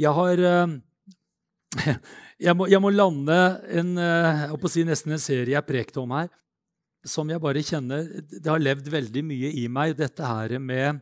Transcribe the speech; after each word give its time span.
Jeg 0.00 0.12
har 0.16 0.42
eh, 0.48 0.74
jeg 2.46 2.56
må, 2.58 2.68
jeg 2.70 2.82
må 2.82 2.92
lande 2.92 3.38
en, 3.72 3.94
eh, 4.00 4.68
si 4.72 4.84
nesten 4.88 5.14
en 5.16 5.22
serie 5.22 5.54
jeg 5.54 5.68
prekte 5.68 6.02
om 6.02 6.14
her, 6.16 6.30
som 7.04 7.30
jeg 7.30 7.42
bare 7.42 7.64
kjenner 7.66 8.04
Det 8.30 8.46
har 8.46 8.62
levd 8.62 8.86
veldig 8.92 9.24
mye 9.26 9.50
i 9.58 9.66
meg, 9.72 9.96
dette 9.98 10.26
her 10.26 10.58
med 10.62 11.00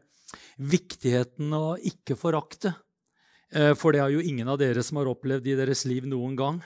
viktigheten 0.61 1.53
å 1.57 1.75
ikke 1.91 2.17
forakte. 2.19 2.73
Eh, 3.53 3.75
for 3.75 3.93
det 3.93 4.05
er 4.05 4.15
jo 4.15 4.23
ingen 4.25 4.49
av 4.49 4.61
dere 4.61 4.85
som 4.87 5.01
har 5.01 5.11
opplevd 5.11 5.51
i 5.51 5.59
deres 5.59 5.85
liv 5.89 6.07
noen 6.09 6.37
gang. 6.39 6.63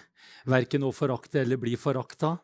Verken 0.51 0.85
å 0.85 0.93
forakte 0.95 1.41
eller 1.43 1.61
bli 1.61 1.75
forakta. 1.81 2.37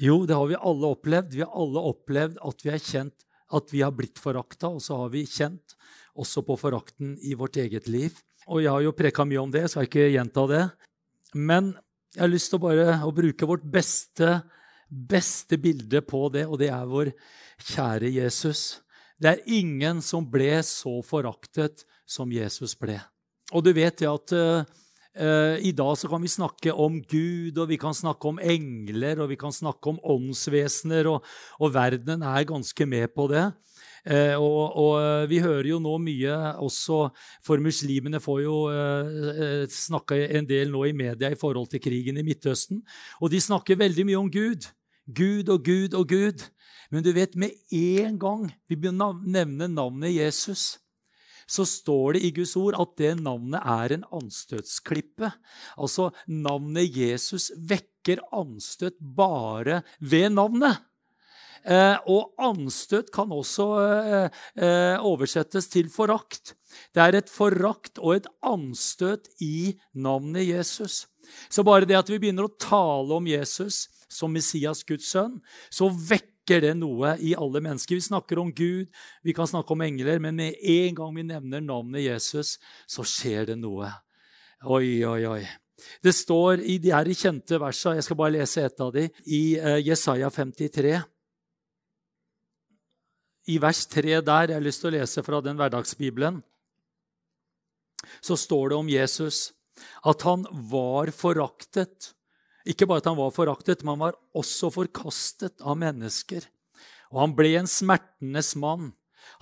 Jo, 0.00 0.22
det 0.26 0.36
har 0.38 0.48
vi 0.48 0.58
alle 0.58 0.92
opplevd. 0.94 1.34
Vi 1.34 1.42
har 1.44 1.52
alle 1.58 1.82
opplevd 1.92 2.40
at 2.46 2.64
vi 2.64 2.78
kjent 2.78 3.26
at 3.52 3.68
vi 3.68 3.82
har 3.84 3.92
blitt 3.92 4.16
forakta, 4.16 4.70
og 4.72 4.80
så 4.80 4.96
har 5.02 5.10
vi 5.12 5.26
kjent 5.28 5.74
også 6.16 6.40
på 6.46 6.56
forakten 6.56 7.18
i 7.20 7.34
vårt 7.36 7.58
eget 7.60 7.88
liv. 7.90 8.16
Og 8.50 8.62
jeg 8.62 8.72
har 8.72 8.82
jo 8.84 8.94
preka 8.96 9.26
mye 9.28 9.42
om 9.42 9.52
det, 9.52 9.66
så 9.68 9.80
jeg 9.80 9.90
skal 9.90 9.90
ikke 9.90 10.14
gjenta 10.16 10.46
det. 10.50 10.64
Men 11.38 11.72
jeg 12.12 12.24
har 12.24 12.32
lyst 12.32 12.50
til 12.52 12.60
å 12.60 12.64
bare 12.66 12.98
å 13.06 13.12
bruke 13.14 13.48
vårt 13.48 13.64
beste, 13.64 14.42
beste 14.88 15.58
bilde 15.60 16.02
på 16.04 16.26
det, 16.34 16.44
og 16.48 16.58
det 16.60 16.68
er 16.74 16.90
vår 16.90 17.12
kjære 17.70 18.10
Jesus. 18.12 18.82
Det 19.22 19.30
er 19.30 19.44
ingen 19.54 20.02
som 20.04 20.26
ble 20.28 20.58
så 20.66 20.98
foraktet 21.06 21.86
som 22.08 22.32
Jesus 22.34 22.74
ble. 22.78 22.98
Og 23.52 23.64
du 23.64 23.70
vet 23.76 23.96
det 24.00 24.08
at 24.10 24.34
uh, 24.34 25.56
i 25.62 25.72
dag 25.76 25.96
så 26.00 26.08
kan 26.10 26.22
vi 26.24 26.32
snakke 26.32 26.74
om 26.74 26.98
Gud, 27.00 27.56
og 27.56 27.70
vi 27.70 27.78
kan 27.80 27.96
snakke 27.96 28.28
om 28.28 28.40
engler, 28.42 29.22
og 29.22 29.30
vi 29.32 29.38
kan 29.40 29.54
snakke 29.54 29.92
om 29.92 30.00
åndsvesener, 30.02 31.08
og, 31.12 31.24
og 31.60 31.74
verden 31.74 32.24
er 32.26 32.48
ganske 32.48 32.88
med 32.88 33.12
på 33.14 33.28
det. 33.32 33.46
Uh, 34.02 34.34
og, 34.34 34.76
og, 34.82 34.94
vi 35.30 35.38
hører 35.38 35.68
jo 35.68 35.76
nå 35.78 35.92
mye 36.02 36.34
også 36.58 36.96
For 37.46 37.62
muslimene 37.62 38.18
får 38.18 38.40
jo 38.42 38.56
snakke 38.66 39.76
snakka 39.78 40.18
en 40.40 40.48
del 40.48 40.72
nå 40.74 40.80
i 40.88 40.94
media 40.96 41.30
i 41.30 41.38
forhold 41.38 41.70
til 41.70 41.82
krigen 41.84 42.18
i 42.18 42.26
Midtøsten. 42.26 42.82
Og 43.22 43.30
de 43.30 43.40
snakker 43.40 43.78
veldig 43.78 44.08
mye 44.08 44.18
om 44.18 44.30
Gud. 44.32 44.66
Gud 45.06 45.48
og 45.50 45.64
Gud 45.66 45.94
og 45.94 46.08
Gud. 46.10 46.42
Men 46.92 47.04
du 47.04 47.12
vet, 47.16 47.34
med 47.38 47.56
en 47.72 48.18
gang 48.20 48.46
vi 48.68 48.76
nevner 48.76 49.22
nevne 49.24 49.68
navnet 49.72 50.12
Jesus, 50.12 50.78
så 51.48 51.64
står 51.68 52.16
det 52.16 52.24
i 52.26 52.32
Guds 52.36 52.54
ord 52.56 52.76
at 52.80 52.94
det 53.00 53.14
navnet 53.20 53.60
er 53.64 53.96
en 53.96 54.04
anstøtsklippe. 54.20 55.32
Altså, 55.76 56.10
navnet 56.28 56.92
Jesus 56.96 57.50
vekker 57.56 58.22
anstøt 58.32 58.98
bare 59.00 59.82
ved 60.00 60.30
navnet. 60.36 60.80
Eh, 61.62 61.98
og 62.10 62.32
anstøt 62.42 63.12
kan 63.14 63.30
også 63.30 63.66
eh, 63.78 64.40
eh, 64.58 64.98
oversettes 64.98 65.68
til 65.70 65.90
forakt. 65.94 66.56
Det 66.94 67.04
er 67.04 67.18
et 67.20 67.30
forakt 67.30 68.00
og 68.02 68.16
et 68.16 68.28
anstøt 68.42 69.30
i 69.44 69.78
navnet 69.94 70.48
Jesus. 70.48 71.06
Så 71.52 71.62
bare 71.62 71.86
det 71.86 72.00
at 72.00 72.10
vi 72.10 72.18
begynner 72.18 72.48
å 72.48 72.56
tale 72.58 73.14
om 73.14 73.30
Jesus 73.30 73.86
som 74.10 74.34
Messias, 74.34 74.82
Guds 74.84 75.06
sønn, 75.12 75.38
så 75.70 75.86
vekker 75.86 76.64
det 76.66 76.74
noe 76.80 77.14
i 77.22 77.36
alle 77.38 77.62
mennesker. 77.62 77.96
Vi 77.96 78.08
snakker 78.10 78.42
om 78.42 78.50
Gud, 78.50 78.90
vi 79.22 79.34
kan 79.36 79.48
snakke 79.48 79.72
om 79.72 79.86
engler, 79.86 80.18
men 80.20 80.36
med 80.40 80.58
en 80.58 80.98
gang 80.98 81.14
vi 81.14 81.28
nevner 81.30 81.62
navnet 81.62 82.08
Jesus, 82.08 82.56
så 82.90 83.06
skjer 83.06 83.52
det 83.52 83.60
noe. 83.62 83.88
Oi, 84.66 84.98
oi, 85.06 85.22
oi. 85.30 85.42
Det 86.02 86.12
står 86.14 86.60
i 86.66 86.76
de 86.82 86.92
her 86.94 87.08
kjente 87.14 87.58
versene, 87.58 87.96
jeg 87.98 88.06
skal 88.06 88.18
bare 88.18 88.34
lese 88.36 88.66
et 88.66 88.82
av 88.82 88.92
de, 88.94 89.06
i 89.30 89.42
Jesaja 89.86 90.28
53. 90.30 90.98
I 93.50 93.58
vers 93.62 93.84
3 93.90 94.20
der, 94.22 94.52
jeg 94.52 94.58
har 94.58 94.64
lyst 94.64 94.84
til 94.84 94.92
å 94.92 94.96
lese 94.96 95.24
fra 95.26 95.40
den 95.42 95.58
hverdagsbibelen, 95.58 96.40
så 98.22 98.36
står 98.38 98.72
det 98.72 98.78
om 98.78 98.90
Jesus 98.90 99.52
at 100.06 100.22
han 100.26 100.44
var 100.70 101.10
foraktet 101.14 102.12
ikke 102.68 102.86
bare 102.86 103.02
at 103.02 103.10
han 103.10 103.18
var 103.18 103.32
foraktet, 103.34 103.82
men 103.82 103.96
han 103.96 104.04
var 104.06 104.18
også 104.38 104.70
forkastet 104.74 105.62
av 105.66 105.78
mennesker. 105.80 106.44
Og 107.10 107.24
han 107.24 107.34
ble 107.36 107.56
en 107.58 107.70
smertenes 107.70 108.54
mann. 108.60 108.92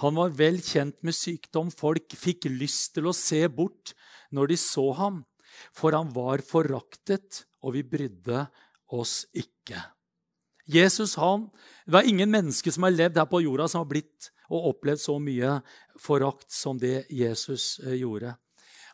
Han 0.00 0.16
var 0.16 0.32
vel 0.36 0.60
kjent 0.64 0.96
med 1.04 1.16
sykdom. 1.16 1.70
Folk 1.72 2.16
fikk 2.16 2.48
lyst 2.48 2.94
til 2.96 3.10
å 3.10 3.16
se 3.16 3.44
bort 3.52 3.92
når 4.32 4.52
de 4.52 4.60
så 4.60 4.86
ham, 4.96 5.22
for 5.76 5.96
han 5.96 6.12
var 6.14 6.44
foraktet, 6.46 7.44
og 7.60 7.76
vi 7.76 7.84
brydde 7.84 8.46
oss 8.96 9.24
ikke. 9.36 9.82
Jesus 10.70 11.16
han, 11.18 11.48
Det 11.86 11.92
var 11.96 12.06
ingen 12.06 12.30
menneske 12.30 12.72
som 12.72 12.86
har 12.86 12.94
levd 12.94 13.18
her 13.18 13.26
på 13.26 13.42
jorda, 13.42 13.66
som 13.68 13.82
har 13.82 13.90
blitt 13.90 14.30
og 14.50 14.72
opplevd 14.72 15.02
så 15.02 15.16
mye 15.22 15.56
forakt 16.00 16.50
som 16.52 16.78
det 16.78 17.04
Jesus 17.14 17.78
eh, 17.84 18.00
gjorde. 18.00 18.34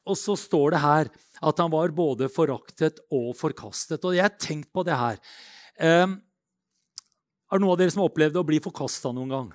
Og 0.07 0.19
så 0.21 0.37
står 0.39 0.77
det 0.77 0.83
her 0.83 1.11
at 1.47 1.61
han 1.61 1.73
var 1.73 1.95
både 1.97 2.29
foraktet 2.33 3.01
og 3.13 3.33
forkastet. 3.37 4.05
Og 4.05 4.15
jeg 4.17 4.27
har 4.27 4.37
tenkt 4.41 4.71
på 4.73 4.85
det 4.87 4.97
her. 4.97 5.19
Um, 5.81 6.19
er 7.51 7.59
det 7.59 7.65
noen 7.65 7.75
av 7.75 7.81
dere 7.81 7.93
som 7.95 8.05
har 8.05 8.13
opplevd 8.13 8.39
å 8.39 8.47
bli 8.47 8.61
forkasta 8.63 9.13
noen 9.17 9.35
gang? 9.35 9.49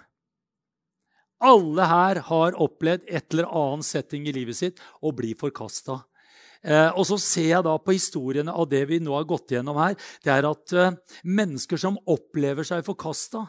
Alle 1.42 1.88
her 1.90 2.22
har 2.28 2.58
opplevd 2.62 3.08
et 3.10 3.34
eller 3.34 3.50
annet 3.50 3.88
setting 3.88 4.28
i 4.30 4.36
livet 4.36 4.60
sitt 4.60 4.82
å 5.02 5.14
bli 5.16 5.32
forkasta. 5.40 6.02
Eh, 6.62 6.90
og 6.94 7.08
så 7.10 7.18
ser 7.22 7.48
jeg 7.50 7.66
da 7.66 7.74
på 7.82 7.96
historiene 7.96 8.54
av 8.54 8.68
det 8.70 8.84
vi 8.90 9.00
nå 9.02 9.16
har 9.16 9.26
gått 9.30 9.56
gjennom 9.56 9.80
her, 9.82 9.98
det 10.22 10.34
er 10.34 10.48
at 10.50 10.76
eh, 10.78 10.94
mennesker 11.26 11.82
som 11.82 11.98
opplever 12.10 12.68
seg 12.68 12.86
forkasta, 12.86 13.48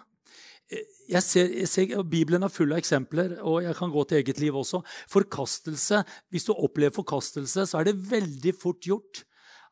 jeg 1.10 1.22
ser, 1.24 1.50
jeg 1.62 1.68
ser, 1.68 1.90
Bibelen 2.08 2.46
er 2.46 2.52
full 2.52 2.72
av 2.72 2.80
eksempler, 2.80 3.34
og 3.44 3.60
jeg 3.64 3.76
kan 3.76 3.90
gå 3.92 4.04
til 4.08 4.20
eget 4.22 4.38
liv 4.40 4.56
også. 4.56 4.80
Forkastelse, 5.10 6.02
Hvis 6.32 6.46
du 6.48 6.52
opplever 6.54 6.94
forkastelse, 6.94 7.66
så 7.66 7.78
er 7.78 7.90
det 7.90 8.10
veldig 8.10 8.54
fort 8.56 8.80
gjort 8.86 9.24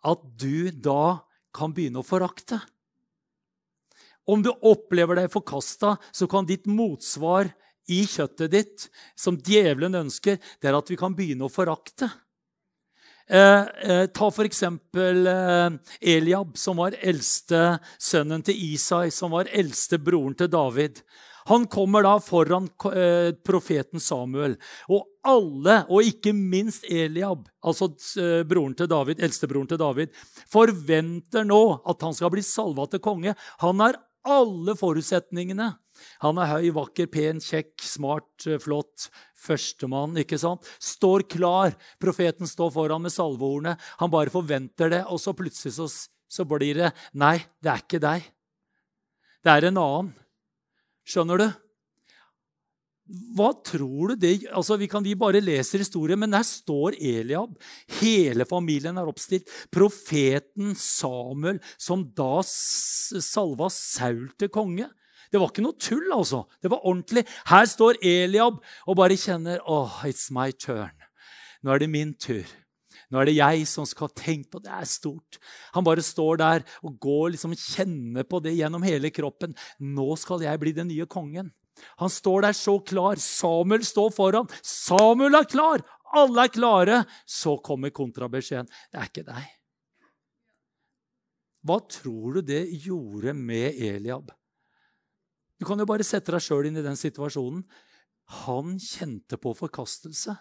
at 0.04 0.20
du 0.36 0.70
da 0.70 1.24
kan 1.54 1.72
begynne 1.72 2.02
å 2.02 2.06
forakte. 2.06 2.60
Om 4.28 4.44
du 4.44 4.50
opplever 4.52 5.16
deg 5.16 5.32
forkasta, 5.32 5.96
så 6.12 6.28
kan 6.28 6.46
ditt 6.46 6.68
motsvar 6.68 7.48
i 7.90 8.04
kjøttet 8.06 8.52
ditt, 8.52 8.88
som 9.16 9.38
djevelen 9.40 9.96
ønsker, 10.04 10.36
det 10.60 10.68
er 10.68 10.76
at 10.76 10.90
vi 10.90 10.98
kan 11.00 11.16
begynne 11.16 11.48
å 11.48 11.52
forakte. 11.52 12.10
Eh, 13.30 13.90
eh, 13.90 14.06
ta 14.06 14.28
f.eks. 14.28 14.62
Eh, 14.62 15.70
Eliab, 16.00 16.56
som 16.58 16.80
var 16.82 16.96
eldste 16.98 17.78
sønnen 17.98 18.42
til 18.42 18.58
Isai, 18.72 19.10
som 19.14 19.30
var 19.36 19.50
eldste 19.54 20.00
broren 20.02 20.34
til 20.34 20.50
David. 20.50 20.98
Han 21.46 21.68
kommer 21.70 22.02
da 22.02 22.16
foran 22.22 22.66
eh, 22.90 23.30
profeten 23.46 24.02
Samuel. 24.02 24.56
Og 24.90 25.06
alle, 25.22 25.84
og 25.86 26.10
ikke 26.10 26.34
minst 26.34 26.88
Eliab, 26.90 27.46
altså 27.62 27.92
eh, 28.18 28.42
broren 28.48 28.74
til 28.74 28.90
David, 28.90 29.22
eldstebroren 29.22 29.70
til 29.70 29.80
David, 29.80 30.20
forventer 30.50 31.46
nå 31.46 31.62
at 31.86 32.02
han 32.02 32.16
skal 32.16 32.34
bli 32.34 32.42
salva 32.42 32.88
til 32.90 33.02
konge. 33.04 33.36
Han 33.62 33.84
har 33.84 34.00
alle 34.26 34.74
forutsetningene 34.76 35.70
han 36.22 36.40
er 36.40 36.50
høy, 36.54 36.70
vakker, 36.76 37.08
pen, 37.12 37.40
kjekk, 37.44 37.74
smart, 37.84 38.46
eh, 38.46 38.60
flott. 38.62 39.10
Førstemann, 39.40 40.18
ikke 40.20 40.36
sant? 40.36 40.66
Står 40.76 41.24
klar. 41.30 41.72
Profeten 42.02 42.48
står 42.48 42.74
foran 42.74 43.00
med 43.06 43.14
salveordene. 43.14 43.78
Han 44.02 44.12
bare 44.12 44.32
forventer 44.32 44.92
det, 44.92 45.04
og 45.08 45.20
så 45.22 45.32
plutselig 45.32 45.72
så, 45.78 45.88
så 46.28 46.44
blir 46.44 46.76
det 46.76 46.92
Nei, 47.16 47.38
det 47.64 47.72
er 47.72 47.84
ikke 47.86 48.02
deg. 48.04 48.28
Det 49.40 49.54
er 49.54 49.70
en 49.70 49.80
annen. 49.80 50.14
Skjønner 51.08 51.40
du? 51.40 51.48
Hva 53.34 53.48
tror 53.66 54.12
du 54.12 54.20
det 54.22 54.46
Altså, 54.54 54.76
Vi 54.78 54.86
kan 54.90 55.02
vi 55.02 55.16
bare 55.18 55.42
leser 55.42 55.82
historien, 55.82 56.18
men 56.20 56.30
der 56.30 56.46
står 56.46 56.94
Eliab. 57.00 57.56
Hele 57.98 58.46
familien 58.46 58.98
er 58.98 59.08
oppstilt. 59.10 59.50
Profeten 59.72 60.76
Samuel, 60.78 61.58
som 61.78 62.04
da 62.04 62.42
salva 62.44 63.70
Saul 63.72 64.28
til 64.38 64.52
konge. 64.52 64.86
Det 65.30 65.38
var 65.38 65.52
ikke 65.52 65.62
noe 65.64 65.78
tull, 65.78 66.08
altså. 66.14 66.44
Det 66.62 66.70
var 66.72 66.82
ordentlig. 66.82 67.22
Her 67.50 67.68
står 67.70 68.00
Eliab 68.02 68.58
og 68.86 68.98
bare 68.98 69.18
kjenner 69.18 69.62
oh, 69.70 70.00
it's 70.08 70.28
my 70.34 70.50
turn. 70.50 70.94
Nå 71.62 71.74
er 71.74 71.82
det 71.82 71.90
min 71.92 72.14
tur. 72.18 72.48
Nå 73.10 73.20
er 73.20 73.26
det 73.26 73.36
jeg 73.36 73.66
som 73.66 73.86
skal 73.86 74.10
tenke 74.14 74.52
på 74.54 74.62
det. 74.62 74.70
er 74.70 74.86
stort. 74.86 75.38
Han 75.74 75.86
bare 75.86 76.02
står 76.02 76.40
der 76.40 76.66
og 76.86 76.98
går 77.02 77.34
liksom 77.34 77.54
kjenner 77.58 78.26
på 78.26 78.38
det 78.42 78.54
gjennom 78.58 78.84
hele 78.86 79.10
kroppen. 79.14 79.54
Nå 79.78 80.14
skal 80.18 80.46
jeg 80.46 80.62
bli 80.62 80.74
den 80.76 80.90
nye 80.90 81.06
kongen. 81.10 81.50
Han 82.02 82.10
står 82.12 82.46
der 82.46 82.56
så 82.56 82.78
klar. 82.78 83.18
Samuel 83.22 83.86
står 83.86 84.12
foran. 84.14 84.50
Samuel 84.62 85.38
er 85.38 85.48
klar! 85.48 85.86
Alle 86.10 86.46
er 86.46 86.54
klare. 86.54 87.04
Så 87.26 87.56
kommer 87.62 87.94
kontrabeskjeden. 87.94 88.70
Det 88.90 88.98
er 88.98 89.10
ikke 89.10 89.26
deg. 89.26 89.56
Hva 91.66 91.76
tror 91.92 92.38
du 92.38 92.44
det 92.46 92.62
gjorde 92.82 93.34
med 93.36 93.76
Eliab? 93.76 94.30
Du 95.60 95.66
kan 95.68 95.78
jo 95.78 95.84
bare 95.88 96.06
sette 96.06 96.32
deg 96.32 96.40
sjøl 96.40 96.70
inn 96.70 96.80
i 96.80 96.84
den 96.84 96.96
situasjonen. 96.96 97.60
Han 98.46 98.78
kjente 98.80 99.36
på 99.36 99.52
forkastelse. 99.58 100.32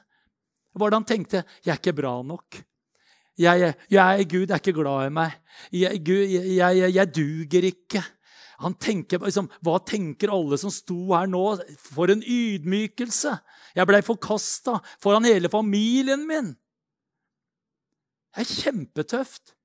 Hva 0.71 0.83
var 0.83 0.93
det 0.93 0.99
han 1.01 1.09
tenkte? 1.09 1.43
'Jeg 1.59 1.73
er 1.73 1.81
ikke 1.81 1.97
bra 1.97 2.21
nok'. 2.23 2.61
Jeg, 3.39 3.75
jeg, 3.89 4.27
Gud 4.29 4.51
er 4.51 4.59
ikke 4.59 4.75
glad 4.75 5.07
i 5.07 5.11
meg. 5.15 5.35
Jeg, 5.71 5.99
Gud, 6.03 6.23
jeg, 6.27 6.93
jeg 6.95 7.13
duger 7.15 7.67
ikke. 7.71 8.03
Han 8.59 8.75
tenker, 8.75 9.19
liksom, 9.23 9.47
Hva 9.63 9.77
tenker 9.79 10.31
alle 10.35 10.57
som 10.59 10.71
sto 10.71 11.13
her 11.13 11.27
nå? 11.27 11.43
For 11.79 12.11
en 12.11 12.23
ydmykelse! 12.23 13.37
Jeg 13.75 13.87
blei 13.87 14.01
forkasta 14.03 14.79
foran 14.99 15.27
hele 15.27 15.51
familien 15.51 16.27
min. 16.27 16.51
Det 18.35 18.43
er 18.43 18.51
kjempetøft. 18.63 19.55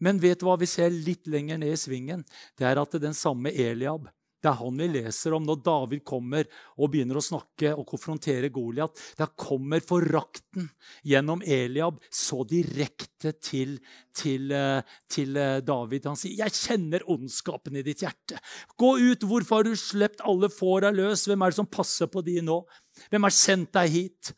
Men 0.00 0.22
vet 0.22 0.40
du 0.40 0.46
hva 0.46 0.56
vi 0.56 0.70
ser 0.70 0.94
litt 0.94 1.26
lenger 1.28 1.58
ned 1.58 1.74
i 1.74 1.78
svingen? 1.78 2.22
Det 2.56 2.64
er 2.66 2.78
at 2.78 2.90
det 2.90 3.02
er 3.02 3.10
den 3.10 3.18
samme 3.18 3.50
Eliab 3.50 4.08
det 4.40 4.48
er 4.48 4.56
han 4.56 4.78
vi 4.80 4.88
leser 4.88 5.34
om 5.36 5.44
når 5.44 5.60
David 5.64 6.02
kommer 6.06 6.48
og 6.78 6.92
begynner 6.92 7.20
å 7.20 7.24
snakke 7.24 7.74
og 7.74 7.84
konfrontere 7.88 8.48
Goliat. 8.52 8.96
Der 9.18 9.32
kommer 9.36 9.82
forakten 9.84 10.70
gjennom 11.06 11.44
Eliab 11.44 12.00
så 12.08 12.40
direkte 12.48 13.34
til, 13.36 13.76
til, 14.16 14.50
eh, 14.56 14.80
til, 15.08 15.36
eh, 15.36 15.60
David. 15.60 16.06
Han 16.06 16.16
sier, 16.16 16.36
'Jeg 16.36 16.56
kjenner 16.56 17.04
ondskapen 17.06 17.76
i 17.76 17.82
ditt 17.82 18.00
hjerte.' 18.00 18.40
'Gå 18.78 18.90
ut. 19.12 19.20
Hvorfor 19.20 19.56
har 19.56 19.64
du 19.64 19.76
sluppet 19.76 20.24
alle 20.24 20.48
fåra 20.48 20.90
løs?' 20.90 21.26
'Hvem 21.26 21.42
er 21.42 21.50
det 21.50 21.56
som 21.56 21.66
passer 21.66 22.06
på 22.06 22.24
de 22.24 22.40
nå?' 22.40 22.64
'Hvem 23.10 23.22
har 23.22 23.30
sendt 23.30 23.72
deg 23.72 23.90
hit?' 23.90 24.32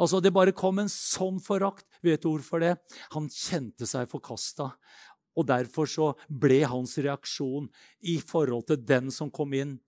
Altså, 0.00 0.20
Det 0.22 0.32
bare 0.32 0.52
kom 0.56 0.78
en 0.78 0.88
sånn 0.88 1.40
forakt. 1.44 1.84
Vet 2.02 2.22
du 2.22 2.30
hvorfor 2.30 2.60
det? 2.60 2.78
Han 3.12 3.28
kjente 3.28 3.86
seg 3.86 4.08
forkasta. 4.08 4.70
Og 5.38 5.46
derfor 5.46 5.88
så 5.90 6.10
ble 6.26 6.62
hans 6.68 6.96
reaksjon 6.98 7.68
i 8.02 8.18
forhold 8.18 8.66
til 8.70 8.82
den 8.82 9.10
som 9.14 9.30
kom 9.30 9.54
inn 9.54 9.78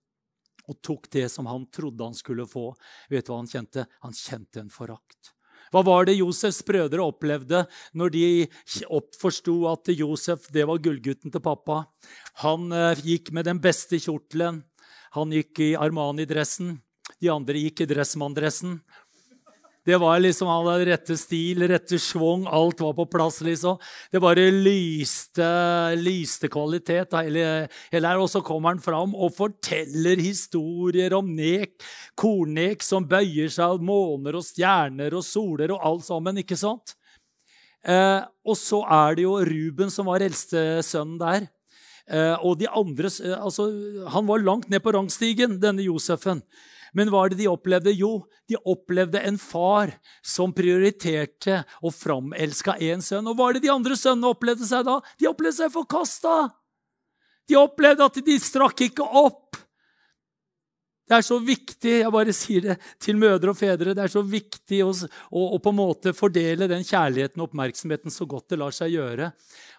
og 0.69 0.79
tok 0.79 1.09
det 1.11 1.27
som 1.31 1.47
han 1.49 1.65
trodde 1.73 2.05
han 2.05 2.15
skulle 2.15 2.47
få. 2.47 2.69
Vet 3.11 3.27
du 3.27 3.33
hva 3.33 3.41
han 3.41 3.49
kjente? 3.51 3.87
Han 4.05 4.15
kjente 4.15 4.63
en 4.63 4.71
forakt. 4.71 5.33
Hva 5.73 5.81
var 5.81 6.05
det 6.05 6.19
Josefs 6.19 6.61
brødre 6.67 7.01
opplevde 7.01 7.63
når 7.97 8.13
de 8.13 8.25
forsto 9.17 9.55
at 9.71 9.89
Josef 9.89 10.45
det 10.53 10.67
var 10.69 10.81
gullgutten 10.83 11.33
til 11.33 11.43
pappa? 11.43 11.83
Han 12.43 12.69
eh, 12.71 13.01
gikk 13.01 13.33
med 13.33 13.49
den 13.49 13.61
beste 13.63 13.97
kjortelen. 13.97 14.61
Han 15.17 15.33
gikk 15.33 15.63
i 15.65 15.73
Armani-dressen. 15.77 16.75
De 17.21 17.31
andre 17.31 17.57
gikk 17.57 17.83
i 17.83 17.89
Dressmann-dressen. 17.89 18.77
Det 19.85 19.97
var 19.99 20.19
liksom 20.23 20.47
Han 20.47 20.67
hadde 20.69 20.87
rette 20.87 21.17
stil, 21.19 21.65
rette 21.67 21.99
schwung, 21.99 22.45
alt 22.47 22.79
var 22.79 22.93
på 22.95 23.05
plass, 23.11 23.41
liksom. 23.43 23.79
Det 24.11 24.21
bare 24.23 24.47
lyste, 24.51 25.47
lyste 25.99 26.47
kvalitet. 26.51 27.11
Hele, 27.19 27.67
hele 27.91 28.11
her. 28.13 28.21
Og 28.23 28.31
så 28.31 28.41
kommer 28.45 28.73
han 28.73 28.83
fram 28.83 29.15
og 29.15 29.35
forteller 29.35 30.23
historier 30.23 31.15
om 31.17 31.33
nek, 31.35 31.75
kornek 32.15 32.85
som 32.85 33.07
bøyer 33.07 33.51
seg 33.51 33.75
av 33.75 33.83
måner 33.83 34.39
og 34.39 34.47
stjerner 34.47 35.15
og 35.17 35.25
soler 35.27 35.75
og 35.75 35.83
alt 35.83 36.07
sammen. 36.07 36.39
ikke 36.39 36.59
sant? 36.59 36.95
Eh, 37.83 38.21
og 38.47 38.55
så 38.55 38.79
er 38.87 39.17
det 39.17 39.25
jo 39.25 39.35
Ruben 39.43 39.91
som 39.91 40.07
var 40.07 40.23
eldste 40.23 40.79
sønnen 40.87 41.19
der. 41.19 41.49
Eh, 42.07 42.35
og 42.43 42.59
de 42.59 42.67
andre, 42.67 43.07
eh, 43.07 43.35
altså, 43.35 43.67
Han 44.09 44.27
var 44.27 44.39
langt 44.39 44.69
ned 44.69 44.79
på 44.83 44.91
rangstigen, 44.91 45.59
denne 45.59 45.83
Josefen. 45.83 46.41
Men 46.93 47.09
hva 47.09 47.25
er 47.25 47.33
det 47.33 47.41
de 47.41 47.49
opplevde? 47.49 47.93
Jo, 47.97 48.23
de 48.49 48.57
opplevde 48.69 49.21
en 49.25 49.39
far 49.41 49.95
som 50.25 50.53
prioriterte 50.55 51.63
og 51.81 51.93
framelska 51.95 52.77
én 52.81 53.01
sønn. 53.03 53.27
Og 53.29 53.37
hva 53.37 53.49
er 53.49 53.57
det 53.57 53.65
de 53.67 53.73
andre 53.73 53.97
sønnene 53.99 54.33
opplevde 54.33 54.67
seg 54.69 54.85
da? 54.87 54.99
De 55.19 55.29
opplevde 55.29 55.57
seg 55.63 55.73
forkasta! 55.73 56.37
De 57.49 57.57
opplevde 57.59 58.05
at 58.05 58.19
de 58.23 58.37
strakk 58.39 58.85
ikke 58.85 59.03
opp. 59.03 59.57
Det 61.03 61.17
er 61.17 61.25
så 61.25 61.35
viktig 61.43 61.93
jeg 61.99 62.11
bare 62.15 62.33
sier 62.35 62.63
det 62.63 62.75
til 63.03 63.17
mødre 63.19 63.51
og 63.51 63.57
fedre, 63.59 63.91
det 63.91 64.05
er 64.05 64.11
så 64.11 64.21
viktig 64.23 64.79
å, 64.85 64.91
å, 64.93 65.41
å, 65.55 65.57
på 65.59 65.73
en 65.73 65.75
måte 65.75 66.13
fordele 66.15 66.69
den 66.71 66.85
kjærligheten 66.87 67.41
og 67.41 67.49
oppmerksomheten 67.49 68.13
så 68.13 68.27
godt 68.29 68.53
det 68.53 68.59
lar 68.61 68.75
seg 68.75 68.93
gjøre. 68.95 69.27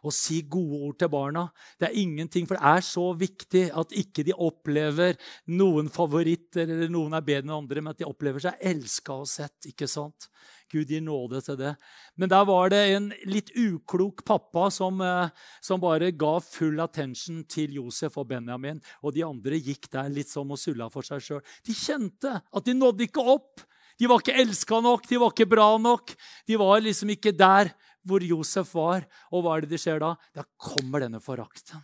Og 0.05 0.13
si 0.13 0.43
gode 0.53 0.83
ord 0.85 0.99
til 1.01 1.09
barna. 1.15 1.47
Det 1.81 1.89
er 1.89 1.97
ingenting, 2.03 2.45
for 2.45 2.61
det 2.61 2.75
er 2.75 2.85
så 2.85 3.07
viktig 3.17 3.65
at 3.73 3.97
ikke 4.05 4.27
de 4.29 4.37
opplever 4.37 5.17
noen 5.57 5.89
favoritter 5.93 6.69
eller 6.69 6.93
noen 6.93 7.17
er 7.17 7.25
bedre 7.25 7.49
enn 7.49 7.57
andre, 7.57 7.81
men 7.81 7.95
at 7.95 8.03
de 8.03 8.09
opplever 8.11 8.45
seg 8.45 8.61
elska 8.75 9.17
og 9.25 9.31
sett. 9.31 9.71
ikke 9.73 9.89
sant? 9.89 10.29
Gud 10.75 10.91
gir 10.91 11.03
nåde 11.05 11.41
til 11.47 11.59
det. 11.61 11.75
Men 12.19 12.31
der 12.33 12.47
var 12.49 12.73
det 12.73 12.81
en 12.97 13.09
litt 13.31 13.53
uklok 13.55 14.25
pappa 14.27 14.67
som, 14.75 15.01
eh, 15.01 15.31
som 15.63 15.83
bare 15.83 16.11
ga 16.11 16.39
full 16.43 16.81
attention 16.83 17.45
til 17.47 17.79
Josef 17.79 18.19
og 18.19 18.29
Benjamin. 18.33 18.83
Og 19.03 19.15
de 19.15 19.23
andre 19.27 19.61
gikk 19.61 19.89
der 19.93 20.11
litt 20.11 20.33
som 20.33 20.51
og 20.51 20.59
sulla 20.59 20.91
for 20.91 21.07
seg 21.07 21.23
sjøl. 21.23 21.45
De 21.65 21.73
kjente 21.73 22.35
at 22.43 22.67
de 22.67 22.75
nådde 22.75 23.07
ikke 23.07 23.23
opp. 23.23 23.63
De 23.99 24.11
var 24.11 24.19
ikke 24.19 24.35
elska 24.43 24.81
nok, 24.83 25.07
de 25.07 25.19
var 25.23 25.31
ikke 25.31 25.51
bra 25.51 25.69
nok. 25.79 26.17
De 26.49 26.59
var 26.59 26.83
liksom 26.83 27.15
ikke 27.15 27.37
der 27.37 27.71
hvor 28.05 28.25
Josef 28.25 28.75
var. 28.75 29.07
Og 29.31 29.45
hva 29.45 29.57
er 29.57 29.65
det 29.65 29.75
de 29.77 29.79
ser 29.81 30.03
da? 30.03 30.17
Da 30.35 30.43
kommer 30.59 31.05
denne 31.05 31.23
forakten. 31.23 31.83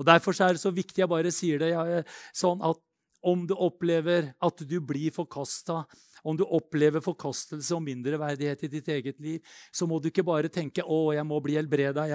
Og 0.00 0.06
Derfor 0.08 0.34
er 0.40 0.56
det 0.56 0.62
så 0.62 0.72
viktig 0.72 1.02
jeg 1.02 1.10
bare 1.12 1.30
sier 1.34 1.60
det 1.60 1.74
jeg, 1.74 2.04
sånn 2.34 2.62
at 2.64 2.80
om 3.20 3.44
du 3.46 3.52
opplever 3.52 4.32
at 4.40 4.62
du 4.64 4.78
blir 4.80 5.12
forkasta, 5.12 5.82
om 6.24 6.36
du 6.36 6.44
opplever 6.44 7.02
forkastelse 7.04 7.74
og 7.76 7.84
mindreverdighet 7.86 8.64
i 8.66 8.72
ditt 8.72 8.88
eget 8.92 9.20
liv, 9.20 9.40
så 9.72 9.88
må 9.88 10.00
du 10.00 10.08
ikke 10.10 10.26
bare 10.26 10.48
tenke 10.48 10.82
'Å, 10.82 11.14
jeg 11.14 11.26
må 11.26 11.40
bli 11.42 11.56
helbreda'. 11.56 12.08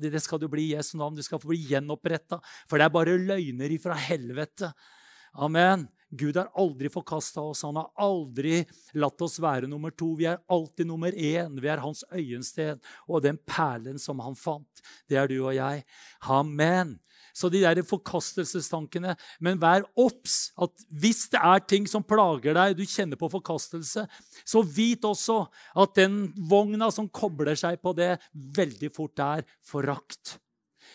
Det 0.00 0.22
skal 0.22 0.38
du 0.38 0.48
bli 0.48 0.70
i 0.70 0.76
Jesu 0.76 0.96
navn. 0.98 1.16
Du 1.16 1.22
skal 1.22 1.38
få 1.38 1.48
bli 1.48 1.66
gjenoppretta. 1.66 2.40
For 2.68 2.78
det 2.78 2.84
er 2.84 2.90
bare 2.90 3.18
løgner 3.18 3.70
ifra 3.70 3.94
helvete. 3.94 4.72
Amen. 5.34 5.88
Gud 6.14 6.36
har 6.36 6.52
aldri 6.54 6.88
forkasta 6.88 7.42
oss. 7.42 7.64
Han 7.66 7.76
har 7.76 7.90
aldri 7.98 8.60
latt 8.94 9.22
oss 9.24 9.40
være 9.42 9.66
nummer 9.70 9.90
to. 9.90 10.12
Vi 10.14 10.28
er 10.30 10.42
alltid 10.52 10.86
nummer 10.86 11.10
én. 11.10 11.58
Vi 11.60 11.70
er 11.70 11.82
hans 11.82 12.04
øyensted 12.12 12.78
og 13.08 13.24
den 13.24 13.38
perlen 13.38 13.98
som 13.98 14.22
han 14.22 14.36
fant. 14.38 14.84
Det 15.10 15.18
er 15.18 15.30
du 15.30 15.40
og 15.40 15.54
jeg. 15.56 15.82
Amen. 16.30 16.98
Så 17.34 17.50
de 17.50 17.64
der 17.64 17.82
forkastelsestankene 17.82 19.16
Men 19.42 19.58
vær 19.58 19.82
obs 19.98 20.52
at 20.60 20.86
hvis 20.88 21.26
det 21.32 21.40
er 21.42 21.64
ting 21.66 21.88
som 21.90 22.04
plager 22.06 22.54
deg, 22.54 22.76
du 22.78 22.84
kjenner 22.86 23.18
på 23.18 23.30
forkastelse, 23.32 24.06
så 24.44 24.62
vit 24.62 25.04
også 25.04 25.40
at 25.82 25.98
den 25.98 26.28
vogna 26.50 26.90
som 26.94 27.10
kobler 27.10 27.58
seg 27.58 27.80
på 27.82 27.94
det, 27.98 28.14
veldig 28.32 28.90
fort 28.94 29.20
er 29.24 29.44
forakt. 29.66 30.38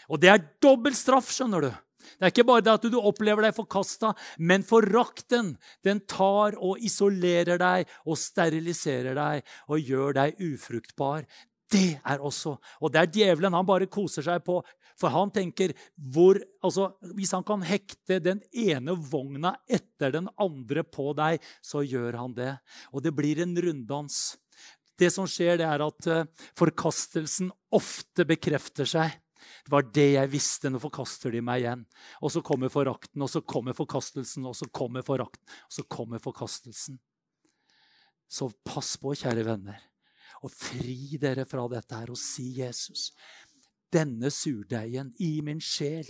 Og 0.09 0.21
det 0.21 0.31
er 0.31 0.47
dobbel 0.63 0.95
straff, 0.97 1.29
skjønner 1.33 1.67
du. 1.67 1.71
Det 1.99 2.25
er 2.25 2.31
ikke 2.33 2.47
bare 2.47 2.63
det 2.65 2.73
at 2.73 2.87
du 2.89 2.97
opplever 2.97 3.45
deg 3.45 3.55
forkasta, 3.55 4.13
men 4.39 4.63
forakten 4.65 5.53
den 5.85 6.01
tar 6.09 6.57
og 6.57 6.81
isolerer 6.85 7.59
deg 7.61 7.91
og 8.05 8.17
steriliserer 8.19 9.17
deg 9.17 9.43
og 9.69 9.91
gjør 9.91 10.17
deg 10.17 10.41
ufruktbar. 10.49 11.27
Det 11.69 11.99
er 12.01 12.21
også 12.25 12.55
Og 12.81 12.91
det 12.91 13.01
er 13.01 13.11
djevelen. 13.13 13.53
Han 13.53 13.67
bare 13.67 13.89
koser 13.91 14.25
seg 14.25 14.41
på 14.45 14.57
for 14.99 15.13
han 15.13 15.31
tenker 15.31 15.73
hvor, 16.11 16.39
altså, 16.65 16.91
Hvis 17.15 17.31
han 17.35 17.45
kan 17.47 17.63
hekte 17.65 18.19
den 18.23 18.41
ene 18.51 18.95
vogna 18.97 19.55
etter 19.69 20.13
den 20.15 20.27
andre 20.39 20.83
på 20.83 21.13
deg, 21.17 21.39
så 21.63 21.83
gjør 21.85 22.19
han 22.19 22.35
det. 22.35 22.51
Og 22.91 23.03
det 23.05 23.15
blir 23.15 23.39
en 23.43 23.55
runddans. 23.55 24.37
Det 24.99 25.11
som 25.13 25.27
skjer, 25.29 25.61
det 25.61 25.67
er 25.67 25.85
at 25.85 26.07
uh, 26.11 26.47
forkastelsen 26.59 27.53
ofte 27.75 28.25
bekrefter 28.27 28.87
seg. 28.89 29.15
Det 29.63 29.71
var 29.71 29.87
det 29.95 30.07
jeg 30.17 30.31
visste. 30.33 30.71
Nå 30.71 30.81
forkaster 30.83 31.31
de 31.31 31.43
meg 31.45 31.63
igjen. 31.63 31.85
Og 32.19 32.33
så 32.35 32.43
kommer 32.43 32.71
forakten, 32.73 33.23
og 33.23 33.31
så 33.31 33.39
kommer 33.39 33.77
forkastelsen, 33.77 34.49
og 34.49 34.57
så 34.59 34.67
kommer 34.67 35.05
forakten, 35.07 35.45
og 35.69 35.77
så 35.77 35.85
kommer 35.87 36.19
forkastelsen. 36.23 36.99
Så 38.29 38.51
pass 38.67 38.97
på, 39.01 39.15
kjære 39.17 39.47
venner, 39.47 39.79
og 40.43 40.53
fri 40.53 41.17
dere 41.21 41.45
fra 41.49 41.65
dette 41.71 41.97
her 41.99 42.11
og 42.13 42.19
si 42.19 42.51
Jesus 42.61 43.09
denne 43.93 44.29
surdeigen 44.33 45.13
i 45.23 45.39
min 45.45 45.61
sjel, 45.63 46.07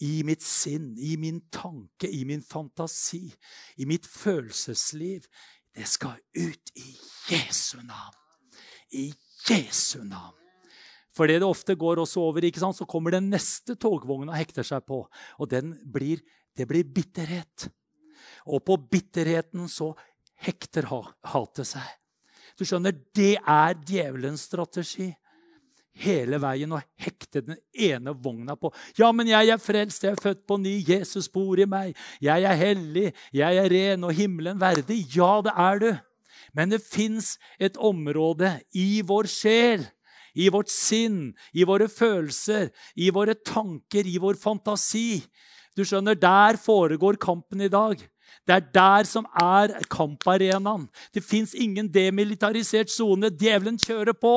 i 0.00 0.22
mitt 0.24 0.44
sinn, 0.44 0.94
i 0.96 1.16
min 1.20 1.42
tanke, 1.52 2.08
i 2.08 2.24
min 2.24 2.42
fantasi, 2.42 3.26
i 3.76 3.86
mitt 3.88 4.06
følelsesliv. 4.08 5.26
Det 5.76 5.86
skal 5.86 6.16
ut 6.38 6.72
i 6.80 6.88
Jesu 7.30 7.82
navn. 7.84 8.16
I 8.96 9.10
Jesu 9.48 10.00
navn. 10.04 10.36
For 11.14 11.28
det 11.28 11.40
det 11.42 11.50
ofte 11.50 11.76
går 11.76 12.00
også 12.00 12.22
over, 12.22 12.46
ikke 12.46 12.62
sant? 12.62 12.78
så 12.78 12.86
kommer 12.88 13.12
den 13.12 13.28
neste 13.32 13.76
togvogna 13.76 14.32
og 14.32 14.40
hekter 14.40 14.66
seg 14.66 14.86
på. 14.88 15.02
Og 15.42 15.52
blir, 15.92 16.22
det 16.56 16.66
blir 16.70 16.86
bitterhet. 16.86 17.68
Og 18.46 18.64
på 18.64 18.78
bitterheten 18.90 19.68
så 19.68 19.92
hekter 20.40 20.88
hatet 20.88 21.68
seg. 21.68 21.99
Du 22.60 22.66
skjønner, 22.68 22.92
Det 23.16 23.38
er 23.40 23.74
djevelens 23.88 24.44
strategi 24.44 25.08
hele 26.00 26.38
veien 26.40 26.72
å 26.72 26.80
hekte 27.00 27.42
den 27.44 27.58
ene 27.72 28.12
vogna 28.12 28.56
på. 28.56 28.70
Ja, 28.98 29.10
men 29.12 29.28
jeg 29.30 29.50
er 29.52 29.60
frelst, 29.60 30.04
jeg 30.04 30.16
er 30.16 30.22
født 30.22 30.44
på 30.48 30.58
ny, 30.60 30.78
Jesus 30.86 31.28
bor 31.32 31.60
i 31.60 31.66
meg. 31.68 31.96
Jeg 32.22 32.46
er 32.46 32.60
hellig, 32.60 33.10
jeg 33.36 33.60
er 33.62 33.72
ren 33.72 34.06
og 34.08 34.14
himmelen 34.16 34.60
verdig. 34.60 35.02
Ja, 35.16 35.40
det 35.44 35.54
er 35.56 35.82
du. 35.82 35.90
Men 36.56 36.72
det 36.72 36.82
fins 36.82 37.36
et 37.62 37.76
område 37.76 38.56
i 38.76 39.02
vår 39.06 39.28
sjel, 39.30 39.84
i 40.34 40.48
vårt 40.52 40.70
sinn, 40.72 41.32
i 41.52 41.66
våre 41.66 41.88
følelser, 41.90 42.70
i 42.96 43.10
våre 43.14 43.36
tanker, 43.36 44.06
i 44.06 44.18
vår 44.22 44.38
fantasi. 44.40 45.22
Du 45.76 45.84
skjønner, 45.86 46.18
der 46.18 46.58
foregår 46.60 47.20
kampen 47.22 47.62
i 47.64 47.70
dag. 47.70 48.00
Det 48.46 48.56
er 48.56 48.66
der 48.74 49.08
som 49.08 49.26
er 49.40 49.74
kamparenaen. 49.92 50.88
Det 51.14 51.22
fins 51.24 51.54
ingen 51.54 51.88
demilitarisert 51.92 52.90
sone. 52.90 53.30
Djevelen 53.30 53.78
kjører 53.80 54.16
på. 54.16 54.34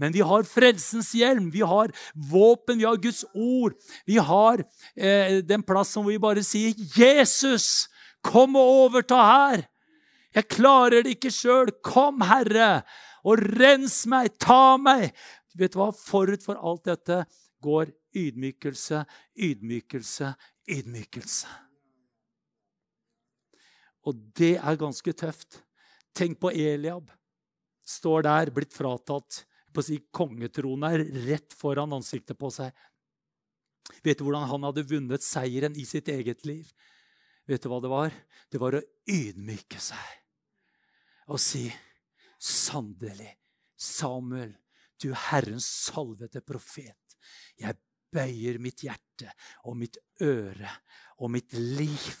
Men 0.00 0.14
vi 0.14 0.22
har 0.24 0.48
frelsens 0.48 1.12
hjelm, 1.16 1.50
vi 1.52 1.60
har 1.66 1.92
våpen, 2.14 2.78
vi 2.80 2.88
har 2.88 3.00
Guds 3.02 3.24
ord. 3.34 3.76
Vi 4.08 4.16
har 4.16 4.62
eh, 4.96 5.40
den 5.44 5.64
plass 5.66 5.92
som 5.92 6.06
vi 6.08 6.16
bare 6.18 6.44
sier 6.46 6.72
'Jesus, 6.72 7.88
kom 8.22 8.56
og 8.56 8.86
overta 8.86 9.20
her'. 9.20 9.66
Jeg 10.34 10.48
klarer 10.48 11.02
det 11.02 11.16
ikke 11.16 11.32
sjøl. 11.34 11.72
Kom, 11.82 12.22
Herre, 12.22 12.82
og 13.26 13.40
rens 13.58 14.04
meg, 14.06 14.30
ta 14.38 14.76
meg. 14.78 15.10
Vet 15.58 15.74
du 15.74 15.80
hva? 15.82 15.90
Forut 15.90 16.44
for 16.44 16.54
alt 16.54 16.86
dette 16.86 17.24
går 17.64 17.90
ydmykelse, 18.16 19.04
ydmykelse, 19.36 20.34
ydmykelse. 20.70 21.69
Og 24.08 24.20
det 24.36 24.54
er 24.58 24.80
ganske 24.80 25.12
tøft. 25.12 25.60
Tenk 26.16 26.40
på 26.40 26.52
Eliab. 26.52 27.10
Står 27.86 28.24
der, 28.26 28.52
blitt 28.54 28.74
fratatt 28.74 29.42
på 29.70 29.82
å 29.82 29.86
si, 29.86 30.00
kongetrona 30.14 30.92
rett 30.98 31.54
foran 31.56 31.92
ansiktet 31.96 32.38
på 32.38 32.50
seg. 32.54 32.70
Vet 34.04 34.20
du 34.20 34.26
hvordan 34.26 34.48
han 34.50 34.66
hadde 34.68 34.86
vunnet 34.88 35.24
seieren 35.24 35.76
i 35.78 35.84
sitt 35.88 36.08
eget 36.12 36.44
liv? 36.48 36.70
Vet 37.48 37.62
du 37.62 37.70
hva 37.70 37.80
det 37.82 37.90
var? 37.90 38.14
Det 38.50 38.60
var 38.62 38.78
å 38.78 38.86
ydmyke 39.10 39.80
seg 39.82 40.16
og 41.30 41.38
si 41.38 41.68
Sannelig, 42.40 43.34
Samuel, 43.76 44.54
du 44.96 45.10
Herrens 45.12 45.66
salvede 45.68 46.40
profet. 46.40 47.16
Jeg 47.60 47.76
bøyer 48.10 48.56
mitt 48.62 48.80
hjerte 48.86 49.28
og 49.68 49.76
mitt 49.76 49.98
øre 50.24 50.72
og 51.20 51.28
mitt 51.34 51.52
liv 51.52 52.16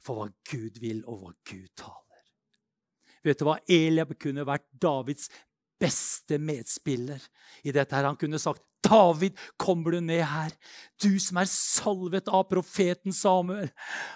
for 0.00 0.20
hva 0.20 0.28
Gud 0.50 0.80
vil, 0.82 1.02
og 1.06 1.22
hva 1.22 1.32
Gud 1.50 1.68
taler. 1.78 2.24
Vet 3.24 3.40
du 3.40 3.46
hva? 3.48 3.58
Eliab 3.68 4.14
kunne 4.20 4.46
vært 4.48 4.66
Davids 4.80 5.28
beste 5.80 6.38
medspiller 6.38 7.22
i 7.64 7.72
dette. 7.72 7.96
her. 7.96 8.04
Han 8.04 8.16
kunne 8.16 8.38
sagt, 8.38 8.62
'David, 8.82 9.30
kommer 9.58 9.90
du 9.90 10.00
ned 10.00 10.22
her? 10.24 10.50
Du 11.02 11.18
som 11.20 11.36
er 11.36 11.44
salvet 11.44 12.28
av 12.28 12.46
profeten 12.48 13.12
Samuel.' 13.12 13.70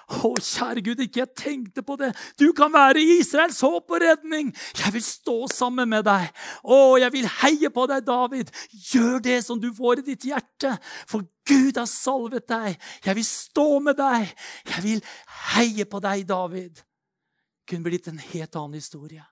Å, 0.08 0.30
kjære 0.40 0.84
Gud, 0.84 1.02
ikke 1.04 1.20
jeg 1.20 1.34
tenkte 1.36 1.82
på 1.82 1.96
det. 2.00 2.14
Du 2.40 2.52
kan 2.56 2.72
være 2.72 3.02
Israels 3.18 3.60
håp 3.60 3.90
og 3.90 4.00
redning. 4.00 4.54
Jeg 4.78 4.92
vil 4.92 5.04
stå 5.04 5.36
sammen 5.52 5.88
med 5.88 6.06
deg. 6.08 6.30
Å, 6.64 6.78
jeg 7.02 7.12
vil 7.12 7.28
heie 7.42 7.70
på 7.70 7.86
deg, 7.90 8.06
David. 8.06 8.54
Gjør 8.92 9.20
det 9.24 9.38
som 9.44 9.60
du 9.60 9.68
får 9.74 10.00
i 10.00 10.08
ditt 10.12 10.24
hjerte, 10.32 10.76
for 11.06 11.26
Gud 11.44 11.76
har 11.76 11.90
salvet 11.90 12.48
deg. 12.48 12.80
Jeg 13.04 13.20
vil 13.20 13.28
stå 13.28 13.68
med 13.84 14.00
deg. 14.00 14.32
Jeg 14.72 14.86
vil 14.88 15.04
heie 15.52 15.84
på 15.84 16.00
deg, 16.00 16.24
David. 16.28 16.80
Det 16.80 17.72
kunne 17.72 17.88
blitt 17.88 18.08
en 18.08 18.20
helt 18.32 18.56
annen 18.56 18.80
historie. 18.80 19.24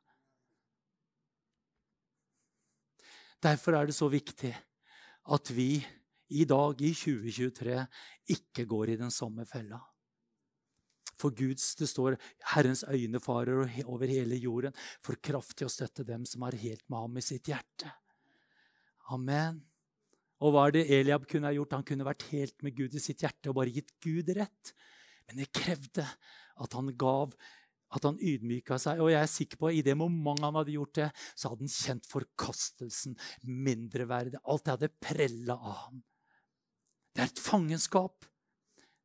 Derfor 3.42 3.74
er 3.74 3.88
det 3.88 3.96
så 3.96 4.06
viktig 4.10 4.52
at 5.32 5.50
vi 5.54 5.80
i 6.32 6.44
dag, 6.48 6.78
i 6.80 6.92
2023, 6.96 7.80
ikke 8.32 8.64
går 8.68 8.94
i 8.94 9.00
den 9.00 9.10
samme 9.12 9.44
fella. 9.46 9.80
For 11.20 11.34
Guds, 11.36 11.74
det 11.78 11.88
står, 11.90 12.16
Herrens 12.54 12.84
øyne 12.88 13.20
farer 13.22 13.68
over 13.84 14.10
hele 14.10 14.38
jorden 14.40 14.74
for 15.04 15.18
kraftig 15.22 15.68
å 15.68 15.72
støtte 15.72 16.06
dem 16.06 16.24
som 16.26 16.46
har 16.46 16.56
helt 16.58 16.82
med 16.88 17.04
ham 17.04 17.20
i 17.20 17.24
sitt 17.24 17.50
hjerte. 17.52 17.90
Amen. 19.12 19.60
Og 20.42 20.54
hva 20.54 20.66
er 20.66 20.74
det 20.74 20.88
Eliab 20.90 21.26
kunne 21.30 21.50
ha 21.50 21.54
gjort? 21.54 21.76
Han 21.76 21.86
kunne 21.86 22.06
vært 22.06 22.26
helt 22.32 22.64
med 22.66 22.74
Gud 22.78 22.96
i 22.98 23.02
sitt 23.02 23.22
hjerte 23.22 23.52
og 23.52 23.58
bare 23.60 23.74
gitt 23.74 23.92
Gud 24.02 24.32
rett. 24.34 24.72
Men 25.28 25.42
det 25.42 25.52
krevde 25.54 26.06
at 26.62 26.78
han 26.78 26.90
gav 26.98 27.36
at 27.92 28.06
han 28.08 28.20
ydmyka 28.20 28.78
seg. 28.80 29.02
Og 29.02 29.12
jeg 29.12 29.20
er 29.20 29.30
sikker 29.30 29.60
på 29.60 29.70
at 29.70 29.78
i 29.78 29.84
det 29.84 29.96
momentet 29.98 30.48
han 30.48 30.58
hadde 30.60 30.76
gjort 30.76 30.98
det, 30.98 31.08
så 31.36 31.52
hadde 31.52 31.66
han 31.66 31.74
kjent 31.76 32.08
forkastelsen, 32.08 33.16
mindreverdet. 33.44 34.40
Alt 34.42 34.66
det 34.66 34.76
hadde 34.76 34.92
prella 35.02 35.58
av 35.58 35.78
ham. 35.86 36.04
Det 37.12 37.24
er 37.24 37.32
et 37.32 37.42
fangenskap. 37.44 38.28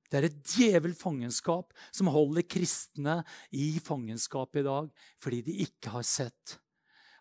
Det 0.07 0.19
er 0.21 0.29
et 0.29 0.39
djevelfangenskap 0.53 1.73
som 1.91 2.07
holder 2.13 2.45
kristne 2.47 3.19
i 3.51 3.73
fangenskap 3.83 4.55
i 4.55 4.63
dag 4.63 4.87
fordi 5.19 5.41
de 5.49 5.57
ikke 5.65 5.91
har 5.97 6.07
sett 6.07 6.55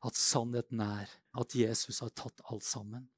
at 0.06 0.14
sannheten 0.14 0.78
er 0.84 1.10
at 1.40 1.56
Jesus 1.58 1.98
har 2.04 2.12
tatt 2.14 2.44
alt 2.46 2.62
sammen. 2.62 3.08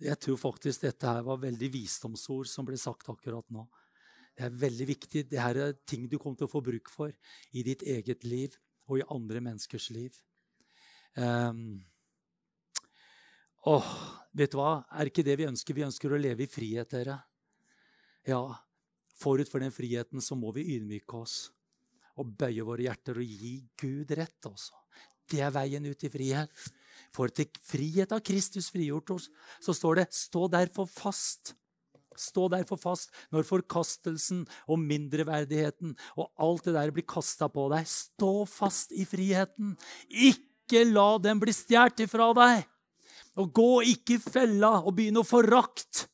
Jeg 0.00 0.16
tror 0.22 0.38
faktisk 0.40 0.86
dette 0.86 1.08
her 1.10 1.26
var 1.26 1.42
veldig 1.42 1.68
visdomsord 1.74 2.48
som 2.48 2.68
ble 2.68 2.78
sagt 2.80 3.10
akkurat 3.12 3.44
nå. 3.52 3.66
Det 4.40 4.46
er 4.46 4.56
veldig 4.56 4.86
viktig. 4.88 5.22
Det 5.28 5.36
her 5.36 5.58
er 5.60 5.74
ting 5.84 6.06
du 6.08 6.16
kommer 6.16 6.38
til 6.40 6.48
å 6.48 6.50
få 6.54 6.62
bruk 6.64 6.88
for 6.88 7.12
i 7.52 7.64
ditt 7.66 7.82
eget 7.84 8.24
liv 8.24 8.54
og 8.88 8.96
i 8.96 9.04
andre 9.12 9.42
menneskers 9.44 9.90
liv. 9.92 10.16
Um, 11.12 11.76
åh, 13.68 13.90
vet 14.32 14.54
du 14.54 14.56
hva? 14.62 14.78
Er 14.96 15.10
ikke 15.10 15.26
det 15.28 15.36
vi 15.42 15.48
ønsker? 15.50 15.76
Vi 15.76 15.84
ønsker 15.84 16.16
å 16.16 16.22
leve 16.22 16.46
i 16.46 16.48
frihet, 16.48 16.88
dere. 16.88 17.18
Ja, 18.24 18.40
forut 19.20 19.52
for 19.52 19.60
den 19.60 19.76
friheten 19.76 20.24
så 20.24 20.40
må 20.40 20.54
vi 20.56 20.70
ydmyke 20.78 21.20
oss 21.20 21.50
og 22.16 22.32
bøye 22.40 22.64
våre 22.64 22.88
hjerter 22.88 23.20
og 23.20 23.28
gi 23.44 23.54
Gud 23.76 24.16
rett. 24.16 24.48
Også. 24.48 24.72
Det 25.28 25.44
er 25.44 25.52
veien 25.52 25.84
ut 25.84 26.08
i 26.08 26.14
frihet. 26.16 26.68
For 27.12 27.28
til 27.28 27.52
frihet 27.68 28.16
har 28.16 28.24
Kristus 28.24 28.72
frigjort 28.72 29.18
oss. 29.18 29.28
Så 29.60 29.76
står 29.76 30.00
det 30.00 30.12
'stå 30.16 30.48
derfor 30.48 30.88
fast'. 30.88 31.52
Stå 32.20 32.48
derfor 32.52 32.80
fast 32.80 33.14
når 33.32 33.46
forkastelsen 33.48 34.44
og 34.68 34.82
mindreverdigheten 34.82 35.96
og 36.16 36.28
alt 36.40 36.68
det 36.68 36.76
der 36.76 36.92
blir 36.94 37.08
kasta 37.08 37.48
på 37.52 37.68
deg. 37.72 37.88
Stå 37.88 38.44
fast 38.50 38.92
i 38.92 39.06
friheten. 39.08 39.74
Ikke 40.08 40.84
la 40.90 41.14
den 41.22 41.40
bli 41.42 41.54
stjålet 41.56 42.04
ifra 42.06 42.30
deg. 42.36 42.68
Og 43.40 43.52
gå 43.56 43.72
ikke 43.94 44.18
i 44.18 44.22
fella 44.22 44.76
og 44.82 44.94
begynne 44.98 45.22
å 45.22 45.28
forakte. 45.28 46.08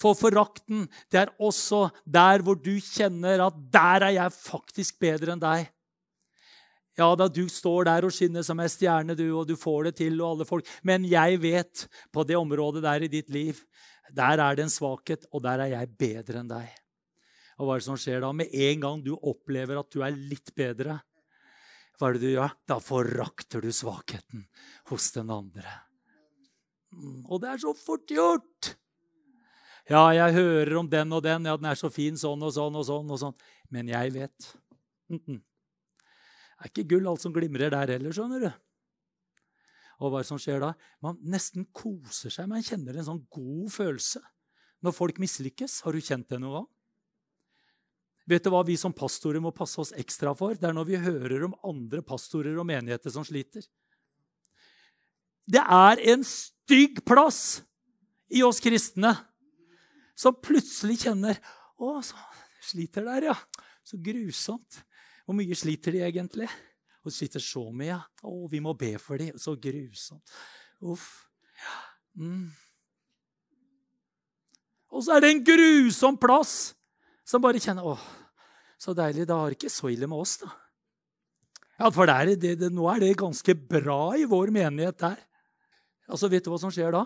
For 0.00 0.16
forakten, 0.18 0.88
det 1.12 1.20
er 1.22 1.30
også 1.38 1.86
der 2.02 2.42
hvor 2.42 2.58
du 2.58 2.74
kjenner 2.82 3.44
at 3.46 3.60
der 3.72 4.08
er 4.08 4.16
jeg 4.16 4.34
faktisk 4.34 4.98
bedre 5.00 5.36
enn 5.36 5.42
deg. 5.42 5.68
Ja 6.98 7.08
da, 7.18 7.26
du 7.26 7.46
står 7.50 7.88
der 7.88 8.06
og 8.06 8.14
skinner 8.14 8.44
som 8.46 8.60
ei 8.62 8.68
stjerne, 8.70 9.16
du, 9.18 9.26
og 9.34 9.48
du 9.48 9.56
får 9.58 9.88
det 9.88 9.96
til, 10.02 10.20
og 10.20 10.34
alle 10.34 10.46
folk. 10.46 10.68
Men 10.86 11.06
jeg 11.10 11.40
vet 11.42 11.86
på 12.14 12.22
det 12.26 12.38
området 12.38 12.84
der 12.84 13.06
i 13.06 13.10
ditt 13.10 13.32
liv 13.34 13.62
der 14.12 14.42
er 14.42 14.56
det 14.56 14.66
en 14.66 14.72
svakhet, 14.72 15.24
og 15.32 15.42
der 15.44 15.64
er 15.64 15.72
jeg 15.72 15.94
bedre 15.98 16.42
enn 16.42 16.50
deg. 16.50 16.68
Og 17.58 17.66
hva 17.68 17.76
er 17.76 17.82
det 17.82 17.86
som 17.86 17.98
skjer 18.00 18.22
da? 18.24 18.32
Med 18.34 18.52
en 18.52 18.80
gang 18.82 19.02
du 19.04 19.14
opplever 19.14 19.78
at 19.78 19.90
du 19.94 20.02
er 20.04 20.14
litt 20.14 20.52
bedre, 20.58 20.98
hva 21.94 22.08
er 22.08 22.16
det 22.16 22.24
du 22.24 22.32
gjør? 22.32 22.54
Da 22.66 22.80
forakter 22.82 23.62
du 23.62 23.70
svakheten 23.70 24.48
hos 24.90 25.12
den 25.14 25.30
andre. 25.30 25.70
Mm, 26.90 27.22
og 27.28 27.38
det 27.42 27.52
er 27.52 27.62
så 27.62 27.74
fort 27.78 28.10
gjort! 28.10 28.74
Ja, 29.90 30.08
jeg 30.16 30.32
hører 30.32 30.78
om 30.80 30.88
den 30.88 31.12
og 31.12 31.22
den. 31.26 31.44
Ja, 31.44 31.58
den 31.60 31.68
er 31.68 31.78
så 31.78 31.90
fin 31.92 32.16
sånn 32.16 32.42
og 32.42 32.54
sånn 32.56 32.76
og 32.80 32.86
sånn. 32.88 33.10
og 33.12 33.20
sånn. 33.20 33.34
Men 33.70 33.90
jeg 33.92 34.14
vet. 34.14 34.46
Det 35.12 36.70
er 36.70 36.70
ikke 36.70 36.86
gull 36.94 37.10
alt 37.10 37.20
som 37.20 37.34
glimrer 37.34 37.68
der 37.74 37.92
heller, 37.92 38.14
skjønner 38.14 38.46
du. 38.46 38.50
Og 40.02 40.12
hva 40.12 40.22
som 40.26 40.40
skjer 40.40 40.62
da? 40.62 40.72
Man 41.04 41.18
nesten 41.30 41.66
koser 41.74 42.32
seg. 42.32 42.48
Man 42.50 42.64
kjenner 42.64 42.98
en 42.98 43.08
sånn 43.08 43.24
god 43.32 43.70
følelse 43.74 44.22
når 44.84 44.96
folk 44.96 45.20
mislykkes. 45.22 45.80
Har 45.86 45.94
du 45.94 46.02
kjent 46.04 46.28
det 46.30 46.40
noen 46.42 46.60
gang? 46.60 46.70
Vet 48.28 48.44
du 48.44 48.50
hva 48.52 48.62
vi 48.64 48.76
som 48.80 48.94
pastorer 48.96 49.42
må 49.44 49.52
passe 49.52 49.76
oss 49.82 49.92
ekstra 50.00 50.32
for? 50.36 50.56
Det 50.56 50.68
er 50.68 50.76
når 50.76 50.88
vi 50.88 51.00
hører 51.00 51.44
om 51.44 51.56
andre 51.66 52.00
pastorer 52.04 52.56
og 52.56 52.66
menigheter 52.68 53.12
som 53.12 53.24
sliter. 53.26 53.66
Det 55.44 55.60
er 55.60 56.00
en 56.14 56.24
stygg 56.24 57.02
plass 57.04 57.60
i 58.32 58.40
oss 58.46 58.62
kristne 58.64 59.12
som 60.16 60.36
plutselig 60.40 61.02
kjenner 61.04 61.38
Å, 61.74 61.98
så 62.06 62.14
sliter 62.62 63.02
der, 63.02 63.24
ja. 63.32 63.34
Så 63.84 63.98
grusomt. 64.00 64.78
Hvor 65.26 65.36
mye 65.36 65.56
sliter 65.58 65.92
de 65.92 66.04
egentlig? 66.06 66.46
Og 67.04 67.12
sitter 67.12 67.42
så 67.42 67.66
mye. 67.74 67.98
Å, 68.24 68.34
vi 68.50 68.60
må 68.64 68.72
be 68.78 68.94
for 69.02 69.20
dem. 69.20 69.36
Så 69.40 69.56
grusomt. 69.60 70.34
Uff. 70.84 71.08
Mm. 72.16 72.48
Og 74.94 75.02
så 75.02 75.16
er 75.16 75.24
det 75.24 75.32
en 75.32 75.44
grusom 75.46 76.16
plass 76.20 76.74
som 77.26 77.42
bare 77.42 77.60
kjenner 77.62 77.86
Å, 77.86 77.96
så 78.80 78.94
deilig. 78.96 79.26
Da 79.28 79.40
har 79.40 79.52
det 79.52 79.58
ikke 79.58 79.72
så 79.72 79.90
ille 79.92 80.08
med 80.10 80.22
oss, 80.22 80.38
da. 80.44 80.52
Ja, 81.74 81.90
For 81.90 82.06
det 82.06 82.38
det, 82.38 82.54
det, 82.60 82.70
nå 82.70 82.86
er 82.92 83.02
det 83.02 83.16
ganske 83.18 83.56
bra 83.58 84.14
i 84.14 84.28
vår 84.30 84.52
menighet 84.54 85.00
der. 85.00 85.18
Altså, 86.06 86.30
Vet 86.30 86.46
du 86.46 86.52
hva 86.52 86.60
som 86.62 86.72
skjer 86.72 86.94
da? 86.94 87.02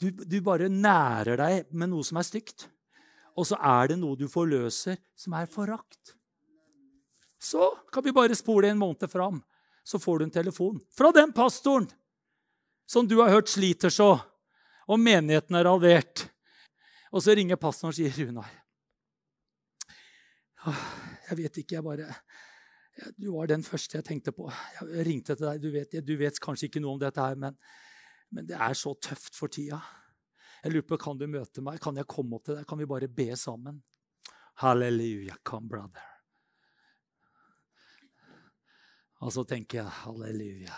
Du, 0.00 0.08
du 0.10 0.40
bare 0.42 0.70
nærer 0.72 1.38
deg 1.38 1.70
med 1.70 1.92
noe 1.92 2.06
som 2.06 2.18
er 2.18 2.26
stygt. 2.26 2.66
Og 3.38 3.46
så 3.46 3.58
er 3.62 3.92
det 3.92 4.00
noe 4.00 4.18
du 4.18 4.26
forløser, 4.28 4.98
som 5.14 5.36
er 5.38 5.46
forakt. 5.50 6.16
Så 7.40 7.70
kan 7.92 8.04
vi 8.04 8.12
bare 8.12 8.36
spole 8.36 8.68
en 8.68 8.78
måned 8.78 9.10
fram, 9.10 9.40
så 9.84 9.98
får 9.98 10.18
du 10.18 10.24
en 10.24 10.34
telefon 10.34 10.80
fra 10.92 11.08
den 11.16 11.32
pastoren 11.32 11.88
som 12.86 13.08
du 13.08 13.16
har 13.22 13.30
hørt 13.32 13.48
sliter 13.48 13.88
så, 13.88 14.18
og 14.90 15.00
menigheten 15.00 15.56
er 15.56 15.68
halvert. 15.70 16.26
Og 17.14 17.22
så 17.24 17.34
ringer 17.34 17.56
pastoren 17.56 17.94
og 17.94 17.96
sier, 17.96 18.12
'Runar, 18.12 18.50
jeg 21.30 21.38
vet 21.38 21.60
ikke, 21.62 21.78
jeg 21.78 21.84
bare 21.84 22.14
Du 23.16 23.30
var 23.32 23.46
den 23.48 23.62
første 23.64 23.96
jeg 23.96 24.04
tenkte 24.04 24.32
på. 24.32 24.50
Jeg 24.82 25.06
ringte 25.06 25.34
til 25.34 25.46
deg. 25.46 25.62
Du 25.62 25.70
vet, 25.72 25.94
du 26.04 26.16
vet 26.20 26.40
kanskje 26.42 26.68
ikke 26.68 26.82
noe 26.84 26.98
om 26.98 27.00
dette 27.00 27.22
her, 27.22 27.38
men, 27.38 27.56
men 28.30 28.44
det 28.44 28.58
er 28.58 28.74
så 28.76 28.92
tøft 29.00 29.38
for 29.38 29.48
tida. 29.48 29.78
Jeg 30.64 30.74
lurer 30.74 30.84
på, 30.84 30.98
Kan 31.00 31.16
du 31.16 31.24
møte 31.30 31.62
meg? 31.64 31.80
Kan 31.80 31.96
jeg 31.96 32.10
komme 32.10 32.36
opp 32.36 32.44
til 32.44 32.58
deg? 32.58 32.66
Kan 32.68 32.78
vi 32.82 32.90
bare 32.90 33.08
be 33.08 33.30
sammen? 33.36 33.80
Halleluja, 34.60 35.38
come 35.44 35.70
brother. 35.70 36.19
Og 39.20 39.32
så 39.34 39.44
tenker 39.44 39.82
jeg 39.82 39.96
halleluja. 40.02 40.76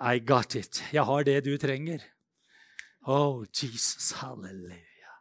I 0.00 0.20
got 0.20 0.54
it. 0.56 0.82
Jeg 0.92 1.04
har 1.04 1.24
det 1.24 1.38
du 1.44 1.56
trenger. 1.60 2.04
Oh, 3.06 3.44
Jesus, 3.52 4.12
halleluja. 4.20 5.12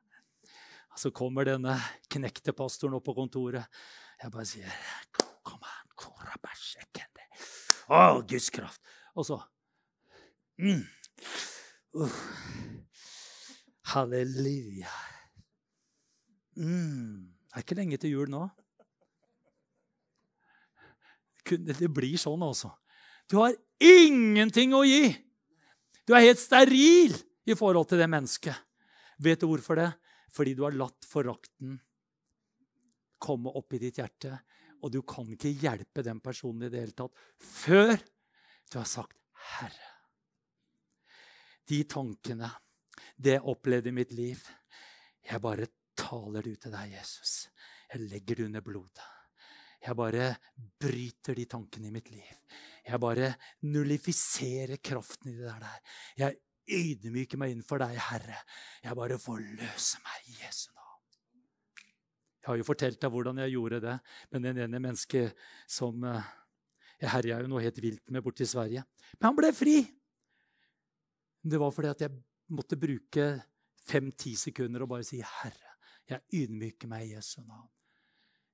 Og 0.95 0.99
så 0.99 1.11
kommer 1.11 1.47
denne 1.47 1.75
knekte 2.11 2.55
pastoren 2.55 2.95
opp 2.95 3.05
på 3.09 3.15
kontoret. 3.17 3.67
Jeg 4.21 4.31
bare 4.31 4.47
sier 4.47 4.77
Kom 5.45 5.59
an, 5.61 5.91
Å, 7.85 7.97
oh, 7.99 8.21
Guds 8.25 8.49
kraft. 8.49 8.81
Og 9.13 9.27
så 9.27 9.37
mm. 10.57 10.81
uh. 11.99 12.21
Halleluja. 13.91 14.95
Mm. 16.55 17.35
Det 17.35 17.59
er 17.59 17.67
ikke 17.67 17.77
lenge 17.77 17.99
til 18.01 18.15
jul 18.15 18.31
nå. 18.31 18.47
Det 21.45 21.89
blir 21.93 22.17
sånn, 22.17 22.43
altså. 22.43 22.71
Du 23.29 23.37
har 23.41 23.55
ingenting 23.81 24.73
å 24.73 24.83
gi! 24.85 25.13
Du 26.05 26.13
er 26.13 26.27
helt 26.27 26.41
steril 26.41 27.15
i 27.45 27.55
forhold 27.57 27.89
til 27.89 28.01
det 28.01 28.09
mennesket. 28.09 28.57
Vet 29.21 29.41
du 29.41 29.47
hvorfor 29.49 29.79
det? 29.79 29.89
Fordi 30.33 30.53
du 30.57 30.63
har 30.65 30.75
latt 30.75 31.07
forakten 31.07 31.79
komme 33.25 33.53
opp 33.57 33.73
i 33.73 33.81
ditt 33.81 33.99
hjerte. 34.01 34.35
Og 34.83 34.91
du 34.93 35.01
kan 35.07 35.27
ikke 35.31 35.53
hjelpe 35.53 36.03
den 36.05 36.21
personen 36.21 36.67
i 36.67 36.71
det 36.73 36.83
hele 36.83 36.97
tatt 36.97 37.25
før 37.41 37.95
du 37.95 38.77
har 38.77 38.89
sagt 38.89 39.17
'Herre'. 39.33 39.93
De 41.65 41.83
tankene, 41.89 42.51
det 43.17 43.37
jeg 43.37 43.47
opplevde 43.49 43.89
i 43.89 43.95
mitt 43.95 44.11
liv 44.11 44.41
Jeg 45.25 45.41
bare 45.41 45.65
taler 45.97 46.43
det 46.43 46.51
ut 46.51 46.61
til 46.61 46.71
deg, 46.71 46.91
Jesus. 46.91 47.49
Jeg 47.89 48.01
legger 48.11 48.35
det 48.35 48.45
under 48.45 48.61
blodet. 48.61 49.14
Jeg 49.85 49.97
bare 49.97 50.29
bryter 50.81 51.37
de 51.37 51.45
tankene 51.49 51.89
i 51.89 51.93
mitt 51.93 52.09
liv. 52.09 52.31
Jeg 52.85 53.01
bare 53.01 53.31
nullifiserer 53.69 54.81
kraften 54.81 55.31
i 55.31 55.35
det 55.37 55.51
der. 55.61 55.81
Jeg 56.17 56.37
ydmyker 56.65 57.37
meg 57.37 57.53
innenfor 57.53 57.81
deg, 57.83 57.97
Herre. 58.07 58.39
Jeg 58.83 58.97
bare 58.97 59.19
forløser 59.21 60.01
meg 60.05 60.31
i 60.31 60.39
Jesu 60.39 60.71
navn. 60.71 61.03
Jeg 62.41 62.49
har 62.49 62.59
jo 62.61 62.67
fortalt 62.67 62.99
deg 63.01 63.13
hvordan 63.13 63.41
jeg 63.41 63.55
gjorde 63.55 63.81
det 63.81 63.93
men 64.31 64.43
den 64.45 64.63
ene 64.65 64.81
mennesket 64.81 65.45
som 65.65 66.03
eh, 66.05 66.33
Jeg 67.01 67.11
herja 67.11 67.39
jo 67.41 67.49
noe 67.51 67.59
helt 67.59 67.79
vilt 67.83 68.11
med 68.13 68.23
borti 68.23 68.45
Sverige. 68.47 68.85
Men 69.19 69.27
han 69.27 69.37
ble 69.37 69.49
fri! 69.53 69.79
Det 71.45 71.59
var 71.59 71.73
fordi 71.75 71.89
at 71.91 72.05
jeg 72.05 72.13
måtte 72.55 72.79
bruke 72.79 73.25
fem-ti 73.85 74.33
sekunder 74.39 74.85
og 74.85 74.89
bare 74.95 75.05
si, 75.05 75.19
'Herre, 75.19 75.75
jeg 76.09 76.45
ydmyker 76.45 76.87
meg 76.87 77.05
i 77.05 77.13
Jesu 77.17 77.41
navn'. 77.41 77.74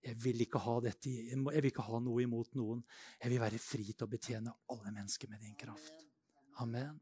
Jeg 0.02 0.18
vil 0.18 0.42
ikke 0.42 0.60
ha 0.64 0.80
dette, 0.82 1.12
jeg 1.30 1.38
vil 1.46 1.70
ikke 1.70 1.86
ha 1.86 2.00
noe 2.02 2.24
imot 2.24 2.56
noen. 2.58 2.82
Jeg 3.22 3.30
vil 3.30 3.42
være 3.44 3.62
fri 3.62 3.86
til 3.92 4.08
å 4.08 4.10
betjene 4.10 4.54
alle 4.74 4.94
mennesker 4.96 5.30
med 5.30 5.44
din 5.46 5.58
kraft. 5.60 6.06
Amen. 6.64 6.96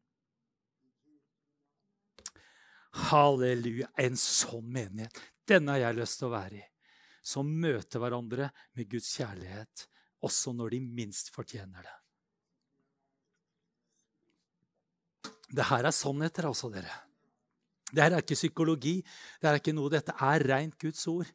Halleluja. 3.10 3.88
En 4.04 4.20
sånn 4.20 4.68
menighet. 4.68 5.16
Denne 5.48 5.78
har 5.78 5.88
jeg 5.88 6.00
lyst 6.02 6.20
til 6.20 6.28
å 6.28 6.34
være 6.36 6.60
i. 6.60 6.66
Som 7.24 7.50
møter 7.62 8.02
hverandre 8.02 8.50
med 8.76 8.90
Guds 8.92 9.10
kjærlighet, 9.16 9.86
også 10.26 10.54
når 10.56 10.76
de 10.76 10.84
minst 11.00 11.32
fortjener 11.32 11.86
det. 11.86 11.98
Det 15.50 15.66
her 15.72 15.88
er 15.88 15.96
sannheter, 15.96 16.50
altså, 16.50 16.70
dere. 16.74 16.92
Det 17.90 18.04
her 18.04 18.14
er 18.14 18.24
ikke 18.24 18.38
psykologi. 18.38 19.00
Det 19.42 19.50
er 19.50 19.58
ikke 19.58 19.74
noe, 19.74 19.90
Dette 19.94 20.14
er 20.14 20.46
rent 20.52 20.78
Guds 20.82 21.08
ord. 21.10 21.30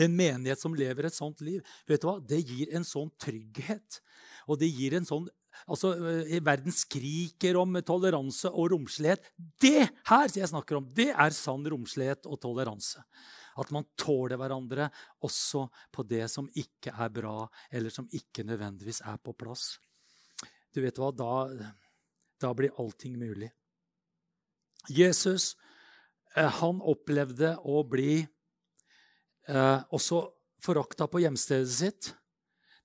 En 0.00 0.16
menighet 0.16 0.60
som 0.60 0.74
lever 0.76 1.08
et 1.08 1.16
sånt 1.16 1.42
liv, 1.44 1.60
vet 1.88 2.00
du 2.00 2.08
hva? 2.08 2.16
det 2.20 2.40
gir 2.40 2.72
en 2.76 2.86
sånn 2.86 3.10
trygghet. 3.20 4.00
Og 4.48 4.58
det 4.60 4.70
gir 4.72 4.96
en 4.96 5.08
sånn 5.08 5.28
altså, 5.66 5.92
eh, 6.24 6.40
Verden 6.44 6.72
skriker 6.74 7.58
om 7.60 7.76
toleranse 7.84 8.50
og 8.50 8.72
romslighet. 8.72 9.32
Det 9.36 9.84
her 10.08 10.32
jeg 10.32 10.50
snakker 10.50 10.80
om, 10.80 10.88
det 10.88 11.10
er 11.12 11.36
sann 11.36 11.66
romslighet 11.68 12.26
og 12.26 12.40
toleranse. 12.42 13.04
At 13.60 13.72
man 13.74 13.84
tåler 14.00 14.40
hverandre 14.40 14.88
også 15.24 15.66
på 15.92 16.04
det 16.08 16.24
som 16.32 16.48
ikke 16.56 16.94
er 16.96 17.12
bra, 17.12 17.44
eller 17.70 17.92
som 17.92 18.08
ikke 18.08 18.46
nødvendigvis 18.48 19.02
er 19.04 19.18
på 19.20 19.34
plass. 19.36 19.76
Du 20.72 20.80
vet 20.80 20.96
hva, 20.96 21.10
da, 21.12 21.74
da 22.40 22.52
blir 22.56 22.72
allting 22.80 23.18
mulig. 23.20 23.50
Jesus 24.88 25.52
eh, 26.34 26.48
han 26.48 26.80
opplevde 26.80 27.54
å 27.68 27.84
bli 27.86 28.22
eh, 29.48 29.80
også 29.90 30.24
forakta 30.62 31.08
på 31.10 31.22
hjemstedet 31.24 31.72
sitt. 31.72 32.12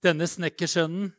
Denne 0.04 0.28
snekkersønnen. 0.30 1.12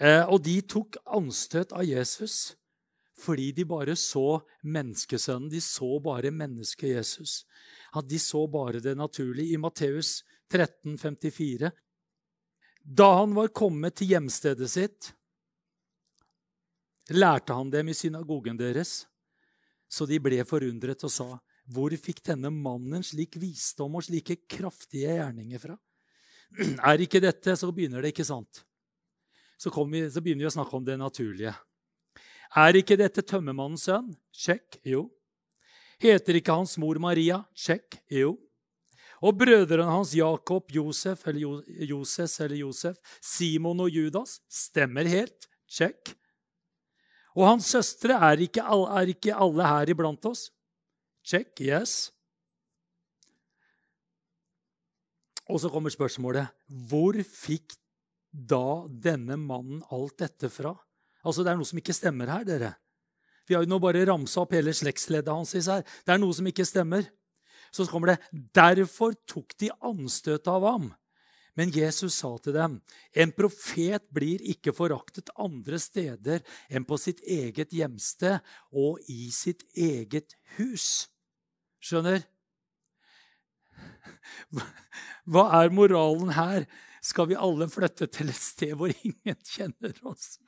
Eh, 0.00 0.24
og 0.26 0.42
de 0.42 0.58
tok 0.66 0.98
anstøt 1.06 1.74
av 1.74 1.86
Jesus 1.86 2.54
fordi 3.24 3.52
de 3.54 3.62
bare 3.62 3.94
så 3.96 4.40
menneskesønnen. 4.66 5.46
De 5.48 5.60
så 5.62 6.00
bare 6.02 6.32
mennesket 6.34 6.96
Jesus. 6.96 7.44
At 7.94 8.08
de 8.10 8.18
så 8.18 8.42
bare 8.50 8.82
det 8.82 8.96
naturlige. 8.98 9.54
I 9.54 9.60
Matteus 9.62 10.24
13, 10.50 10.98
54. 10.98 11.70
Da 12.82 13.06
han 13.20 13.36
var 13.38 13.54
kommet 13.54 13.96
til 13.96 14.12
hjemstedet 14.12 14.68
sitt, 14.68 15.12
lærte 17.14 17.54
han 17.56 17.70
dem 17.72 17.88
i 17.88 17.96
synagogen 17.96 18.58
deres. 18.60 19.04
Så 19.88 20.08
de 20.10 20.18
ble 20.20 20.42
forundret 20.48 21.06
og 21.06 21.12
sa, 21.12 21.28
hvor 21.72 21.94
fikk 21.96 22.20
denne 22.28 22.50
mannen 22.52 23.04
slik 23.06 23.38
visdom 23.40 23.96
og 23.96 24.04
slike 24.04 24.42
kraftige 24.50 25.16
gjerninger 25.16 25.62
fra? 25.62 25.76
Er 26.90 27.00
ikke 27.02 27.22
dette 27.24 27.56
Så 27.56 27.70
begynner 27.74 28.04
det, 28.04 28.12
ikke 28.12 28.26
sant? 28.26 28.62
Så, 29.58 29.70
vi, 29.88 30.02
så 30.10 30.20
begynner 30.20 30.44
vi 30.44 30.50
å 30.50 30.56
snakke 30.58 30.76
om 30.76 30.84
det 30.84 30.98
naturlige. 31.00 31.54
Er 32.54 32.76
ikke 32.76 32.98
dette 33.00 33.24
tømmermannens 33.24 33.86
sønn? 33.88 34.10
Sjekk. 34.34 34.78
Jo. 34.86 35.06
Heter 36.02 36.36
ikke 36.38 36.54
hans 36.54 36.76
mor 36.78 36.98
Maria? 37.02 37.40
Sjekk. 37.56 37.96
Jo. 38.12 38.34
Og 39.24 39.38
brødrene 39.40 39.88
hans 39.88 40.12
Jakob, 40.18 40.68
Josef 40.74 41.22
eller 41.30 41.40
jo, 41.40 41.54
Joses 41.88 42.34
eller 42.44 42.58
Josef, 42.60 42.98
Simon 43.24 43.80
og 43.86 43.94
Judas? 43.94 44.36
Stemmer 44.52 45.08
helt. 45.08 45.48
Sjekk. 45.70 46.12
Og 47.34 47.48
hans 47.48 47.70
søstre, 47.72 48.14
er 48.14 48.44
ikke, 48.44 48.62
er 48.62 49.10
ikke 49.10 49.34
alle 49.34 49.66
her 49.66 49.94
iblant 49.94 50.28
oss? 50.28 50.50
Check. 51.24 51.56
Yes. 51.64 52.12
Og 55.48 55.60
så 55.60 55.70
kommer 55.72 55.92
spørsmålet 55.92 56.52
hvor 56.88 57.16
fikk 57.24 57.74
da 58.32 58.84
denne 58.88 59.36
mannen 59.40 59.82
alt 59.92 60.18
dette 60.20 60.50
fra? 60.52 60.74
Altså, 61.24 61.44
Det 61.44 61.52
er 61.52 61.60
noe 61.60 61.68
som 61.68 61.80
ikke 61.80 61.96
stemmer 61.96 62.28
her, 62.28 62.44
dere. 62.44 62.74
Vi 63.48 63.54
har 63.54 63.64
jo 63.64 63.68
nå 63.68 63.78
bare 63.80 64.04
ramsa 64.08 64.42
opp 64.44 64.52
hele 64.56 64.72
slektsleddet 64.72 65.32
hans. 65.32 65.52
her. 65.52 65.84
Det 66.04 66.12
er 66.12 66.18
noe 66.18 66.32
som 66.32 66.46
ikke 66.46 66.64
stemmer. 66.64 67.08
Så 67.72 67.86
kommer 67.86 68.14
det 68.14 68.20
Derfor 68.54 69.14
tok 69.26 69.56
de 69.58 69.70
anstøt 69.82 70.46
av 70.48 70.62
ham. 70.62 70.94
Men 71.56 71.70
Jesus 71.70 72.14
sa 72.18 72.36
til 72.38 72.52
dem, 72.52 72.80
en 73.14 73.32
profet 73.32 74.02
blir 74.10 74.42
ikke 74.42 74.74
foraktet 74.74 75.30
andre 75.38 75.78
steder 75.78 76.42
enn 76.68 76.84
på 76.84 76.98
sitt 76.98 77.20
eget 77.22 77.70
hjemsted 77.70 78.40
og 78.72 78.98
i 79.08 79.30
sitt 79.30 79.62
eget 79.76 80.34
hus. 80.56 81.13
Skjønner? 81.84 82.24
Hva 85.28 85.44
er 85.60 85.72
moralen 85.74 86.32
her? 86.36 86.66
Skal 87.04 87.28
vi 87.28 87.36
alle 87.36 87.68
flytte 87.68 88.08
til 88.08 88.30
et 88.32 88.40
sted 88.40 88.72
hvor 88.78 88.92
ingen 88.94 89.40
kjenner 89.44 89.96
oss? 90.08 90.38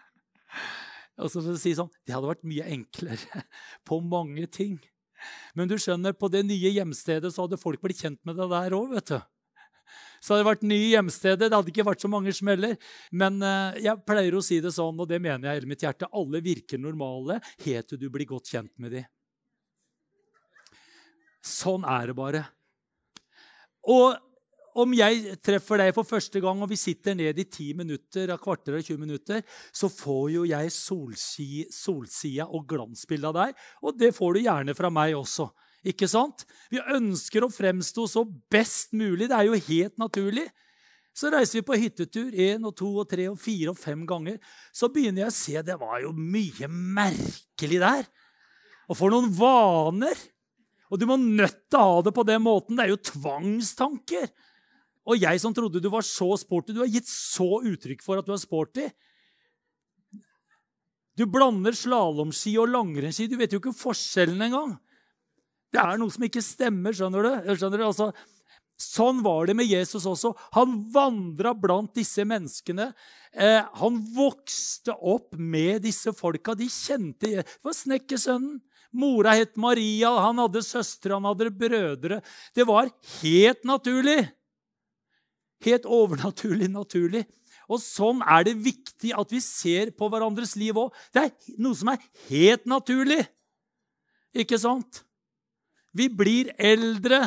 Og 1.20 1.32
så 1.32 1.42
si 1.60 1.74
sånn, 1.76 1.92
Det 2.04 2.14
hadde 2.16 2.28
vært 2.28 2.46
mye 2.48 2.68
enklere 2.72 3.44
på 3.88 4.00
mange 4.04 4.46
ting. 4.52 4.78
Men 5.56 5.68
du 5.68 5.76
skjønner, 5.80 6.12
på 6.16 6.28
det 6.32 6.44
nye 6.44 6.72
hjemstedet 6.72 7.32
så 7.32 7.46
hadde 7.46 7.60
folk 7.60 7.80
blitt 7.84 8.02
kjent 8.04 8.20
med 8.28 8.36
det 8.36 8.48
der 8.52 8.76
òg. 8.76 8.96
Så 10.20 10.34
hadde 10.34 10.48
vært 10.48 10.64
nye 10.66 10.90
hjemstedet. 10.92 11.48
Det 11.48 11.56
hadde 11.56 11.72
ikke 11.72 11.86
vært 11.88 12.04
så 12.04 12.10
mange 12.12 12.32
smeller. 12.36 12.76
Men 13.12 13.40
uh, 13.44 13.76
jeg 13.80 14.04
pleier 14.08 14.36
å 14.36 14.44
si 14.44 14.60
det 14.64 14.72
sånn, 14.76 14.96
og 15.00 15.08
det 15.08 15.20
mener 15.20 15.48
jeg 15.48 15.56
i 15.56 15.60
hele 15.60 15.72
mitt 15.72 15.84
hjerte. 15.84 16.08
Alle 16.16 16.42
virker 16.44 16.80
normale 16.80 17.40
helt 17.64 17.92
til 17.92 18.00
du 18.00 18.08
blir 18.12 18.28
godt 18.28 18.52
kjent 18.52 18.72
med 18.80 18.96
dem. 18.98 19.08
Sånn 21.46 21.86
er 21.86 22.10
det 22.10 22.16
bare. 22.18 22.44
Og 23.86 24.16
om 24.76 24.92
jeg 24.92 25.38
treffer 25.44 25.80
deg 25.80 25.94
for 25.96 26.04
første 26.04 26.40
gang, 26.42 26.58
og 26.60 26.68
vi 26.68 26.76
sitter 26.76 27.16
ned 27.16 27.38
i 27.40 27.46
10 27.46 27.78
minutter, 27.78 28.32
kvarter 28.42 28.76
og 28.76 28.84
20 28.84 29.00
minutter, 29.00 29.40
så 29.72 29.88
får 29.88 30.26
jo 30.34 30.42
jeg 30.50 30.74
solsida 30.74 32.48
og 32.50 32.66
glansbildet 32.68 33.30
av 33.30 33.38
deg. 33.38 33.62
Og 33.86 33.96
det 33.96 34.12
får 34.16 34.36
du 34.36 34.42
gjerne 34.44 34.76
fra 34.76 34.90
meg 34.92 35.16
også. 35.16 35.48
Ikke 35.86 36.08
sant? 36.10 36.44
Vi 36.68 36.82
ønsker 36.82 37.46
å 37.46 37.52
fremstå 37.52 38.04
så 38.10 38.26
best 38.52 38.92
mulig. 38.96 39.30
Det 39.30 39.38
er 39.38 39.48
jo 39.48 39.64
helt 39.70 39.96
naturlig. 40.02 40.46
Så 41.16 41.30
reiser 41.32 41.62
vi 41.62 41.66
på 41.70 41.78
hyttetur 41.80 42.34
én 42.34 42.64
og 42.68 42.74
to 42.76 42.90
og 43.00 43.08
tre 43.08 43.30
og 43.30 43.38
fire 43.40 43.72
og 43.72 43.80
fem 43.80 44.02
ganger. 44.08 44.36
Så 44.76 44.90
begynner 44.92 45.24
jeg 45.24 45.32
å 45.32 45.36
se 45.38 45.62
det 45.64 45.78
var 45.80 46.02
jo 46.02 46.12
mye 46.12 46.68
merkelig 46.68 47.80
der. 47.80 48.08
Og 48.90 48.98
for 48.98 49.14
noen 49.14 49.32
vaner! 49.32 50.18
Og 50.90 51.00
du 51.00 51.06
må 51.08 51.16
nødt 51.18 51.64
til 51.70 51.80
å 51.80 51.86
ha 51.88 52.02
det 52.06 52.12
på 52.14 52.24
den 52.26 52.42
måten. 52.44 52.76
Det 52.78 52.86
er 52.86 52.92
jo 52.94 53.02
tvangstanker. 53.10 54.30
Og 55.06 55.18
jeg 55.22 55.42
som 55.42 55.54
trodde 55.54 55.82
du 55.82 55.90
var 55.90 56.06
så 56.06 56.32
sporty, 56.38 56.74
du 56.74 56.82
har 56.82 56.90
gitt 56.90 57.08
så 57.10 57.60
uttrykk 57.62 58.02
for 58.02 58.18
at 58.18 58.26
du 58.26 58.34
er 58.34 58.42
sporty. 58.42 58.86
Du 61.16 61.24
blander 61.30 61.76
slalåmski 61.76 62.56
og 62.60 62.72
langrennsski. 62.74 63.28
Du 63.30 63.38
vet 63.40 63.54
jo 63.54 63.62
ikke 63.62 63.76
forskjellen 63.76 64.42
engang. 64.48 64.74
Det 65.72 65.82
er 65.82 66.00
noe 66.00 66.12
som 66.12 66.24
ikke 66.26 66.44
stemmer, 66.44 66.94
skjønner 66.96 67.24
du? 67.24 67.52
Skjønner 67.56 67.80
du? 67.80 67.86
Altså, 67.86 68.10
sånn 68.80 69.22
var 69.24 69.48
det 69.48 69.56
med 69.58 69.70
Jesus 69.70 70.06
også. 70.08 70.34
Han 70.56 70.78
vandra 70.92 71.54
blant 71.56 71.94
disse 71.96 72.26
menneskene. 72.28 72.90
Eh, 73.32 73.62
han 73.80 74.00
vokste 74.16 74.94
opp 74.96 75.34
med 75.38 75.86
disse 75.86 76.12
folka. 76.16 76.54
De 76.56 76.68
kjente 76.70 77.32
Det 77.38 77.46
var 77.64 77.76
snekkersønnen. 77.76 78.60
Mora 78.96 79.34
het 79.36 79.54
Maria, 79.60 80.10
han 80.24 80.40
hadde 80.40 80.64
søstre, 80.64 81.14
han 81.16 81.26
hadde 81.28 81.52
brødre. 81.52 82.20
Det 82.56 82.66
var 82.68 82.90
helt 83.20 83.64
naturlig. 83.68 84.22
Helt 85.64 85.88
overnaturlig 85.88 86.68
naturlig. 86.72 87.24
Og 87.66 87.80
sånn 87.82 88.20
er 88.22 88.46
det 88.46 88.54
viktig 88.62 89.10
at 89.18 89.32
vi 89.34 89.40
ser 89.42 89.90
på 89.96 90.08
hverandres 90.10 90.54
liv 90.58 90.76
òg. 90.78 90.94
Det 91.10 91.24
er 91.26 91.56
noe 91.62 91.76
som 91.78 91.90
er 91.90 92.02
helt 92.28 92.66
naturlig. 92.70 93.24
Ikke 94.36 94.58
sant? 94.60 95.02
Vi 95.96 96.08
blir 96.12 96.52
eldre. 96.58 97.24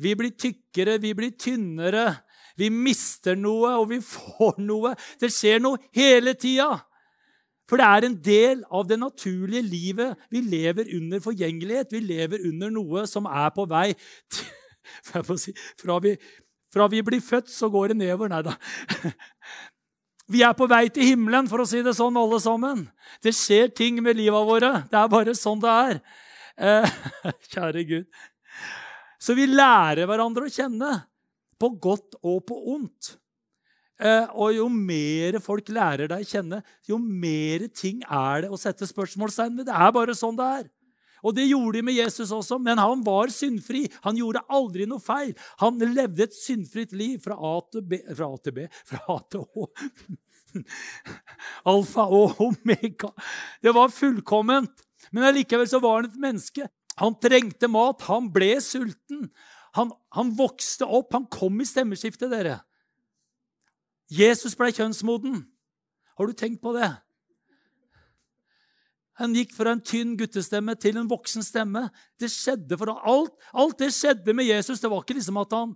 Vi 0.00 0.14
blir 0.16 0.32
tykkere, 0.36 0.98
vi 1.02 1.12
blir 1.16 1.32
tynnere. 1.36 2.12
Vi 2.60 2.68
mister 2.70 3.36
noe, 3.38 3.74
og 3.80 3.90
vi 3.92 4.00
får 4.14 4.60
noe. 4.62 4.94
Det 5.20 5.32
skjer 5.32 5.62
noe 5.64 5.80
hele 5.96 6.36
tida. 6.38 6.72
For 7.70 7.78
det 7.78 7.86
er 7.86 8.06
en 8.06 8.16
del 8.26 8.62
av 8.66 8.86
det 8.90 8.98
naturlige 8.98 9.62
livet. 9.62 10.18
Vi 10.30 10.42
lever 10.42 10.90
under 10.96 11.22
forgjengelighet. 11.22 11.92
Vi 11.94 12.02
lever 12.02 12.46
under 12.48 12.72
noe 12.74 13.04
som 13.06 13.28
er 13.30 13.50
på 13.54 13.66
vei 13.70 13.92
til, 14.34 15.36
si, 15.38 15.54
fra, 15.78 16.00
vi, 16.02 16.16
fra 16.74 16.88
vi 16.90 17.04
blir 17.06 17.22
født, 17.22 17.52
så 17.52 17.70
går 17.70 17.92
det 17.92 18.00
nedover. 18.02 18.32
Nei 18.32 18.42
da. 18.46 18.56
Vi 20.30 20.44
er 20.46 20.52
på 20.54 20.68
vei 20.70 20.84
til 20.94 21.08
himmelen, 21.08 21.48
for 21.50 21.58
å 21.58 21.64
si 21.66 21.80
det 21.82 21.90
sånn, 21.98 22.14
alle 22.14 22.38
sammen. 22.38 22.84
Det 23.18 23.32
skjer 23.34 23.72
ting 23.74 23.96
med 23.98 24.14
livet 24.14 24.46
våre. 24.46 24.68
Det 24.86 24.98
er 25.00 25.08
bare 25.10 25.34
sånn 25.34 25.58
det 25.58 25.72
er. 25.74 25.98
Eh, 26.54 27.00
kjære 27.50 27.82
Gud. 27.88 28.20
Så 29.18 29.34
vi 29.34 29.48
lærer 29.50 30.06
hverandre 30.06 30.46
å 30.46 30.52
kjenne, 30.54 30.92
på 31.58 31.72
godt 31.82 32.14
og 32.22 32.44
på 32.46 32.60
ondt. 32.76 33.16
Eh, 34.00 34.28
og 34.32 34.54
jo 34.56 34.66
mer 34.72 35.36
folk 35.44 35.68
lærer 35.68 36.08
deg 36.08 36.24
å 36.24 36.28
kjenne, 36.28 36.60
jo 36.88 36.96
mer 36.96 37.66
ting 37.76 38.00
er 38.08 38.46
det 38.46 38.52
å 38.52 38.58
sette 38.60 38.88
spørsmålstegn 38.88 39.58
ved. 39.58 39.68
Det 39.68 39.76
er 39.76 39.92
bare 39.92 40.16
sånn 40.16 40.38
det 40.38 40.46
er. 40.60 40.68
Og 41.20 41.34
det 41.36 41.50
gjorde 41.50 41.76
de 41.76 41.84
med 41.84 41.98
Jesus 41.98 42.30
også, 42.32 42.56
men 42.64 42.80
han 42.80 43.02
var 43.04 43.28
syndfri. 43.34 43.84
Han 44.06 44.16
gjorde 44.16 44.40
aldri 44.48 44.86
noe 44.88 45.02
feil. 45.04 45.34
Han 45.60 45.76
levde 45.82 46.24
et 46.24 46.36
syndfritt 46.36 46.94
liv 46.96 47.20
fra 47.24 47.36
A 47.36 47.58
til 47.68 47.84
B 47.84 48.00
Fra 48.16 48.30
A 48.32 48.38
til 48.40 48.56
B 48.56 48.66
Fra 48.88 49.02
A 49.12 49.18
til 49.28 49.44
Å. 49.44 49.68
Alfa 51.74 52.08
og 52.08 52.40
omega. 52.42 53.12
Det 53.60 53.74
var 53.76 53.92
fullkomment. 53.92 54.86
Men 55.12 55.28
allikevel 55.28 55.68
så 55.68 55.82
var 55.82 56.00
han 56.00 56.08
et 56.08 56.18
menneske. 56.20 56.66
Han 57.00 57.16
trengte 57.20 57.68
mat. 57.68 58.00
Han 58.08 58.32
ble 58.32 58.54
sulten. 58.64 59.28
Han, 59.76 59.92
han 60.16 60.32
vokste 60.38 60.88
opp. 60.88 61.12
Han 61.12 61.28
kom 61.30 61.60
i 61.60 61.68
stemmeskiftet, 61.68 62.32
dere. 62.32 62.62
Jesus 64.10 64.56
ble 64.58 64.72
kjønnsmoden. 64.74 65.44
Har 66.18 66.26
du 66.26 66.36
tenkt 66.36 66.60
på 66.64 66.74
det? 66.74 66.90
Han 69.20 69.34
gikk 69.36 69.52
fra 69.52 69.74
en 69.74 69.82
tynn 69.84 70.14
guttestemme 70.18 70.74
til 70.80 70.96
en 70.96 71.08
voksen 71.08 71.44
stemme. 71.44 71.84
Det 72.18 72.30
skjedde 72.32 72.78
for 72.80 72.94
alt, 72.96 73.34
alt 73.52 73.76
det 73.82 73.90
skjedde 73.92 74.34
med 74.36 74.48
Jesus. 74.48 74.80
Det 74.80 74.90
var 74.90 75.04
ikke 75.04 75.18
liksom 75.18 75.40
at 75.42 75.52
han 75.54 75.74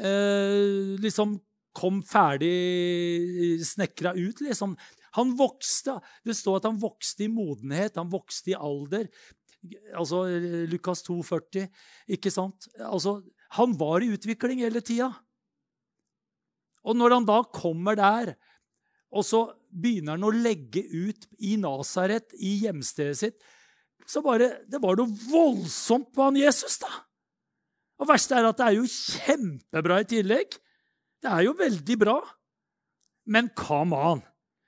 eh, 0.00 0.96
liksom 1.04 1.36
kom 1.76 2.00
ferdig 2.08 3.60
snekra 3.68 4.14
ut. 4.16 4.40
liksom. 4.40 4.74
Han 5.20 5.34
vokste. 5.36 5.98
Det 6.24 6.36
står 6.36 6.62
at 6.62 6.70
han 6.70 6.80
vokste 6.80 7.26
i 7.26 7.32
modenhet, 7.32 8.00
han 8.00 8.12
vokste 8.12 8.54
i 8.54 8.56
alder. 8.56 9.10
Altså 9.96 10.24
Lukas 10.70 11.02
2, 11.04 11.20
40, 11.26 11.68
ikke 12.16 12.32
sant? 12.32 12.68
Altså, 12.80 13.18
han 13.58 13.76
var 13.78 14.04
i 14.04 14.12
utvikling 14.14 14.62
hele 14.64 14.80
tida. 14.80 15.10
Og 16.86 16.96
når 16.98 17.16
han 17.16 17.26
da 17.28 17.40
kommer 17.54 17.98
der, 17.98 18.34
og 19.10 19.24
så 19.26 19.42
begynner 19.70 20.16
han 20.16 20.26
å 20.26 20.34
legge 20.34 20.84
ut 20.86 21.26
i 21.42 21.56
Nasaret, 21.60 22.34
i 22.38 22.60
hjemstedet 22.64 23.18
sitt, 23.18 23.38
så 24.06 24.22
bare, 24.22 24.62
det 24.70 24.78
var 24.82 24.98
noe 24.98 25.10
voldsomt 25.26 26.12
på 26.14 26.28
han 26.28 26.38
Jesus, 26.38 26.78
da. 26.78 26.92
Og 27.98 28.08
verste 28.10 28.36
er 28.36 28.46
at 28.46 28.58
det 28.60 28.68
er 28.68 28.76
jo 28.76 28.86
kjempebra 28.86 30.02
i 30.02 30.08
tillegg. 30.10 30.54
Det 31.22 31.32
er 31.32 31.46
jo 31.46 31.56
veldig 31.58 31.96
bra. 31.98 32.16
Men 33.32 33.50
come 33.56 33.98
on! 33.98 34.22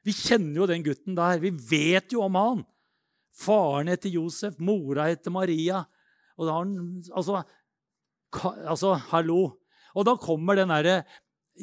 Vi 0.06 0.14
kjenner 0.16 0.62
jo 0.62 0.68
den 0.70 0.82
gutten 0.86 1.16
der. 1.18 1.38
Vi 1.42 1.52
vet 1.52 2.14
jo 2.14 2.24
om 2.24 2.38
han. 2.38 2.64
Faren 3.38 3.90
heter 3.92 4.10
Josef, 4.10 4.56
mora 4.58 5.10
heter 5.10 5.34
Maria. 5.34 5.84
Og 6.38 6.48
da 6.48 6.56
har 6.56 6.64
han 6.64 7.02
Altså, 7.12 7.42
altså 8.64 8.94
hallo. 9.12 9.42
Og 9.94 10.06
da 10.08 10.16
kommer 10.20 10.58
den 10.58 10.72
derre 10.72 11.02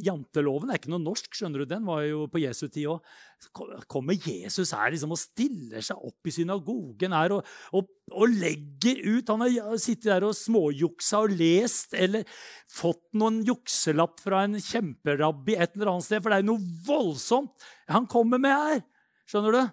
Janteloven 0.04 0.72
er 0.72 0.80
ikke 0.80 0.92
noe 0.92 1.04
norsk. 1.04 1.30
skjønner 1.36 1.64
du, 1.64 1.66
Den 1.70 1.86
var 1.88 2.04
jo 2.04 2.26
på 2.32 2.42
Jesu 2.42 2.68
tid 2.68 2.90
òg. 2.92 3.06
Kommer 3.92 4.16
Jesus 4.18 4.74
her 4.74 4.92
liksom 4.92 5.14
og 5.14 5.20
stiller 5.22 5.84
seg 5.86 6.02
opp 6.08 6.28
i 6.28 6.34
synagogen 6.34 7.14
her 7.14 7.36
og, 7.36 7.50
og, 7.76 7.90
og 8.16 8.32
legger 8.32 9.02
ut 9.06 9.30
Han 9.30 9.44
har 9.44 9.78
sittet 9.82 10.08
der 10.10 10.26
og 10.26 10.38
småjuksa 10.38 11.22
og 11.28 11.36
lest 11.38 11.94
eller 11.94 12.26
fått 12.72 13.04
noen 13.20 13.42
jukselapp 13.46 14.24
fra 14.24 14.46
en 14.48 14.58
kjemperabbi 14.60 15.58
et 15.60 15.76
eller 15.76 15.94
annet 15.94 16.08
sted. 16.08 16.24
For 16.24 16.32
det 16.32 16.40
er 16.40 16.46
jo 16.46 16.52
noe 16.54 16.70
voldsomt 16.88 17.68
han 17.92 18.10
kommer 18.10 18.42
med 18.42 18.56
her. 18.56 18.86
Skjønner 19.30 19.56
du? 19.56 19.64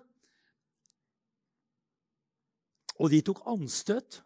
Og 3.02 3.11
de 3.11 3.22
tok 3.24 3.42
anstøt 3.50 4.20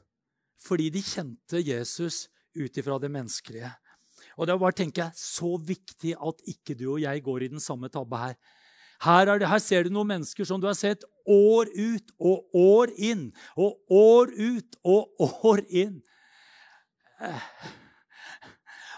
fordi 0.66 0.88
de 0.90 1.02
kjente 1.04 1.60
Jesus 1.62 2.26
ut 2.56 2.78
ifra 2.80 2.96
det 2.98 3.10
menneskelige. 3.12 3.70
Og 4.36 4.48
det 4.48 4.58
bare 4.60 4.76
tenker 4.76 5.06
jeg, 5.06 5.16
så 5.16 5.56
viktig 5.56 6.12
at 6.16 6.42
ikke 6.52 6.76
du 6.76 6.86
og 6.92 7.00
jeg 7.02 7.24
går 7.24 7.46
i 7.46 7.50
den 7.54 7.62
samme 7.62 7.88
tabba 7.92 8.28
her. 8.28 8.36
Her, 9.04 9.28
det, 9.38 9.48
her, 9.48 9.60
ser 9.60 9.84
du 9.84 9.92
noen 9.92 10.08
mennesker 10.14 10.46
som 10.48 10.60
du 10.60 10.68
har 10.68 10.76
sett 10.76 11.04
år 11.28 11.68
ut 11.72 12.12
og 12.16 12.56
år 12.56 12.92
inn. 12.96 13.28
Og 13.60 13.76
år 13.92 14.32
ut 14.32 14.78
og 14.88 15.26
år 15.50 15.64
inn. 15.68 15.98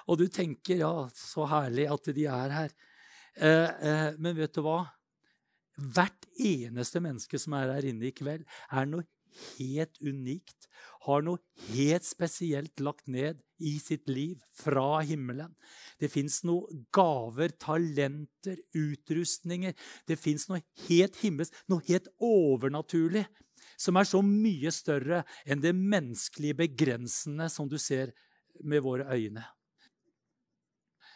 Og 0.09 0.21
du 0.21 0.29
tenker 0.33 0.81
ja, 0.83 0.93
så 1.15 1.47
herlig 1.51 1.89
at 1.93 2.13
de 2.15 2.29
er 2.31 2.55
her. 2.55 2.77
Eh, 3.39 3.69
eh, 3.91 4.09
men 4.19 4.39
vet 4.39 4.55
du 4.55 4.63
hva? 4.67 4.81
Hvert 5.79 6.27
eneste 6.43 7.03
menneske 7.03 7.39
som 7.39 7.55
er 7.59 7.75
her 7.77 7.87
inne 7.91 8.09
i 8.09 8.15
kveld, 8.15 8.47
er 8.71 8.89
noe 8.89 9.07
helt 9.59 10.01
unikt, 10.03 10.67
har 11.09 11.25
noe 11.25 11.41
helt 11.73 12.05
spesielt 12.05 12.83
lagt 12.85 13.09
ned 13.09 13.41
i 13.65 13.75
sitt 13.83 14.09
liv 14.11 14.43
fra 14.55 15.01
himmelen. 15.07 15.55
Det 15.99 16.11
fins 16.13 16.43
noen 16.47 16.85
gaver, 16.95 17.55
talenter, 17.59 18.61
utrustninger. 18.77 19.75
Det 20.07 20.19
fins 20.21 20.47
noe 20.51 20.63
helt 20.87 21.19
himmelsk, 21.23 21.57
noe 21.73 21.85
helt 21.89 22.11
overnaturlig, 22.23 23.25
som 23.79 23.99
er 23.99 24.09
så 24.09 24.21
mye 24.25 24.73
større 24.75 25.23
enn 25.47 25.63
det 25.63 25.75
menneskelige 25.77 26.61
begrensende 26.63 27.49
som 27.53 27.71
du 27.71 27.79
ser 27.81 28.13
med 28.65 28.83
våre 28.85 29.09
øyne. 29.15 29.45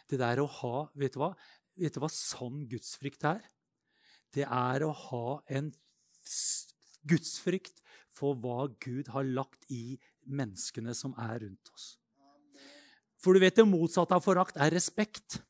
Det 0.09 0.20
der 0.20 0.42
å 0.42 0.48
ha 0.61 0.76
Vet 0.98 1.14
du 1.14 1.22
hva, 1.22 1.33
vet 1.78 1.94
du 1.94 2.02
hva 2.02 2.11
sann 2.12 2.66
gudsfrykt 2.70 3.24
er? 3.28 3.40
Det 4.33 4.44
er 4.44 4.85
å 4.85 4.92
ha 4.96 5.26
en 5.52 5.70
gudsfrykt 7.09 7.81
for 8.22 8.38
hva 8.38 8.68
Gud 8.82 9.11
har 9.11 9.26
lagt 9.26 9.66
i 9.74 9.98
menneskene 10.30 10.94
som 10.94 11.16
er 11.18 11.40
rundt 11.42 11.72
oss. 11.74 11.96
For 13.22 13.35
du 13.35 13.42
vet 13.42 13.58
det 13.58 13.66
motsatte 13.66 14.14
av 14.14 14.22
forakt 14.22 14.58
er 14.58 14.70
respekt. 14.74 15.40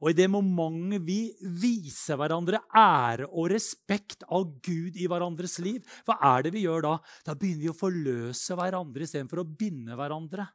Og 0.00 0.12
i 0.12 0.16
det 0.16 0.30
momentet 0.32 1.02
vi 1.04 1.18
viser 1.60 2.16
hverandre 2.16 2.62
ære 2.72 3.26
og 3.28 3.50
respekt 3.52 4.24
av 4.32 4.46
Gud 4.64 4.96
i 4.96 5.08
hverandres 5.10 5.58
liv, 5.60 5.82
hva 6.08 6.16
er 6.32 6.46
det 6.46 6.54
vi 6.54 6.64
gjør 6.64 6.86
da? 6.86 6.94
Da 7.26 7.36
begynner 7.36 7.66
vi 7.66 7.72
å 7.72 7.76
forløse 7.76 8.56
hverandre 8.56 9.04
istedenfor 9.04 9.42
å 9.42 9.50
binde 9.60 9.98
hverandre. 9.98 10.48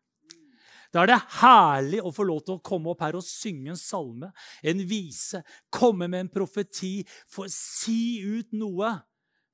Da 0.96 1.04
er 1.04 1.12
det 1.12 1.20
herlig 1.41 2.00
å 2.02 2.13
få 2.15 2.26
lov 2.26 2.41
til 2.46 2.56
å 2.56 2.63
komme 2.63 2.94
opp 2.94 3.04
her 3.04 3.18
og 3.20 3.26
synge 3.28 3.74
en 3.74 3.80
salme, 3.80 4.32
en 4.63 4.84
vise, 4.88 5.44
komme 5.70 6.08
med 6.08 6.26
en 6.26 6.32
profeti, 6.32 7.02
få 7.30 7.50
si 7.52 8.24
ut 8.24 8.56
noe 8.56 8.96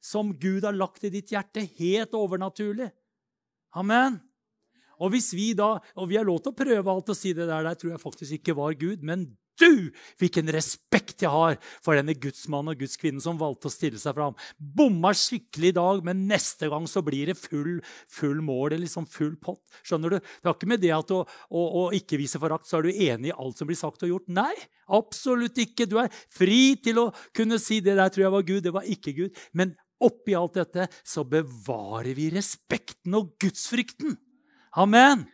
som 0.01 0.33
Gud 0.41 0.65
har 0.65 0.75
lagt 0.75 1.05
i 1.05 1.13
ditt 1.13 1.31
hjerte, 1.31 1.63
helt 1.77 2.17
overnaturlig. 2.17 2.89
Amen. 3.77 4.19
Og 5.01 5.13
hvis 5.13 5.31
vi 5.33 5.51
da, 5.57 5.75
og 5.97 6.09
vi 6.09 6.17
har 6.19 6.27
lov 6.27 6.41
til 6.43 6.53
å 6.53 6.57
prøve 6.57 6.93
alt 6.93 7.13
og 7.13 7.17
si 7.17 7.33
det 7.33 7.47
der, 7.47 7.65
der 7.65 7.77
tror 7.77 7.95
jeg 7.95 8.03
faktisk 8.03 8.37
ikke 8.37 8.57
var 8.57 8.77
Gud, 8.77 9.05
men 9.05 9.29
du 9.61 9.91
hvilken 10.21 10.49
respekt 10.53 11.23
jeg 11.25 11.31
har 11.31 11.57
for 11.83 11.97
denne 11.97 12.15
gudsmannen 12.17 12.73
og 12.73 12.81
gudskvinnen 12.81 13.21
som 13.23 13.39
valgte 13.39 13.69
å 13.69 13.73
stille 13.73 13.99
seg 14.01 14.15
fram. 14.17 14.37
Bomma 14.57 15.11
skikkelig 15.17 15.71
i 15.71 15.77
dag, 15.77 16.01
men 16.07 16.25
neste 16.29 16.69
gang 16.71 16.87
så 16.89 17.03
blir 17.05 17.31
det 17.31 17.37
full, 17.39 17.79
full 18.09 18.41
mål. 18.45 18.77
liksom 18.81 19.07
full 19.09 19.35
pott. 19.41 19.61
Skjønner 19.83 20.15
du? 20.15 20.17
Det 20.19 20.49
har 20.49 20.57
ikke 20.57 20.71
med 20.71 20.83
det 20.83 20.93
at 20.95 21.13
å, 21.13 21.21
å, 21.25 21.61
å 21.83 21.85
ikke 21.97 22.19
vise 22.21 22.41
forakt, 22.41 22.69
så 22.69 22.79
er 22.79 22.87
du 22.87 23.03
enig 23.09 23.31
i 23.31 23.37
alt 23.37 23.59
som 23.59 23.69
blir 23.69 23.79
sagt 23.79 24.05
og 24.05 24.13
gjort. 24.13 24.29
Nei, 24.33 24.53
absolutt 24.97 25.61
ikke. 25.61 25.89
Du 25.89 25.97
er 26.01 26.11
fri 26.33 26.77
til 26.81 27.03
å 27.03 27.09
kunne 27.37 27.59
si 27.61 27.81
det 27.83 27.97
der 27.99 28.13
tror 28.13 28.27
jeg 28.27 28.37
var 28.37 28.47
Gud, 28.47 28.63
det 28.65 28.75
var 28.75 28.87
ikke 28.87 29.15
Gud. 29.17 29.45
Men 29.57 29.75
oppi 30.05 30.35
alt 30.37 30.57
dette 30.59 30.87
så 31.03 31.25
bevarer 31.27 32.13
vi 32.17 32.29
respekten 32.33 33.15
og 33.19 33.35
gudsfrykten. 33.41 34.17
Amen. 34.81 35.25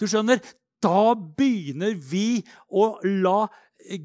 Du 0.00 0.06
skjønner, 0.08 0.40
da 0.80 1.12
begynner 1.14 1.96
vi 1.96 2.40
å 2.68 2.94
la 3.04 3.44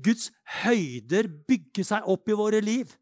Guds 0.04 0.30
høyder 0.64 1.28
bygge 1.48 1.84
seg 1.88 2.08
opp 2.12 2.30
i 2.32 2.38
våre 2.38 2.62
liv. 2.64 2.94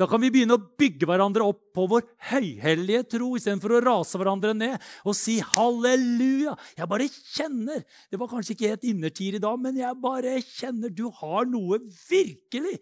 Da 0.00 0.08
kan 0.08 0.22
vi 0.22 0.32
begynne 0.32 0.56
å 0.56 0.62
bygge 0.80 1.06
hverandre 1.06 1.44
opp 1.46 1.60
på 1.76 1.84
vår 1.90 2.06
høyhellige 2.30 3.04
tro 3.12 3.34
istedenfor 3.36 3.76
å 3.76 3.82
rase 3.84 4.18
hverandre 4.18 4.54
ned 4.56 4.80
og 5.04 5.14
si 5.14 5.36
halleluja. 5.44 6.56
Jeg 6.78 6.88
bare 6.90 7.08
kjenner 7.12 7.84
Det 8.10 8.18
var 8.20 8.30
kanskje 8.32 8.56
ikke 8.56 8.72
et 8.72 8.86
innertier 8.88 9.36
i 9.36 9.42
dag, 9.42 9.60
men 9.60 9.78
jeg 9.78 10.00
bare 10.02 10.38
kjenner 10.42 10.90
du 10.90 11.04
har 11.20 11.46
noe 11.46 11.78
virkelig 12.08 12.78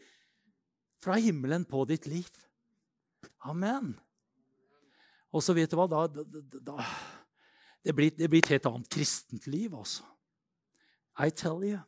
fra 1.03 1.18
himmelen 1.20 1.66
på 1.68 1.83
ditt 1.90 2.07
liv. 2.09 2.29
Amen. 3.48 3.94
Og 5.31 5.44
så 5.44 5.55
vet 5.57 5.70
du 5.70 5.79
hva? 5.79 5.87
Da, 5.90 6.07
da, 6.11 6.61
da, 6.61 6.87
det, 7.85 7.94
blir, 7.96 8.12
det 8.16 8.29
blir 8.31 8.42
et 8.42 8.53
helt 8.57 8.66
annet 8.68 8.90
kristent 8.92 9.46
liv, 9.50 9.74
altså. 9.74 10.05
I 11.20 11.31
tell 11.31 11.62
you. 11.64 11.79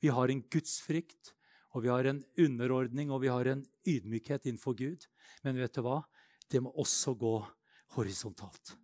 Vi 0.00 0.10
har 0.14 0.30
en 0.30 0.42
gudsfrykt, 0.50 1.32
og 1.74 1.84
vi 1.84 1.90
har 1.92 2.06
en 2.08 2.22
underordning 2.38 3.10
og 3.12 3.22
vi 3.24 3.30
har 3.32 3.50
en 3.50 3.64
ydmykhet 3.86 4.46
innenfor 4.46 4.76
Gud. 4.78 5.06
Men 5.44 5.58
vet 5.60 5.74
du 5.74 5.82
hva? 5.84 6.00
Det 6.48 6.62
må 6.64 6.72
også 6.80 7.14
gå 7.18 7.34
horisontalt. 7.96 8.76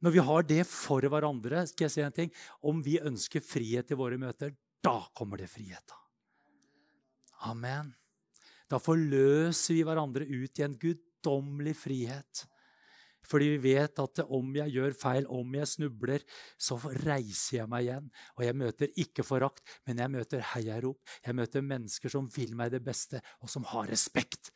Når 0.00 0.14
vi 0.16 0.24
har 0.24 0.46
det 0.48 0.62
for 0.68 1.04
hverandre, 1.12 1.66
skal 1.68 1.86
jeg 1.86 1.94
si 1.94 2.04
en 2.04 2.16
ting, 2.16 2.30
om 2.64 2.80
vi 2.84 2.96
ønsker 3.00 3.44
frihet 3.44 3.92
i 3.92 3.98
våre 3.98 4.16
møter, 4.20 4.54
da 4.80 5.02
kommer 5.16 5.40
det 5.40 5.50
frihet. 5.52 5.92
Amen. 7.48 7.92
Da 8.70 8.78
forløser 8.78 9.74
vi 9.74 9.84
hverandre 9.86 10.28
ut 10.28 10.60
i 10.60 10.64
en 10.66 10.78
guddommelig 10.78 11.74
frihet. 11.80 12.44
Fordi 13.30 13.50
vi 13.52 13.74
vet 13.74 14.00
at 14.00 14.22
om 14.32 14.54
jeg 14.56 14.72
gjør 14.74 14.96
feil, 14.96 15.26
om 15.28 15.54
jeg 15.54 15.68
snubler, 15.68 16.24
så 16.58 16.78
reiser 17.04 17.60
jeg 17.60 17.70
meg 17.70 17.84
igjen. 17.86 18.08
Og 18.38 18.46
jeg 18.46 18.58
møter 18.58 18.96
ikke 19.04 19.26
forakt, 19.26 19.62
men 19.86 20.00
jeg 20.02 20.12
møter 20.14 20.46
heiarop. 20.54 20.98
Jeg 21.26 21.36
møter 21.38 21.66
mennesker 21.66 22.12
som 22.12 22.30
vil 22.34 22.56
meg 22.58 22.72
det 22.74 22.82
beste, 22.86 23.20
og 23.44 23.52
som 23.52 23.66
har 23.70 23.90
respekt 23.90 24.50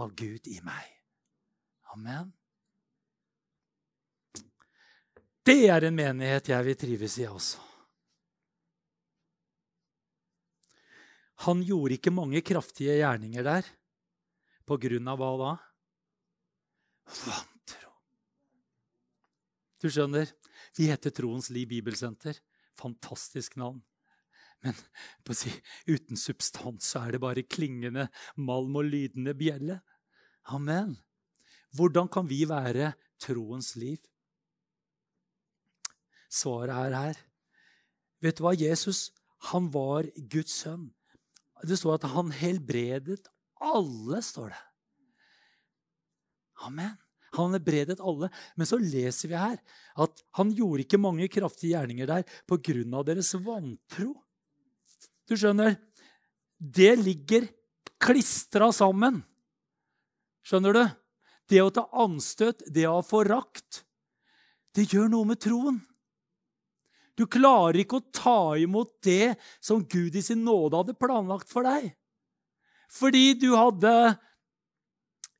av 0.00 0.14
Gud 0.16 0.48
i 0.50 0.58
meg. 0.64 0.90
Amen. 1.94 2.32
Det 5.46 5.60
er 5.70 5.86
en 5.86 5.94
menighet 5.94 6.50
jeg 6.50 6.66
vil 6.66 6.78
trives 6.80 7.20
i 7.22 7.28
også. 7.30 7.62
Han 11.44 11.60
gjorde 11.66 11.98
ikke 11.98 12.14
mange 12.14 12.40
kraftige 12.44 12.96
gjerninger 13.00 13.44
der. 13.44 13.66
På 14.66 14.78
grunn 14.80 15.08
av 15.10 15.20
hva 15.20 15.32
da? 15.42 15.50
Vantro. 17.26 17.92
Du 19.82 19.90
skjønner, 19.92 20.32
vi 20.78 20.88
heter 20.88 21.12
Troens 21.14 21.50
Liv 21.54 21.68
Bibelsenter. 21.74 22.38
Fantastisk 22.80 23.58
navn. 23.60 23.82
Men 24.64 25.36
si, 25.36 25.52
uten 25.86 26.18
substans 26.18 26.88
så 26.90 27.04
er 27.04 27.14
det 27.14 27.22
bare 27.22 27.44
klingende 27.46 28.08
malm 28.40 28.80
og 28.80 28.88
lydende 28.88 29.36
bjelle. 29.38 29.80
Amen. 30.56 30.96
Hvordan 31.76 32.08
kan 32.08 32.26
vi 32.30 32.42
være 32.48 32.94
troens 33.20 33.74
liv? 33.76 34.00
Svaret 36.32 36.74
er 36.74 36.96
her. 36.96 37.22
Vet 38.24 38.38
du 38.38 38.46
hva? 38.46 38.56
Jesus 38.56 39.10
han 39.52 39.68
var 39.70 40.08
Guds 40.16 40.62
sønn. 40.64 40.88
Det 41.64 41.78
står 41.78 41.96
at 41.96 42.10
han 42.12 42.32
helbredet 42.34 43.22
alle, 43.64 44.20
står 44.22 44.52
det. 44.52 44.62
Amen. 46.66 46.92
Han 47.36 47.56
helbredet 47.56 48.00
alle. 48.00 48.28
Men 48.56 48.68
så 48.68 48.78
leser 48.80 49.32
vi 49.32 49.38
her 49.38 49.56
at 50.04 50.22
han 50.38 50.52
gjorde 50.56 50.84
ikke 50.84 51.00
mange 51.00 51.28
kraftige 51.32 51.74
gjerninger 51.74 52.08
der 52.08 52.26
pga. 52.48 53.02
deres 53.04 53.34
vantro. 53.34 54.12
Du 55.26 55.34
skjønner, 55.36 55.76
det 56.58 56.94
ligger 57.00 57.48
klistra 58.00 58.70
sammen. 58.72 59.22
Skjønner 60.46 60.76
du? 60.76 60.84
Det 61.50 61.62
å 61.62 61.70
ta 61.70 61.86
anstøt, 62.02 62.62
det 62.70 62.86
å 62.86 62.98
ha 62.98 63.04
forakt, 63.06 63.84
det 64.74 64.92
gjør 64.92 65.08
noe 65.10 65.26
med 65.28 65.40
troen. 65.42 65.78
Du 67.16 67.24
klarer 67.24 67.80
ikke 67.80 68.00
å 68.00 68.08
ta 68.12 68.40
imot 68.60 68.92
det 69.06 69.36
som 69.64 69.84
Gud 69.88 70.16
i 70.16 70.22
sin 70.24 70.44
nåde 70.44 70.82
hadde 70.82 70.98
planlagt 71.00 71.48
for 71.48 71.64
deg. 71.64 71.94
Fordi 72.92 73.34
du 73.40 73.50
hadde 73.56 73.92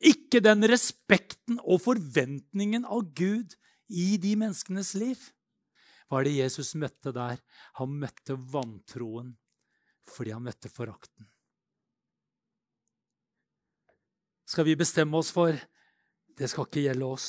ikke 0.05 0.43
den 0.45 0.65
respekten 0.69 1.61
og 1.63 1.83
forventningen 1.85 2.85
av 2.89 3.07
Gud 3.17 3.55
i 3.93 4.17
de 4.21 4.35
menneskenes 4.41 4.95
liv. 4.99 5.21
Hva 6.07 6.21
er 6.21 6.29
det 6.29 6.37
Jesus 6.39 6.75
møtte 6.79 7.13
der? 7.15 7.41
Han 7.81 7.97
møtte 8.01 8.37
vantroen 8.37 9.35
fordi 10.07 10.31
han 10.31 10.45
møtte 10.47 10.71
forakten. 10.71 11.27
Skal 14.47 14.69
vi 14.69 14.77
bestemme 14.79 15.19
oss 15.19 15.33
for 15.35 15.57
det 16.39 16.47
skal 16.53 16.69
ikke 16.69 16.85
gjelde 16.85 17.09
oss? 17.17 17.27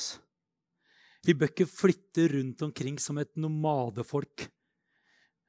Vi 1.27 1.35
bør 1.35 1.49
ikke 1.51 1.67
flytte 1.67 2.29
rundt 2.31 2.61
omkring 2.63 2.95
som 3.03 3.17
et 3.19 3.33
nomadefolk. 3.35 4.45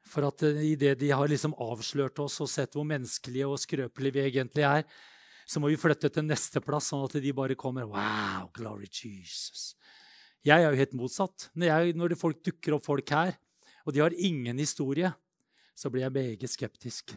For 0.08 0.26
at 0.26 0.42
eh, 0.48 0.72
idet 0.72 0.96
de 0.98 1.12
har 1.14 1.30
liksom 1.30 1.54
avslørt 1.62 2.18
oss 2.24 2.40
og 2.42 2.50
sett 2.50 2.74
hvor 2.74 2.86
menneskelige 2.88 3.46
og 3.46 3.60
skrøpelige 3.62 4.16
vi 4.16 4.24
egentlig 4.24 4.64
er, 4.66 4.82
så 5.48 5.62
må 5.62 5.70
vi 5.70 5.78
flytte 5.80 6.10
til 6.12 6.26
neste 6.26 6.60
plass, 6.64 6.90
sånn 6.90 7.06
at 7.06 7.14
de 7.22 7.32
bare 7.36 7.56
kommer 7.56 7.86
Wow, 7.88 8.50
glory 8.56 8.88
Jesus. 8.90 9.76
Jeg 10.44 10.64
er 10.64 10.72
jo 10.72 10.80
helt 10.80 10.98
motsatt. 10.98 11.48
Når, 11.54 11.70
jeg, 11.70 11.94
når 11.96 12.16
folk 12.20 12.42
dukker 12.44 12.76
opp 12.76 12.84
folk 12.84 13.14
her, 13.14 13.38
og 13.86 13.94
de 13.94 14.02
har 14.02 14.18
ingen 14.18 14.58
historie, 14.60 15.12
så 15.78 15.92
blir 15.92 16.04
jeg 16.04 16.16
meget 16.16 16.50
skeptisk. 16.50 17.14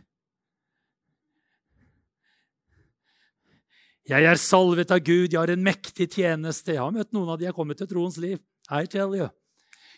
Jeg 4.07 4.25
er 4.25 4.39
salvet 4.39 4.93
av 4.93 5.01
Gud, 5.03 5.31
jeg 5.31 5.39
har 5.39 5.51
en 5.53 5.65
mektig 5.65 6.07
tjeneste. 6.13 6.73
Jeg 6.73 6.81
har 6.81 6.93
møtt 6.93 7.11
noen 7.13 7.29
av 7.33 7.37
de 7.39 7.45
jeg 7.45 7.53
har 7.53 7.57
kommet 7.57 7.79
til 7.81 7.89
troens 7.89 8.17
liv. 8.21 8.39
I 8.69 8.85
tell 8.85 9.15
you. 9.17 9.29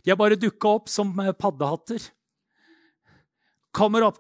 De 0.04 0.12
har 0.12 0.20
bare 0.20 0.40
dukka 0.40 0.68
opp 0.80 0.90
som 0.92 1.12
eh, 1.20 1.32
paddehatter. 1.36 2.06
Kommer 3.74 4.06
opp 4.06 4.20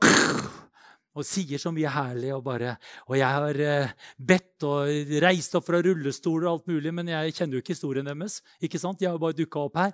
og 1.17 1.25
sier 1.27 1.61
så 1.61 1.71
mye 1.75 1.91
herlig. 1.91 2.31
Og, 2.35 2.43
bare, 2.45 2.75
og 3.07 3.17
jeg 3.19 3.29
har 3.37 3.59
uh, 3.67 3.93
bedt 4.17 4.65
og 4.67 5.19
reist 5.23 5.55
opp 5.59 5.67
fra 5.67 5.81
rullestoler 5.85 6.47
og 6.47 6.53
alt 6.55 6.71
mulig, 6.73 6.93
men 6.95 7.11
jeg 7.11 7.35
kjenner 7.37 7.59
jo 7.59 7.63
ikke 7.63 7.75
historien 7.75 8.09
deres. 8.09 8.41
ikke 8.63 8.81
sant? 8.81 8.99
De 8.99 9.09
har 9.09 9.21
bare 9.21 9.37
dukka 9.37 9.67
opp 9.67 9.77
her. 9.81 9.93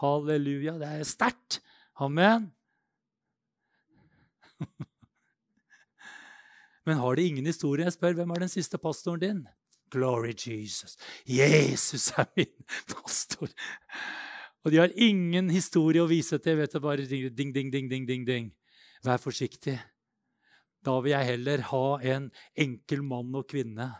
Halleluja. 0.00 0.78
Det 0.80 0.88
er 1.00 1.08
sterkt. 1.08 1.60
Amen. 2.00 2.50
Men 6.86 6.96
har 6.98 7.16
de 7.16 7.26
ingen 7.28 7.46
historie? 7.46 7.84
Jeg 7.84 7.92
spør 7.92 8.16
hvem 8.18 8.30
er 8.34 8.40
den 8.44 8.52
siste 8.52 8.78
pastoren 8.80 9.20
din? 9.20 9.40
Glory 9.90 10.34
Jesus. 10.36 10.96
Jesus 11.26 12.10
er 12.18 12.28
min 12.36 12.52
pastor. 12.90 13.50
Og 14.64 14.72
de 14.72 14.80
har 14.82 14.92
ingen 14.96 15.50
historie 15.50 16.02
å 16.02 16.10
vise 16.10 16.38
til. 16.38 16.58
vet 16.60 16.74
du, 16.74 16.80
Bare 16.84 17.06
ding, 17.08 17.30
ding, 17.34 17.54
ding, 17.54 17.72
ding, 17.72 18.06
ding, 18.06 18.26
ding. 18.26 18.50
Vær 19.04 19.20
forsiktig. 19.22 19.78
Da 20.84 20.96
vil 21.00 21.12
jeg 21.12 21.28
heller 21.34 21.64
ha 21.70 21.86
en 22.14 22.30
enkel 22.56 23.02
mann 23.04 23.34
og 23.36 23.48
kvinne 23.50 23.90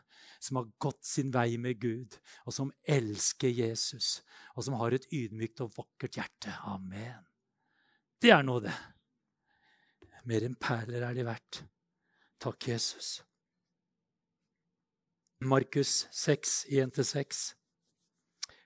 som 0.41 0.57
har 0.57 0.71
gått 0.81 1.05
sin 1.05 1.33
vei 1.33 1.59
med 1.61 1.77
Gud, 1.81 2.17
og 2.49 2.55
som 2.57 2.71
elsker 2.89 3.53
Jesus, 3.53 4.23
og 4.57 4.65
som 4.65 4.79
har 4.81 4.97
et 4.97 5.05
ydmykt 5.13 5.61
og 5.61 5.75
vakkert 5.77 6.17
hjerte. 6.17 6.55
Amen. 6.65 7.27
Det 8.21 8.33
er 8.33 8.45
nå 8.45 8.57
det. 8.65 8.77
Mer 10.29 10.45
enn 10.45 10.57
perler 10.61 11.05
er 11.05 11.17
de 11.17 11.27
verdt. 11.29 11.63
Takk, 12.41 12.69
Jesus. 12.73 13.19
Markus 15.41 16.07
6, 16.13 16.67
1-6. 16.69 17.55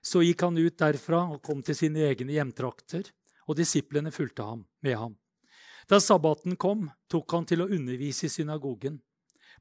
Så 0.03 0.21
gikk 0.25 0.41
han 0.43 0.57
ut 0.59 0.75
derfra 0.75 1.21
og 1.31 1.39
kom 1.45 1.61
til 1.63 1.77
sine 1.77 2.03
egne 2.09 2.35
hjemtrakter, 2.35 3.07
og 3.47 3.55
disiplene 3.55 4.11
fulgte 4.11 4.43
ham, 4.43 4.65
med 4.83 4.97
ham. 4.99 5.13
Da 5.87 6.01
sabbaten 6.03 6.57
kom, 6.59 6.89
tok 7.07 7.31
han 7.31 7.47
til 7.47 7.63
å 7.63 7.69
undervise 7.71 8.27
i 8.27 8.33
synagogen. 8.33 8.99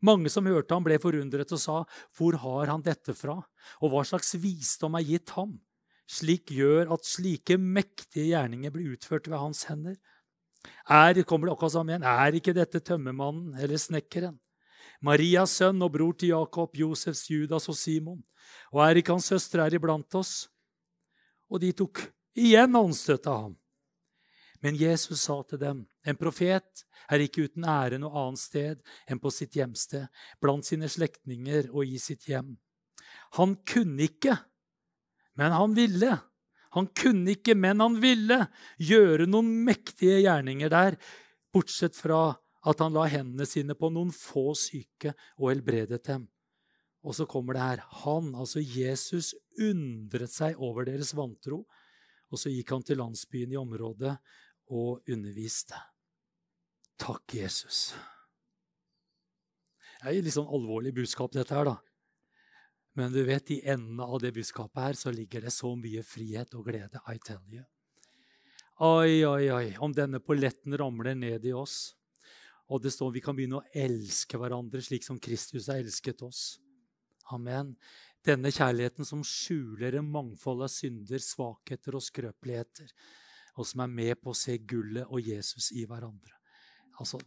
Mange 0.02 0.32
som 0.32 0.48
hørte 0.50 0.74
ham, 0.74 0.82
ble 0.82 0.98
forundret 0.98 1.52
og 1.54 1.60
sa, 1.60 1.84
'Hvor 2.18 2.34
har 2.34 2.66
han 2.66 2.82
dette 2.82 3.14
fra?' 3.14 3.46
Og 3.80 3.90
hva 3.90 4.02
slags 4.02 4.34
visdom 4.34 4.96
er 4.98 5.06
gitt 5.06 5.30
ham? 5.38 5.60
Slik 6.08 6.50
gjør 6.50 6.92
at 6.92 7.06
slike 7.06 7.56
mektige 7.56 8.34
gjerninger 8.34 8.72
blir 8.72 8.96
utført 8.96 9.28
ved 9.28 9.38
hans 9.38 9.64
hender. 9.64 9.96
Er, 10.90 11.22
kommer 11.22 11.46
det 11.46 11.54
akkurat 11.54 11.72
sammen 11.72 11.94
igjen. 11.94 12.02
Er 12.02 12.32
ikke 12.32 12.54
dette 12.54 12.80
tømmermannen 12.80 13.54
eller 13.54 13.76
snekkeren? 13.76 14.40
Marias 15.04 15.58
sønn 15.58 15.82
og 15.84 15.92
bror 15.92 16.14
til 16.16 16.32
Jakob, 16.32 16.72
Josefs, 16.78 17.26
Judas 17.28 17.68
og 17.68 17.76
Simon. 17.76 18.22
Og 18.72 18.80
Erik, 18.86 19.10
hans 19.12 19.28
søster, 19.28 19.60
er 19.60 19.76
iblant 19.76 20.16
oss? 20.16 20.46
Og 21.52 21.60
de 21.60 21.72
tok 21.76 22.00
igjen 22.40 22.78
åndsstøt 22.78 23.28
av 23.28 23.40
ham. 23.42 23.54
Men 24.64 24.78
Jesus 24.80 25.26
sa 25.26 25.36
til 25.44 25.60
dem, 25.60 25.82
en 26.08 26.16
profet 26.16 26.84
er 27.12 27.20
ikke 27.20 27.44
uten 27.50 27.66
ære 27.68 27.98
noe 28.00 28.16
annet 28.16 28.40
sted 28.40 28.80
enn 29.10 29.20
på 29.20 29.32
sitt 29.34 29.58
hjemsted, 29.58 30.06
blant 30.40 30.64
sine 30.64 30.88
slektninger 30.88 31.68
og 31.68 31.84
i 31.84 32.00
sitt 32.00 32.24
hjem. 32.30 32.54
Han 33.36 33.58
kunne 33.68 34.06
ikke, 34.06 34.38
men 35.36 35.52
han 35.52 35.76
ville. 35.76 36.16
Han 36.78 36.88
kunne 36.96 37.36
ikke, 37.36 37.52
men 37.54 37.84
han 37.84 38.00
ville 38.00 38.40
gjøre 38.80 39.28
noen 39.28 39.52
mektige 39.68 40.22
gjerninger 40.24 40.72
der, 40.72 40.96
bortsett 41.52 41.94
fra 41.98 42.32
at 42.64 42.80
han 42.80 42.94
la 42.96 43.04
hendene 43.12 43.46
sine 43.48 43.76
på 43.76 43.90
noen 43.92 44.12
få 44.14 44.52
syke 44.56 45.12
og 45.36 45.50
helbredet 45.50 46.00
dem. 46.08 46.26
Og 47.04 47.16
så 47.18 47.26
kommer 47.28 47.56
det 47.56 47.64
her. 47.64 47.82
Han, 48.04 48.32
altså 48.34 48.62
Jesus, 48.64 49.34
undret 49.60 50.32
seg 50.32 50.56
over 50.56 50.88
deres 50.88 51.12
vantro. 51.16 51.64
Og 52.32 52.40
så 52.40 52.52
gikk 52.52 52.72
han 52.72 52.84
til 52.86 52.98
landsbyen 53.02 53.52
i 53.52 53.60
området 53.60 54.14
og 54.72 55.04
underviste. 55.12 55.76
Takk, 57.00 57.36
Jesus. 57.36 57.90
Det 60.00 60.12
er 60.12 60.24
litt 60.24 60.36
sånn 60.36 60.48
alvorlig 60.48 60.94
budskap, 60.96 61.32
dette 61.36 61.54
her, 61.56 61.68
da. 61.68 61.76
Men 62.94 63.12
du 63.12 63.20
vet, 63.26 63.50
i 63.50 63.60
enden 63.68 64.00
av 64.00 64.20
det 64.22 64.32
budskapet 64.36 64.80
her 64.80 64.98
så 64.98 65.12
ligger 65.12 65.44
det 65.44 65.52
så 65.52 65.72
mye 65.76 66.04
frihet 66.06 66.54
og 66.54 66.68
glede. 66.68 67.00
I 67.10 67.18
tell 67.18 67.42
you. 67.50 67.64
Oi, 68.84 69.24
oi, 69.26 69.50
oi. 69.54 69.66
Om 69.82 69.92
denne 69.94 70.20
polletten 70.22 70.76
ramler 70.78 71.16
ned 71.18 71.44
i 71.46 71.54
oss, 71.54 71.94
og 72.72 72.80
det 72.82 72.94
står 72.94 73.12
vi 73.14 73.22
kan 73.24 73.36
begynne 73.36 73.60
å 73.60 73.66
elske 73.76 74.38
hverandre 74.40 74.80
slik 74.84 75.04
som 75.04 75.20
Kristus 75.20 75.68
har 75.68 75.82
elsket 75.82 76.24
oss. 76.24 76.42
Amen. 77.34 77.74
Denne 78.24 78.52
kjærligheten 78.52 79.04
som 79.04 79.24
skjuler 79.26 79.98
en 79.98 80.08
mangfold 80.08 80.64
av 80.64 80.72
synder, 80.72 81.20
svakheter 81.20 81.96
og 81.98 82.04
skrøpeligheter, 82.04 82.88
og 83.60 83.68
som 83.68 83.84
er 83.84 83.92
med 83.92 84.20
på 84.22 84.32
å 84.32 84.38
se 84.38 84.56
gullet 84.64 85.04
og 85.10 85.20
Jesus 85.20 85.70
i 85.76 85.84
hverandre. 85.88 86.32
Altså, 87.00 87.20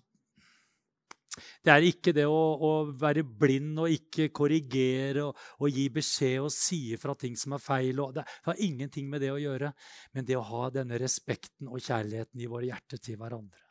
det 1.62 1.70
er 1.70 1.86
ikke 1.86 2.14
det 2.18 2.26
å, 2.26 2.34
å, 2.34 2.72
være 2.98 3.22
blind 3.22 3.78
og 3.84 3.94
ikke 3.94 4.30
korrigere 4.34 5.28
og, 5.28 5.38
og, 5.60 5.70
gi 5.70 5.86
beskjed 5.94 6.40
og 6.42 6.50
si 6.54 6.82
fra 6.98 7.14
ting 7.20 7.38
som 7.38 7.54
er 7.54 7.62
feil. 7.62 8.02
det 8.16 8.26
har 8.48 8.66
ingenting 8.66 9.10
med 9.10 9.22
det 9.22 9.32
å 9.36 9.40
gjøre, 9.42 9.72
men 10.18 10.26
det 10.26 10.38
å 10.40 10.46
ha 10.50 10.70
denne 10.74 10.98
respekten 10.98 11.70
og 11.70 11.84
kjærligheten 11.84 12.42
i 12.42 12.50
våre 12.50 12.72
hjerter 12.72 12.98
til 12.98 13.22
hverandre. 13.22 13.67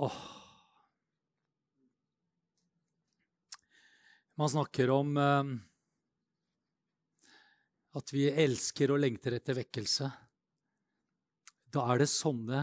Åh. 0.00 0.20
Man 4.34 4.48
snakker 4.48 4.90
om 4.90 5.16
eh, 5.16 5.50
at 8.00 8.12
vi 8.14 8.22
elsker 8.30 8.94
og 8.94 9.02
lengter 9.02 9.36
etter 9.36 9.58
vekkelse. 9.58 10.08
Da 11.68 11.84
er 11.92 12.00
det 12.00 12.08
sånne 12.08 12.62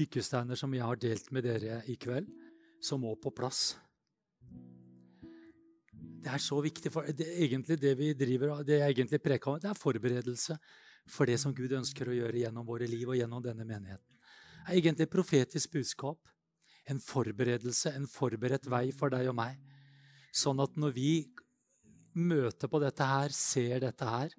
byggesteiner 0.00 0.56
som 0.56 0.72
jeg 0.72 0.86
har 0.86 1.02
delt 1.02 1.28
med 1.36 1.44
dere 1.44 1.82
i 1.92 1.98
kveld 2.00 2.30
som 2.80 3.04
må 3.04 3.12
på 3.20 3.34
plass. 3.36 3.76
Det 6.24 6.32
er 6.32 6.40
så 6.40 6.56
viktig. 6.64 6.88
for 6.94 7.04
det, 7.12 7.28
egentlig 7.44 7.76
det 7.84 7.94
vi 8.00 8.14
driver, 8.16 8.64
det 8.64 8.80
jeg 8.80 8.96
egentlig 8.96 9.20
preker 9.28 9.52
om, 9.52 9.60
det 9.60 9.68
er 9.68 9.82
forberedelse 9.82 10.56
for 11.04 11.28
det 11.28 11.36
som 11.36 11.52
Gud 11.52 11.76
ønsker 11.82 12.08
å 12.08 12.16
gjøre 12.16 12.46
gjennom 12.46 12.64
våre 12.64 12.88
liv 12.88 13.12
og 13.12 13.20
gjennom 13.20 13.44
denne 13.44 13.68
menigheten. 13.68 14.16
Det 14.64 14.72
er 14.72 14.80
egentlig 14.80 15.04
et 15.04 15.16
profetisk 15.18 15.76
budskap. 15.76 16.37
En 16.88 17.00
forberedelse, 17.02 17.92
en 17.92 18.08
forberedt 18.08 18.68
vei 18.70 18.88
for 18.96 19.12
deg 19.12 19.28
og 19.30 19.36
meg. 19.38 19.58
Sånn 20.34 20.60
at 20.64 20.76
når 20.80 20.94
vi 20.96 21.12
møter 22.18 22.70
på 22.70 22.80
dette 22.82 23.04
her, 23.04 23.34
ser 23.34 23.82
dette 23.84 24.08
her, 24.08 24.32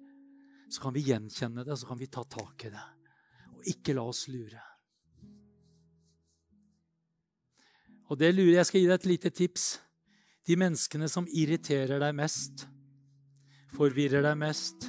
så 0.70 0.84
kan 0.84 0.94
vi 0.94 1.06
gjenkjenne 1.08 1.64
det, 1.66 1.76
så 1.78 1.88
kan 1.88 1.98
vi 1.98 2.10
ta 2.10 2.24
tak 2.26 2.66
i 2.66 2.72
det. 2.74 2.86
Og 3.56 3.70
ikke 3.74 3.94
la 3.96 4.04
oss 4.06 4.26
lure. 4.30 4.62
Og 8.10 8.18
det 8.18 8.32
lurer 8.34 8.58
Jeg 8.58 8.66
skal 8.66 8.82
gi 8.82 8.88
deg 8.90 8.98
et 8.98 9.10
lite 9.10 9.30
tips. 9.30 9.66
De 10.46 10.56
menneskene 10.58 11.06
som 11.10 11.28
irriterer 11.30 12.00
deg 12.02 12.16
mest, 12.18 12.64
forvirrer 13.76 14.24
deg 14.26 14.38
mest, 14.40 14.88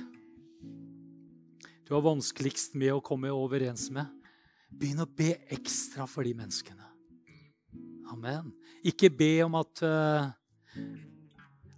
du 1.92 1.96
har 1.98 2.06
vanskeligst 2.06 2.78
med 2.80 2.94
å 2.96 3.02
komme 3.04 3.28
overens 3.36 3.90
med, 3.92 4.08
begynn 4.72 5.04
å 5.04 5.10
be 5.12 5.34
ekstra 5.52 6.06
for 6.08 6.24
de 6.24 6.32
menneskene. 6.40 6.91
Amen. 8.12 8.52
Ikke 8.84 9.12
be 9.14 9.34
om 9.46 9.56
at 9.60 9.84
uh, 9.88 10.32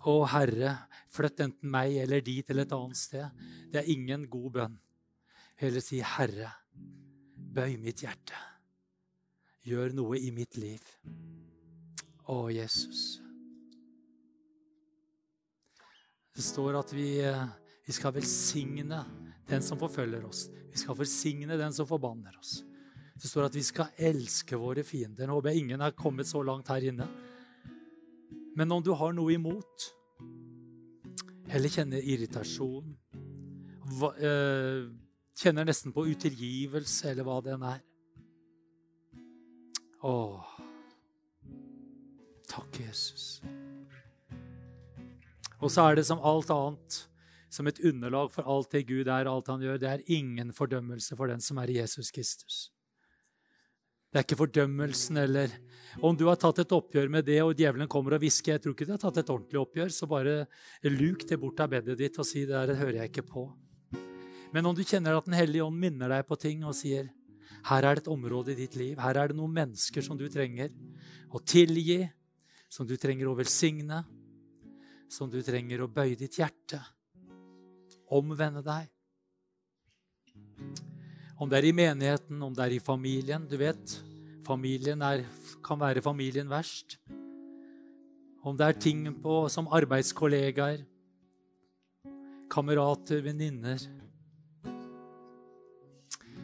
Å, 0.03 0.15
Herre, 0.33 0.73
flytt 1.13 1.43
enten 1.45 1.69
meg 1.71 1.99
eller 2.01 2.23
de 2.25 2.39
til 2.43 2.63
et 2.63 2.73
annet 2.75 2.99
sted. 2.99 3.43
Det 3.71 3.81
er 3.83 3.91
ingen 3.93 4.25
god 4.31 4.49
bønn. 4.57 4.79
Heller 5.61 5.83
si, 5.85 6.01
Herre, 6.03 6.49
bøy 7.53 7.77
mitt 7.79 8.03
hjerte. 8.03 8.39
Gjør 9.63 9.93
noe 9.95 10.19
i 10.19 10.33
mitt 10.35 10.57
liv. 10.59 10.83
Å, 12.27 12.37
Jesus. 12.51 13.03
Det 16.33 16.43
står 16.43 16.79
at 16.81 16.91
vi, 16.95 17.21
eh, 17.21 17.45
vi 17.85 17.95
skal 17.95 18.15
velsigne 18.15 19.03
den 19.47 19.63
som 19.63 19.79
forfølger 19.79 20.25
oss. 20.25 20.47
Vi 20.73 20.81
skal 20.81 20.97
velsigne 20.97 21.57
den 21.59 21.75
som 21.75 21.87
forbanner 21.87 22.35
oss. 22.39 22.63
Det 23.23 23.29
står 23.31 23.45
at 23.47 23.55
vi 23.55 23.63
skal 23.63 23.93
elske 24.03 24.57
våre 24.59 24.83
fiender. 24.83 25.29
Nå 25.29 25.37
håper 25.37 25.53
jeg 25.53 25.63
ingen 25.63 25.81
er 25.81 25.95
kommet 25.95 26.27
så 26.27 26.41
langt 26.43 26.67
her 26.67 26.83
inne. 26.89 27.05
Men 28.59 28.73
om 28.75 28.83
du 28.83 28.91
har 28.99 29.15
noe 29.15 29.31
imot, 29.31 29.85
eller 31.47 31.71
kjenner 31.71 32.03
irritasjon, 32.03 32.91
eh, 34.19 34.91
kjenner 35.39 35.69
nesten 35.71 35.95
på 35.95 36.03
utilgivelse, 36.11 37.13
eller 37.13 37.23
hva 37.23 37.39
det 37.45 37.55
enn 37.55 37.65
er 37.71 37.81
Åh, 40.03 40.43
Takk, 42.51 42.75
Jesus. 42.83 43.39
Og 45.63 45.71
så 45.71 45.87
er 45.87 45.95
det 45.95 46.05
som 46.05 46.19
alt 46.19 46.51
annet, 46.51 46.99
som 47.47 47.71
et 47.71 47.79
underlag 47.79 48.29
for 48.35 48.43
alt 48.51 48.75
det 48.75 48.83
Gud 48.91 49.07
er 49.07 49.31
alt 49.31 49.47
han 49.47 49.63
gjør, 49.63 49.79
det 49.79 49.89
er 49.89 50.05
ingen 50.11 50.51
fordømmelse 50.53 51.15
for 51.15 51.31
den 51.31 51.39
som 51.41 51.63
er 51.63 51.71
Jesus 51.71 52.11
Kristus. 52.11 52.72
Det 54.13 54.19
er 54.19 54.25
ikke 54.27 54.43
fordømmelsen 54.43 55.17
eller 55.17 55.53
Om 56.05 56.13
du 56.17 56.27
har 56.27 56.37
tatt 56.37 56.59
et 56.61 56.73
oppgjør 56.73 57.09
med 57.09 57.25
det, 57.25 57.39
og 57.41 57.57
djevelen 57.57 57.89
kommer 57.89 58.13
og 58.13 58.21
hvisker 58.21 58.53
Jeg 58.53 58.61
tror 58.61 58.75
ikke 58.75 58.85
du 58.85 58.93
har 58.93 59.01
tatt 59.01 59.17
et 59.17 59.29
ordentlig 59.29 59.59
oppgjør, 59.61 59.89
så 59.89 60.07
bare 60.09 60.45
luk 60.85 61.25
det 61.29 61.37
bort 61.41 61.61
av 61.65 61.71
bedet 61.73 61.97
ditt 61.97 62.17
og 62.21 62.25
si 62.25 62.45
det 62.45 62.53
der 62.53 62.77
hører 62.77 62.99
jeg 63.01 63.09
ikke 63.09 63.25
på. 63.25 63.43
Men 64.53 64.69
om 64.69 64.77
du 64.77 64.83
kjenner 64.85 65.17
at 65.17 65.25
Den 65.25 65.37
hellige 65.37 65.65
ånd 65.65 65.81
minner 65.81 66.13
deg 66.13 66.27
på 66.29 66.37
ting 66.37 66.61
og 66.65 66.77
sier 66.77 67.09
her 67.69 67.85
er 67.85 67.95
det 67.95 68.03
et 68.03 68.11
område 68.11 68.53
i 68.53 68.57
ditt 68.57 68.75
liv, 68.75 68.97
her 68.99 69.17
er 69.17 69.31
det 69.31 69.37
noen 69.37 69.53
mennesker 69.53 70.05
som 70.05 70.17
du 70.19 70.27
trenger 70.29 70.69
å 71.33 71.39
tilgi, 71.39 72.03
som 72.69 72.85
du 72.85 72.97
trenger 72.99 73.29
å 73.29 73.37
velsigne, 73.37 74.03
som 75.09 75.29
du 75.31 75.39
trenger 75.45 75.81
å 75.81 75.89
bøye 75.89 76.17
ditt 76.19 76.37
hjerte, 76.41 76.81
omvende 78.13 78.61
deg. 78.65 78.89
Om 81.43 81.51
det 81.51 81.59
er 81.59 81.67
i 81.67 81.75
menigheten, 81.75 82.39
om 82.39 82.55
det 82.55 82.63
er 82.63 82.77
i 82.77 82.79
familien. 82.79 83.43
Du 83.51 83.57
vet, 83.59 83.97
familien 84.47 85.03
er, 85.03 85.25
kan 85.65 85.81
være 85.81 86.03
familien 86.05 86.47
verst. 86.47 86.95
Om 88.43 88.55
det 88.59 88.69
er 88.69 88.79
ting 88.79 89.03
på, 89.19 89.49
som 89.51 89.67
arbeidskollegaer, 89.67 90.85
kamerater, 92.51 93.19
venninner, 93.25 93.83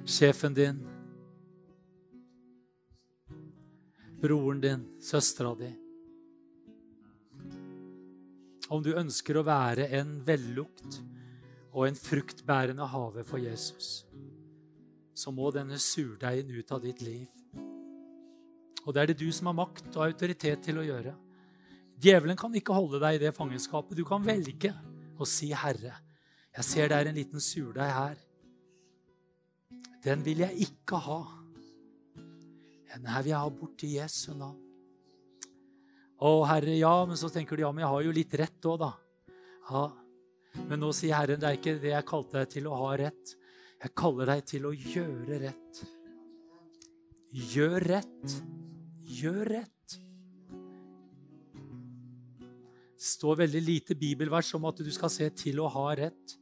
sjefen 0.04 0.56
din, 0.58 0.82
broren 4.20 4.64
din, 4.64 4.90
søstera 5.00 5.56
di 5.56 5.70
om 8.70 8.84
du 8.86 8.92
ønsker 8.98 9.40
å 9.40 9.46
være 9.46 9.88
en 9.98 10.20
vellukt 10.26 11.00
og 11.74 11.88
en 11.88 11.98
fruktbærende 11.98 12.86
hage 12.90 13.24
for 13.26 13.42
Jesus, 13.42 14.04
så 15.20 15.34
må 15.36 15.50
denne 15.52 15.80
surdeigen 15.82 16.52
ut 16.56 16.72
av 16.72 16.84
ditt 16.84 17.02
liv. 17.04 17.28
Og 18.86 18.96
det 18.96 19.02
er 19.02 19.12
det 19.12 19.20
du 19.20 19.28
som 19.36 19.50
har 19.50 19.58
makt 19.58 19.90
og 19.98 20.06
autoritet 20.06 20.64
til 20.64 20.80
å 20.80 20.86
gjøre. 20.86 21.12
Djevelen 22.00 22.40
kan 22.40 22.54
ikke 22.56 22.78
holde 22.78 23.02
deg 23.04 23.18
i 23.18 23.22
det 23.26 23.34
fangenskapet. 23.36 23.98
Du 24.00 24.06
kan 24.08 24.24
velge 24.24 24.72
å 25.20 25.28
si, 25.28 25.52
'Herre, 25.52 25.98
jeg 26.56 26.64
ser 26.64 26.88
det 26.88 26.98
er 26.98 27.10
en 27.10 27.20
liten 27.20 27.44
surdeig 27.44 27.92
her.' 27.92 28.24
Den 30.04 30.24
vil 30.24 30.40
jeg 30.40 30.70
ikke 30.70 30.96
ha. 30.96 31.20
Den 32.96 33.06
her 33.06 33.22
vil 33.22 33.34
jeg 33.34 33.40
ha 33.40 33.50
bort 33.50 33.78
til 33.78 33.98
Jesu 34.00 34.32
navn. 34.34 34.64
Å, 36.20 36.46
Herre, 36.48 36.78
ja, 36.80 37.06
men 37.06 37.18
så 37.20 37.30
tenker 37.32 37.56
du 37.56 37.64
ja, 37.64 37.72
men 37.72 37.84
jeg 37.84 37.92
har 37.92 38.02
jo 38.02 38.16
litt 38.16 38.34
rett 38.40 38.66
òg, 38.68 38.80
da. 38.80 38.94
Ja. 39.70 39.84
Men 40.68 40.80
nå 40.80 40.90
sier 40.96 41.16
Herren, 41.16 41.40
det 41.40 41.48
er 41.48 41.60
ikke 41.60 41.76
det 41.80 41.92
jeg 41.92 42.08
kalte 42.08 42.40
deg 42.40 42.50
til 42.56 42.68
å 42.68 42.80
ha 42.80 42.96
rett. 43.00 43.36
Jeg 43.80 43.96
kaller 43.96 44.28
deg 44.28 44.44
til 44.48 44.66
å 44.68 44.74
gjøre 44.76 45.40
rett. 45.46 45.82
Gjør 47.32 47.86
rett. 47.88 48.34
Gjør 49.20 49.46
rett. 49.54 49.96
Det 53.00 53.08
står 53.08 53.40
veldig 53.46 53.62
lite 53.64 53.96
bibelvers 53.96 54.52
om 54.58 54.68
at 54.68 54.82
du 54.84 54.90
skal 54.92 55.12
se 55.14 55.30
til 55.32 55.62
å 55.64 55.70
ha 55.72 55.86
rett. 55.96 56.36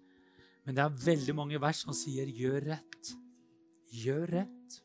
Men 0.65 0.79
det 0.79 0.83
er 0.83 1.01
veldig 1.03 1.35
mange 1.37 1.59
vers 1.61 1.83
som 1.85 1.93
sier 1.95 2.25
'gjør 2.25 2.73
rett'. 2.73 3.13
Gjør 3.93 4.25
rett. 4.33 4.79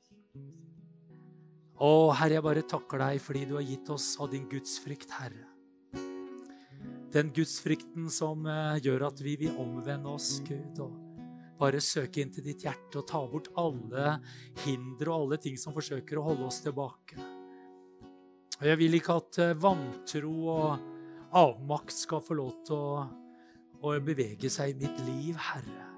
Å, 1.83 2.13
Herre, 2.15 2.37
jeg 2.37 2.45
bare 2.47 2.63
takker 2.63 3.01
deg 3.03 3.19
fordi 3.25 3.47
du 3.49 3.57
har 3.57 3.65
gitt 3.67 3.89
oss 3.91 4.13
av 4.23 4.31
din 4.31 4.45
gudsfrykt, 4.47 5.11
Herre. 5.11 5.49
Den 7.13 7.33
gudsfrykten 7.35 8.07
som 8.13 8.47
eh, 8.47 8.79
gjør 8.85 9.09
at 9.09 9.19
vi 9.25 9.35
vil 9.41 9.57
omvende 9.59 10.13
oss, 10.15 10.39
Gud, 10.47 10.79
og 10.79 11.02
bare 11.63 11.83
søke 11.83 12.23
inn 12.23 12.33
til 12.35 12.45
ditt 12.47 12.65
hjerte 12.67 13.01
og 13.01 13.07
ta 13.09 13.21
bort 13.31 13.53
alle 13.61 14.17
hindre 14.65 15.13
og 15.13 15.27
alle 15.27 15.39
ting 15.43 15.59
som 15.61 15.75
forsøker 15.77 16.19
å 16.19 16.27
holde 16.27 16.49
oss 16.49 16.61
tilbake. 16.65 17.19
Og 18.63 18.69
Jeg 18.69 18.79
vil 18.79 18.99
ikke 18.99 19.19
at 19.19 19.39
eh, 19.43 19.57
vantro 19.59 20.35
og 20.53 20.91
avmakt 21.39 21.97
skal 21.97 22.23
få 22.23 22.37
lov 22.39 22.53
til 22.67 22.77
å, 22.79 23.07
å 23.83 23.95
bevege 24.05 24.51
seg 24.53 24.75
i 24.75 24.85
mitt 24.85 25.01
liv, 25.07 25.39
Herre. 25.51 25.89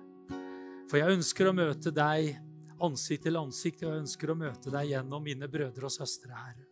For 0.89 1.01
jeg 1.01 1.17
ønsker 1.19 1.51
å 1.51 1.57
møte 1.57 1.93
deg 1.95 2.37
ansikt 2.85 3.27
til 3.27 3.41
ansikt, 3.41 3.83
og 3.83 3.91
jeg 3.91 4.05
ønsker 4.05 4.33
å 4.33 4.39
møte 4.39 4.73
deg 4.73 4.95
gjennom 4.95 5.25
mine 5.25 5.49
brødre 5.51 5.89
og 5.89 5.93
søstre, 5.93 6.33
Herre. 6.33 6.69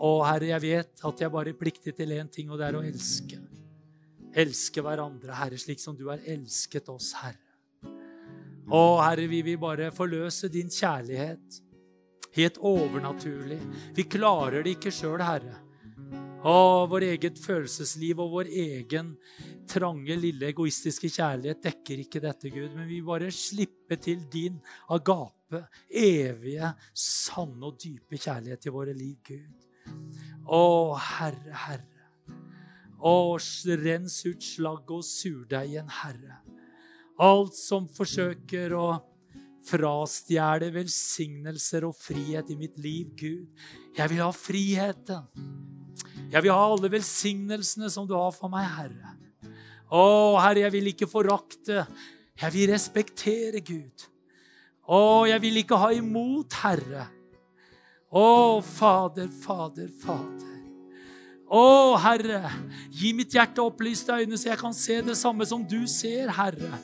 Og 0.00 0.22
Herre, 0.24 0.48
jeg 0.54 0.64
vet 0.64 1.04
at 1.04 1.22
jeg 1.24 1.32
bare 1.32 1.52
er 1.52 1.60
pliktig 1.60 1.92
til 1.96 2.16
én 2.16 2.30
ting, 2.32 2.48
og 2.48 2.60
det 2.60 2.70
er 2.70 2.78
å 2.78 2.84
elske. 2.86 3.40
Elske 4.40 4.84
hverandre, 4.84 5.34
Herre, 5.36 5.60
slik 5.60 5.82
som 5.82 5.96
du 5.98 6.06
har 6.08 6.22
elsket 6.24 6.88
oss, 6.92 7.12
Herre. 7.20 7.49
Å, 8.70 8.82
Herre, 9.02 9.26
vi 9.26 9.40
vil 9.42 9.58
bare 9.58 9.88
forløse 9.90 10.46
din 10.52 10.68
kjærlighet. 10.70 11.56
Helt 12.36 12.60
overnaturlig. 12.62 13.58
Vi 13.96 14.04
klarer 14.06 14.62
det 14.62 14.76
ikke 14.76 14.92
sjøl, 14.94 15.18
Herre. 15.26 15.56
Å, 16.46 16.86
vår 16.88 17.08
eget 17.08 17.40
følelsesliv 17.42 18.20
og 18.22 18.30
vår 18.36 18.50
egen 18.62 19.10
trange, 19.68 20.14
lille, 20.14 20.52
egoistiske 20.52 21.10
kjærlighet 21.10 21.64
dekker 21.66 22.04
ikke 22.04 22.22
dette, 22.22 22.52
Gud. 22.54 22.70
Men 22.76 22.86
vi 22.88 23.00
bare 23.04 23.32
slipper 23.34 23.98
til 24.00 24.22
din 24.30 24.60
agape, 24.94 25.64
evige, 25.90 26.70
sanne 26.94 27.72
og 27.72 27.76
dype 27.82 28.22
kjærlighet 28.22 28.70
i 28.70 28.74
våre 28.76 28.94
liv, 28.94 29.18
Gud. 29.26 29.66
Å, 30.46 30.62
Herre, 31.18 31.58
Herre. 31.66 32.38
Å, 33.02 33.16
rens 33.82 34.22
ut 34.28 34.46
slagget 34.46 34.94
og 34.94 35.04
surdeigen, 35.10 35.90
Herre. 36.04 36.38
Alt 37.20 37.56
som 37.58 37.84
forsøker 37.92 38.72
å 38.72 38.88
frastjele 39.68 40.70
velsignelser 40.72 41.84
og 41.84 41.96
frihet 42.00 42.48
i 42.48 42.56
mitt 42.56 42.78
liv, 42.80 43.10
Gud. 43.12 43.48
Jeg 43.96 44.12
vil 44.12 44.22
ha 44.24 44.30
friheten. 44.32 45.26
Jeg 46.30 46.44
vil 46.44 46.54
ha 46.54 46.62
alle 46.64 46.90
velsignelsene 46.92 47.90
som 47.92 48.06
du 48.08 48.14
har 48.16 48.32
for 48.32 48.52
meg, 48.52 48.64
Herre. 48.78 49.14
Å, 49.90 50.04
Herre, 50.40 50.64
jeg 50.64 50.74
vil 50.78 50.92
ikke 50.92 51.10
forakte. 51.10 51.84
Jeg 52.40 52.54
vil 52.54 52.70
respektere 52.70 53.60
Gud. 53.60 54.06
Å, 54.88 55.26
jeg 55.28 55.42
vil 55.42 55.60
ikke 55.60 55.78
ha 55.82 55.90
imot, 55.94 56.56
Herre. 56.62 57.08
Å, 58.10 58.28
Fader, 58.64 59.28
Fader, 59.42 59.90
Fader. 60.00 60.46
Å, 61.50 61.64
Herre, 62.00 62.44
gi 62.94 63.10
mitt 63.18 63.34
hjerte 63.34 63.62
opplyste 63.62 64.16
øyne, 64.22 64.38
så 64.38 64.52
jeg 64.52 64.62
kan 64.62 64.74
se 64.74 65.00
det 65.02 65.18
samme 65.18 65.46
som 65.46 65.66
du 65.66 65.82
ser, 65.90 66.30
Herre. 66.38 66.78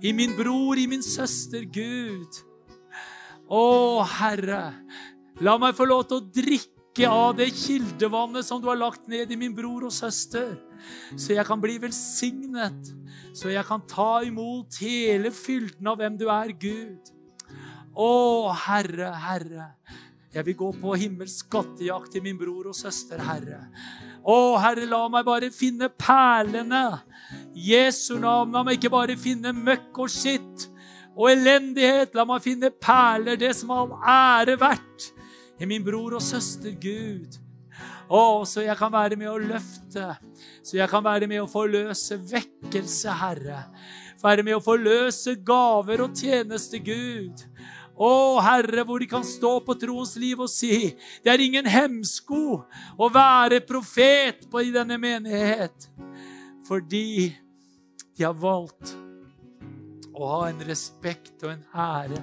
I 0.00 0.12
min 0.16 0.32
bror, 0.36 0.78
i 0.80 0.86
min 0.88 1.02
søster, 1.04 1.66
Gud. 1.68 2.40
Å, 3.52 3.64
Herre, 4.16 4.62
la 5.44 5.56
meg 5.60 5.76
få 5.76 5.84
lov 5.88 6.06
til 6.08 6.20
å 6.20 6.26
drikke 6.32 7.08
av 7.10 7.34
det 7.36 7.50
kildevannet 7.52 8.46
som 8.46 8.62
du 8.62 8.68
har 8.70 8.78
lagt 8.80 9.08
ned 9.12 9.30
i 9.30 9.38
min 9.40 9.52
bror 9.56 9.84
og 9.88 9.94
søster, 9.94 10.54
så 11.16 11.34
jeg 11.36 11.44
kan 11.48 11.60
bli 11.60 11.76
velsignet, 11.82 12.92
så 13.36 13.52
jeg 13.52 13.64
kan 13.68 13.84
ta 13.90 14.22
imot 14.24 14.80
hele 14.80 15.32
fylden 15.34 15.92
av 15.92 16.00
hvem 16.00 16.16
du 16.20 16.26
er, 16.32 16.54
Gud. 16.56 17.12
Å, 17.92 18.12
Herre, 18.64 19.12
Herre. 19.20 19.72
Jeg 20.30 20.46
vil 20.46 20.56
gå 20.56 20.70
på 20.80 20.94
himmelsk 20.94 21.48
skattejakt 21.48 22.14
til 22.14 22.24
min 22.24 22.38
bror 22.38 22.70
og 22.70 22.76
søster, 22.78 23.20
Herre. 23.26 23.64
Å, 24.20 24.36
Herre, 24.60 24.84
la 24.88 25.04
meg 25.12 25.24
bare 25.26 25.50
finne 25.54 25.88
perlene. 25.88 27.00
Jesu 27.54 28.18
navn. 28.20 28.52
La 28.54 28.64
meg 28.66 28.78
ikke 28.78 28.92
bare 28.92 29.16
finne 29.20 29.52
møkk 29.56 30.02
og 30.04 30.12
skitt 30.12 30.66
og 31.16 31.30
elendighet. 31.32 32.14
La 32.16 32.26
meg 32.28 32.44
finne 32.44 32.72
perler, 32.72 33.38
det 33.40 33.54
som 33.58 33.72
all 33.74 33.94
ære 34.00 34.58
verdt, 34.60 35.10
i 35.60 35.68
min 35.68 35.84
bror 35.84 36.18
og 36.18 36.24
søster 36.24 36.74
Gud. 36.80 37.38
Å, 38.10 38.42
så 38.48 38.64
jeg 38.64 38.74
kan 38.78 38.90
være 38.90 39.16
med 39.16 39.30
å 39.30 39.38
løfte, 39.38 40.16
så 40.66 40.80
jeg 40.80 40.90
kan 40.90 41.04
være 41.04 41.28
med 41.30 41.44
å 41.44 41.50
forløse 41.50 42.18
vekkelse, 42.18 43.12
Herre. 43.20 43.60
Være 44.20 44.42
med 44.44 44.58
å 44.58 44.64
forløse 44.64 45.36
gaver 45.46 46.02
og 46.04 46.18
tjeneste, 46.18 46.80
Gud. 46.82 47.44
Å, 48.00 48.40
Herre, 48.40 48.86
hvor 48.88 49.02
de 49.02 49.08
kan 49.10 49.24
stå 49.26 49.58
på 49.64 49.76
troens 49.76 50.14
liv 50.20 50.40
og 50.40 50.48
si 50.48 50.94
det 51.20 51.28
er 51.28 51.42
ingen 51.44 51.66
hemsko 51.68 52.62
å 52.96 53.08
være 53.12 53.60
profet 53.68 54.46
på 54.48 54.62
i 54.64 54.72
denne 54.72 54.96
menighet. 55.00 55.90
Fordi 56.64 57.28
de 58.16 58.24
har 58.24 58.36
valgt 58.40 58.94
å 60.16 60.30
ha 60.32 60.40
en 60.48 60.62
respekt 60.64 61.44
og 61.44 61.52
en 61.54 61.66
ære, 61.76 62.22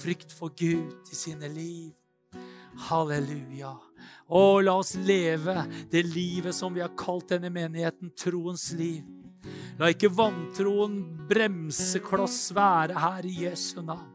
frykt 0.00 0.32
for 0.32 0.52
Gud 0.56 1.12
i 1.12 1.16
sine 1.16 1.52
liv. 1.52 1.92
Halleluja. 2.88 3.74
Å, 4.24 4.42
la 4.64 4.78
oss 4.80 4.94
leve 4.96 5.66
det 5.92 6.02
livet 6.08 6.56
som 6.56 6.72
vi 6.74 6.82
har 6.82 6.96
kalt 6.98 7.28
denne 7.36 7.52
menigheten 7.52 8.12
troens 8.18 8.70
liv. 8.76 9.04
La 9.78 9.92
ikke 9.92 10.12
vantroen 10.12 10.98
bremsekloss 11.28 12.48
være 12.56 12.98
her 13.04 13.28
i 13.28 13.38
Jesu 13.44 13.82
navn. 13.82 14.13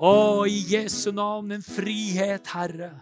Å, 0.00 0.46
i 0.48 0.62
Jesu 0.64 1.10
navn, 1.12 1.52
en 1.52 1.64
frihet, 1.64 2.46
Herre. 2.54 2.94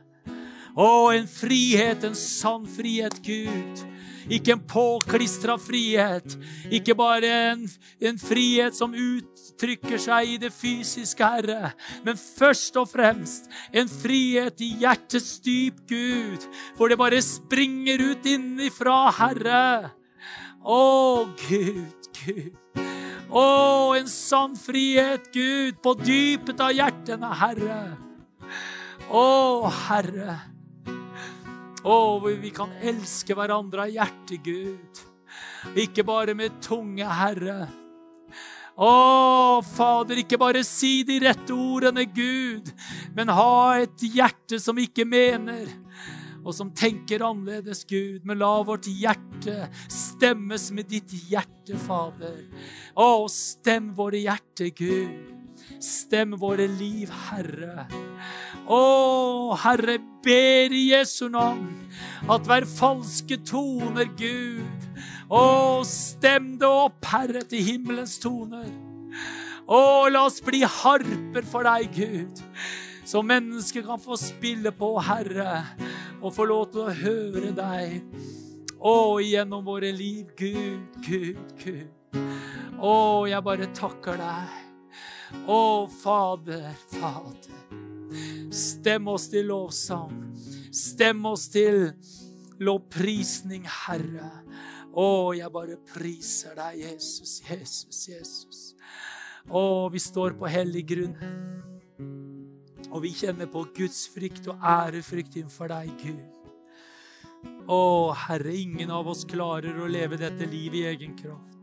Å, 0.74 1.10
en 1.14 1.28
frihet, 1.30 2.02
en 2.06 2.16
sann 2.18 2.66
frihet, 2.66 3.20
Gud. 3.22 3.84
Ikke 4.28 4.56
en 4.56 4.64
påklistra 4.66 5.54
frihet. 5.62 6.34
Ikke 6.74 6.96
bare 6.98 7.30
en, 7.52 7.62
en, 8.02 8.18
frihet 8.20 8.76
som 8.76 8.92
uttrykker 8.92 10.02
seg 10.02 10.34
i 10.34 10.36
det 10.42 10.50
fysiske, 10.52 11.22
Herre. 11.22 11.72
Men 12.04 12.18
først 12.18 12.76
og 12.82 12.90
fremst 12.90 13.48
en 13.72 13.88
frihet 13.88 14.60
i 14.66 14.74
hjertets 14.82 15.38
dyp, 15.46 15.80
Gud. 15.88 16.44
For 16.76 16.90
det 16.90 16.98
bare 17.00 17.22
springer 17.24 18.02
ut 18.10 18.26
innifra, 18.28 19.00
Herre. 19.22 19.66
Å, 20.66 20.82
Gud, 21.46 22.10
Gud. 22.24 22.67
Å, 23.28 23.94
en 23.98 24.06
sann 24.08 24.54
frihet, 24.56 25.26
Gud, 25.34 25.82
på 25.84 25.92
dypet 26.00 26.60
av 26.64 26.72
hjertene, 26.72 27.32
Herre. 27.36 27.80
Å, 29.12 29.68
Herre. 29.88 30.38
Å, 31.84 31.98
vi 32.24 32.52
kan 32.54 32.72
elske 32.80 33.36
hverandre 33.36 33.84
av 33.84 33.92
hjertet, 33.92 34.40
Gud. 34.44 35.02
Ikke 35.76 36.06
bare 36.08 36.32
med 36.38 36.56
tunge, 36.64 37.04
Herre. 37.04 37.66
Å, 38.78 39.60
Fader, 39.74 40.22
ikke 40.22 40.38
bare 40.40 40.62
si 40.64 41.02
de 41.04 41.18
rette 41.26 41.52
ordene, 41.52 42.06
Gud, 42.08 42.70
men 43.16 43.28
ha 43.34 43.76
et 43.82 44.06
hjerte 44.06 44.60
som 44.62 44.78
ikke 44.80 45.04
mener 45.04 45.66
og 46.48 46.54
som 46.56 46.70
tenker 46.72 47.22
annerledes, 47.26 47.84
Gud. 47.88 48.24
Men 48.24 48.40
la 48.40 48.54
vårt 48.64 48.88
hjerte 48.88 49.68
stemmes 49.92 50.70
med 50.72 50.88
ditt 50.88 51.12
hjerte, 51.28 51.76
Fader. 51.84 52.40
Å, 52.96 53.26
stem 53.32 53.92
våre 53.96 54.22
hjerter, 54.22 54.72
Gud. 54.72 55.34
Stem 55.84 56.32
våre 56.40 56.64
liv, 56.72 57.12
Herre. 57.28 57.84
Å, 58.64 58.80
Herre, 59.60 59.98
ber 60.24 60.74
i 60.74 60.88
Jesu 60.94 61.28
navn 61.32 61.68
at 62.32 62.48
hver 62.48 62.66
falske 62.68 63.38
toner, 63.46 64.08
Gud 64.18 64.88
Å, 65.28 65.84
stem 65.84 66.54
det 66.60 66.68
opp, 66.68 67.04
Herre, 67.12 67.44
til 67.48 67.60
himmelens 67.66 68.16
toner. 68.22 68.70
Å, 69.68 69.80
la 70.08 70.24
oss 70.24 70.40
bli 70.44 70.62
harper 70.64 71.44
for 71.44 71.68
deg, 71.68 71.92
Gud, 71.92 72.40
så 73.04 73.20
mennesker 73.24 73.84
kan 73.84 74.00
få 74.00 74.16
spille 74.20 74.72
på, 74.72 74.94
Herre 75.04 75.66
og 76.22 76.34
få 76.34 76.46
lov 76.48 76.68
til 76.72 76.86
å 76.86 76.94
høre 76.94 77.52
deg. 77.56 78.00
Å, 78.78 79.18
gjennom 79.22 79.64
våre 79.66 79.90
liv. 79.94 80.30
Gud, 80.38 80.98
Gud, 81.02 81.40
Gud. 81.58 82.18
Å, 82.78 83.26
jeg 83.26 83.42
bare 83.46 83.70
takker 83.74 84.18
deg. 84.20 84.56
Å, 85.50 85.60
Fader, 85.92 86.70
Fader. 86.94 87.58
Stem 88.54 89.10
oss 89.12 89.28
til 89.32 89.50
lovsang. 89.50 90.14
Stem 90.74 91.26
oss 91.28 91.48
til 91.52 91.90
lovprisning, 92.62 93.66
Herre. 93.84 94.30
Å, 94.98 95.08
jeg 95.36 95.52
bare 95.54 95.76
priser 95.92 96.56
deg, 96.58 96.80
Jesus, 96.86 97.38
Jesus, 97.46 98.04
Jesus. 98.08 98.62
Å, 99.48 99.88
vi 99.92 100.00
står 100.02 100.38
på 100.38 100.48
hellig 100.50 100.86
grunn. 100.88 101.14
Og 102.88 103.02
vi 103.04 103.12
kjenner 103.12 103.48
på 103.50 103.66
Guds 103.76 104.06
frykt 104.12 104.48
og 104.48 104.64
ærefrykt 104.64 105.36
innenfor 105.36 105.70
deg, 105.72 105.92
Gud. 106.00 106.38
Å, 107.68 107.80
Herre, 108.26 108.54
ingen 108.56 108.90
av 108.94 109.08
oss 109.12 109.26
klarer 109.28 109.76
å 109.76 109.88
leve 109.90 110.18
dette 110.20 110.48
livet 110.48 110.80
i 110.80 110.86
egen 110.94 111.16
kraft. 111.18 111.58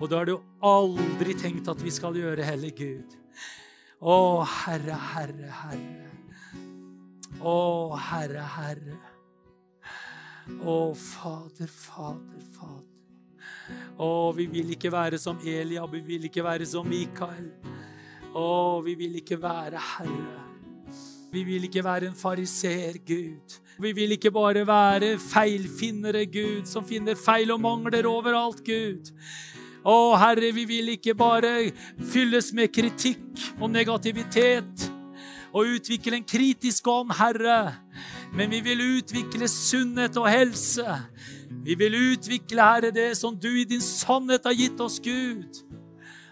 Og 0.00 0.08
det 0.08 0.16
har 0.16 0.28
du 0.30 0.38
aldri 0.64 1.34
tenkt 1.36 1.68
at 1.68 1.82
vi 1.84 1.92
skal 1.92 2.16
gjøre 2.16 2.46
heller, 2.46 2.72
Gud. 2.72 3.16
Å, 4.00 4.40
Herre, 4.48 4.96
Herre, 5.12 5.50
Herre. 5.60 6.08
Å, 7.44 7.58
Herre, 8.08 8.46
Herre. 8.56 8.96
Å, 10.64 10.78
Fader, 10.96 11.68
Fader, 11.68 12.46
Fader. 12.56 12.88
Å, 14.00 14.08
vi 14.34 14.48
vil 14.50 14.72
ikke 14.74 14.90
være 14.92 15.20
som 15.20 15.38
Eliab, 15.44 15.92
vi 15.92 16.00
vil 16.14 16.24
ikke 16.30 16.44
være 16.48 16.66
som 16.66 16.88
Mikael. 16.88 17.52
Å, 18.30 18.78
vi 18.86 18.94
vil 18.94 19.16
ikke 19.18 19.40
være 19.42 19.80
Herre. 19.96 20.46
Vi 21.30 21.42
vil 21.46 21.64
ikke 21.66 21.82
være 21.86 22.08
en 22.10 22.14
fariseer, 22.18 22.98
Gud. 23.06 23.56
Vi 23.80 23.92
vil 23.94 24.12
ikke 24.14 24.30
bare 24.34 24.62
være 24.66 25.16
feilfinnere, 25.22 26.24
Gud, 26.26 26.66
som 26.66 26.86
finner 26.86 27.18
feil 27.18 27.50
og 27.54 27.60
mangler 27.62 28.06
overalt, 28.06 28.62
Gud. 28.66 29.10
Å, 29.82 29.96
Herre, 30.20 30.50
vi 30.54 30.66
vil 30.68 30.92
ikke 30.94 31.14
bare 31.18 31.70
fylles 32.12 32.50
med 32.54 32.70
kritikk 32.74 33.44
og 33.60 33.70
negativitet 33.72 34.90
og 35.50 35.70
utvikle 35.78 36.20
en 36.20 36.26
kritisk 36.26 36.86
ånd, 36.90 37.14
Herre, 37.18 37.74
men 38.36 38.52
vi 38.52 38.60
vil 38.62 38.82
utvikle 39.00 39.48
sunnhet 39.50 40.18
og 40.20 40.28
helse. 40.30 40.86
Vi 41.64 41.74
vil 41.78 41.96
utvikle, 42.12 42.62
Herre, 42.62 42.92
det 42.94 43.16
som 43.18 43.34
du 43.34 43.48
i 43.50 43.66
din 43.66 43.82
sannhet 43.82 44.46
har 44.46 44.54
gitt 44.54 44.82
oss, 44.82 45.00
Gud. 45.02 45.64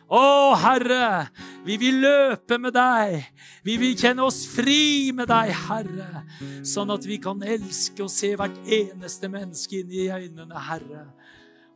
Å, 0.09 0.57
Herre, 0.57 1.29
vi 1.67 1.77
vil 1.77 1.99
løpe 2.01 2.57
med 2.57 2.73
deg. 2.73 3.27
Vi 3.67 3.75
vil 3.77 3.97
kjenne 3.99 4.25
oss 4.25 4.47
fri 4.49 5.13
med 5.13 5.29
deg, 5.29 5.53
Herre, 5.67 6.23
sånn 6.65 6.95
at 6.95 7.05
vi 7.05 7.19
kan 7.21 7.43
elske 7.45 8.07
og 8.07 8.13
se 8.13 8.33
hvert 8.41 8.57
eneste 8.65 9.29
menneske 9.29 9.83
inn 9.83 9.93
i 9.93 10.09
øynene, 10.09 10.65
Herre. 10.71 11.05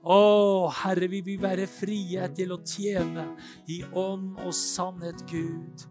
Å, 0.02 0.18
Herre, 0.80 1.10
vi 1.12 1.20
vil 1.26 1.44
være 1.44 1.68
frie 1.68 2.24
til 2.34 2.56
å 2.56 2.62
tjene 2.64 3.28
i 3.70 3.82
ånd 3.92 4.40
og 4.40 4.56
sannhet, 4.56 5.20
Gud. 5.28 5.84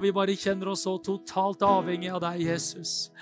Vi 0.00 0.10
bare 0.14 0.34
kjenner 0.40 0.72
oss 0.72 0.88
så 0.88 0.96
totalt 1.04 1.62
avhengig 1.62 2.10
av 2.16 2.24
deg, 2.24 2.46
Jesus. 2.48 3.12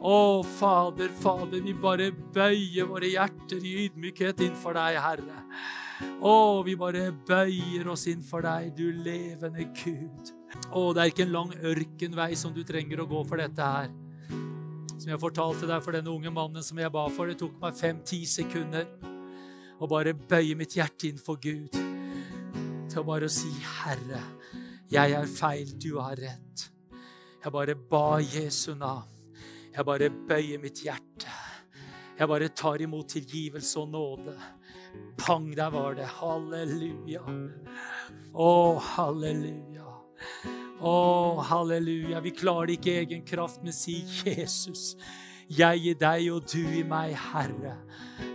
Å, 0.00 0.42
Fader, 0.60 1.08
Fader, 1.24 1.64
vi 1.64 1.72
bare 1.72 2.12
bøyer 2.36 2.86
våre 2.88 3.16
hjerter 3.16 3.64
i 3.64 3.78
ydmykhet 3.86 4.44
innenfor 4.44 4.76
deg, 4.76 5.00
Herre. 5.00 5.46
Å, 6.20 6.34
vi 6.64 6.74
bare 6.76 7.10
bøyer 7.26 7.88
oss 7.92 8.06
inn 8.10 8.22
for 8.24 8.44
deg, 8.44 8.72
du 8.76 8.90
levende 9.04 9.66
Gud. 9.76 10.32
Å, 10.72 10.90
det 10.94 11.02
er 11.02 11.12
ikke 11.12 11.26
en 11.26 11.34
lang 11.34 11.52
ørkenvei 11.56 12.32
som 12.38 12.54
du 12.56 12.62
trenger 12.66 13.02
å 13.02 13.08
gå 13.10 13.22
for 13.28 13.40
dette 13.40 13.70
her. 13.74 13.92
Som 15.00 15.12
jeg 15.14 15.20
fortalte 15.22 15.68
deg 15.68 15.84
for 15.84 15.96
denne 15.96 16.12
unge 16.12 16.32
mannen 16.34 16.64
som 16.64 16.80
jeg 16.80 16.92
ba 16.92 17.06
for. 17.12 17.30
Det 17.30 17.38
tok 17.40 17.56
meg 17.62 17.78
fem-ti 17.78 18.24
sekunder 18.28 18.88
å 19.80 19.88
bare 19.88 20.12
bøye 20.12 20.56
mitt 20.60 20.76
hjerte 20.76 21.08
inn 21.08 21.20
for 21.20 21.40
Gud. 21.40 21.72
Til 22.90 23.00
å 23.00 23.06
bare 23.06 23.30
si, 23.32 23.52
Herre, 23.80 24.20
jeg 24.90 25.14
er 25.16 25.30
feil, 25.30 25.72
du 25.80 25.94
har 26.02 26.20
rett. 26.20 26.66
Jeg 27.40 27.52
bare 27.54 27.76
ba 27.78 28.18
Jesu 28.20 28.74
navn. 28.76 29.08
Jeg 29.70 29.86
bare 29.86 30.10
bøyer 30.10 30.60
mitt 30.60 30.82
hjerte. 30.84 31.30
Jeg 32.18 32.28
bare 32.28 32.50
tar 32.52 32.82
imot 32.84 33.08
tilgivelse 33.14 33.80
og 33.80 33.88
nåde. 33.94 34.34
Pang, 35.20 35.50
der 35.56 35.70
var 35.70 35.94
det. 35.98 36.06
Halleluja. 36.18 37.22
Å, 38.32 38.52
halleluja. 38.94 39.88
Å, 40.80 40.94
halleluja. 41.50 42.22
Vi 42.24 42.32
klarer 42.36 42.70
det 42.70 42.78
ikke 42.78 42.92
i 42.92 43.02
egen 43.02 43.26
kraft, 43.28 43.60
men 43.64 43.76
si 43.76 44.00
Jesus. 44.24 44.94
Jeg 45.50 45.82
i 45.82 45.94
deg 45.98 46.28
og 46.30 46.46
du 46.48 46.62
i 46.62 46.84
meg, 46.86 47.16
Herre. 47.32 47.74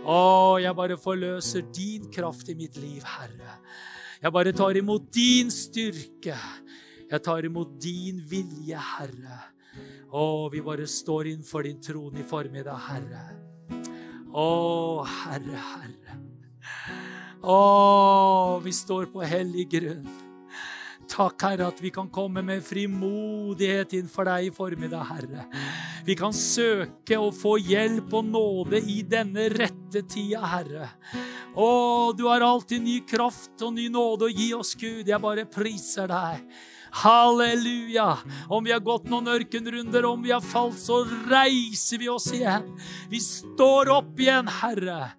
Å, 0.04 0.58
jeg 0.60 0.76
bare 0.76 0.98
forløser 1.00 1.64
din 1.74 2.10
kraft 2.12 2.50
i 2.52 2.56
mitt 2.58 2.76
liv, 2.78 3.02
Herre. 3.16 3.58
Jeg 4.20 4.32
bare 4.32 4.52
tar 4.56 4.76
imot 4.78 5.10
din 5.14 5.50
styrke. 5.52 6.36
Jeg 7.06 7.22
tar 7.24 7.46
imot 7.48 7.76
din 7.82 8.20
vilje, 8.30 8.78
Herre. 8.78 9.40
Å, 10.12 10.46
vi 10.52 10.62
bare 10.64 10.86
står 10.88 11.32
innenfor 11.32 11.66
din 11.66 11.80
trone 11.82 12.20
i 12.20 12.26
formiddag, 12.26 12.78
Herre. 12.88 13.24
Å, 14.36 14.48
Herre, 15.24 15.62
Herre. 15.72 15.95
Å, 17.46 18.58
vi 18.58 18.72
står 18.74 19.06
på 19.12 19.22
hellig 19.22 19.68
grunn. 19.70 20.06
Takk, 21.06 21.38
Herre, 21.46 21.68
at 21.70 21.78
vi 21.78 21.92
kan 21.94 22.08
komme 22.10 22.42
med 22.42 22.64
frimodighet 22.66 23.92
innenfor 23.94 24.26
deg 24.26 24.48
i 24.48 24.54
formiddag, 24.54 25.04
Herre. 25.06 25.44
Vi 26.06 26.16
kan 26.18 26.34
søke 26.34 27.20
og 27.22 27.36
få 27.38 27.54
hjelp 27.62 28.10
og 28.18 28.26
nåde 28.32 28.80
i 28.82 28.98
denne 29.06 29.46
rette 29.54 30.02
tida, 30.10 30.42
Herre. 30.56 30.88
Å, 31.54 31.68
du 32.18 32.26
har 32.26 32.42
alltid 32.42 32.82
ny 32.82 32.98
kraft 33.06 33.62
og 33.62 33.76
ny 33.78 33.86
nåde 33.94 34.26
å 34.26 34.34
gi 34.34 34.50
oss, 34.58 34.74
Gud. 34.74 35.06
Jeg 35.06 35.22
bare 35.22 35.46
priser 35.46 36.10
deg. 36.10 36.42
Halleluja! 36.96 38.18
Om 38.48 38.64
vi 38.64 38.72
har 38.72 38.80
gått 38.80 39.10
noen 39.12 39.28
ørkenrunder, 39.28 40.06
om 40.08 40.22
vi 40.24 40.30
har 40.32 40.40
falt, 40.40 40.78
så 40.80 41.02
reiser 41.28 42.00
vi 42.00 42.08
oss 42.08 42.30
igjen. 42.32 42.70
Vi 43.12 43.20
står 43.20 43.90
opp 43.92 44.20
igjen, 44.20 44.48
Herre. 44.62 45.10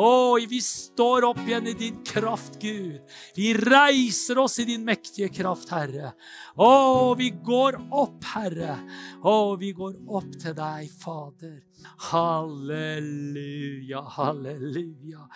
Å, 0.00 0.38
vi 0.48 0.62
står 0.64 1.28
opp 1.28 1.42
igjen 1.44 1.68
i 1.68 1.76
din 1.76 2.00
kraft, 2.08 2.56
Gud. 2.62 3.04
Vi 3.36 3.52
reiser 3.52 4.40
oss 4.40 4.56
i 4.64 4.68
din 4.70 4.86
mektige 4.88 5.28
kraft, 5.42 5.68
Herre. 5.76 6.14
Å, 6.56 6.72
vi 7.20 7.28
går 7.44 7.82
opp, 7.92 8.24
Herre. 8.32 8.80
Å, 9.20 9.36
vi 9.60 9.74
går 9.76 10.00
opp 10.08 10.32
til 10.40 10.56
deg, 10.56 10.88
Fader. 11.04 11.60
Halleluja, 12.08 14.00
halleluja. 14.16 15.28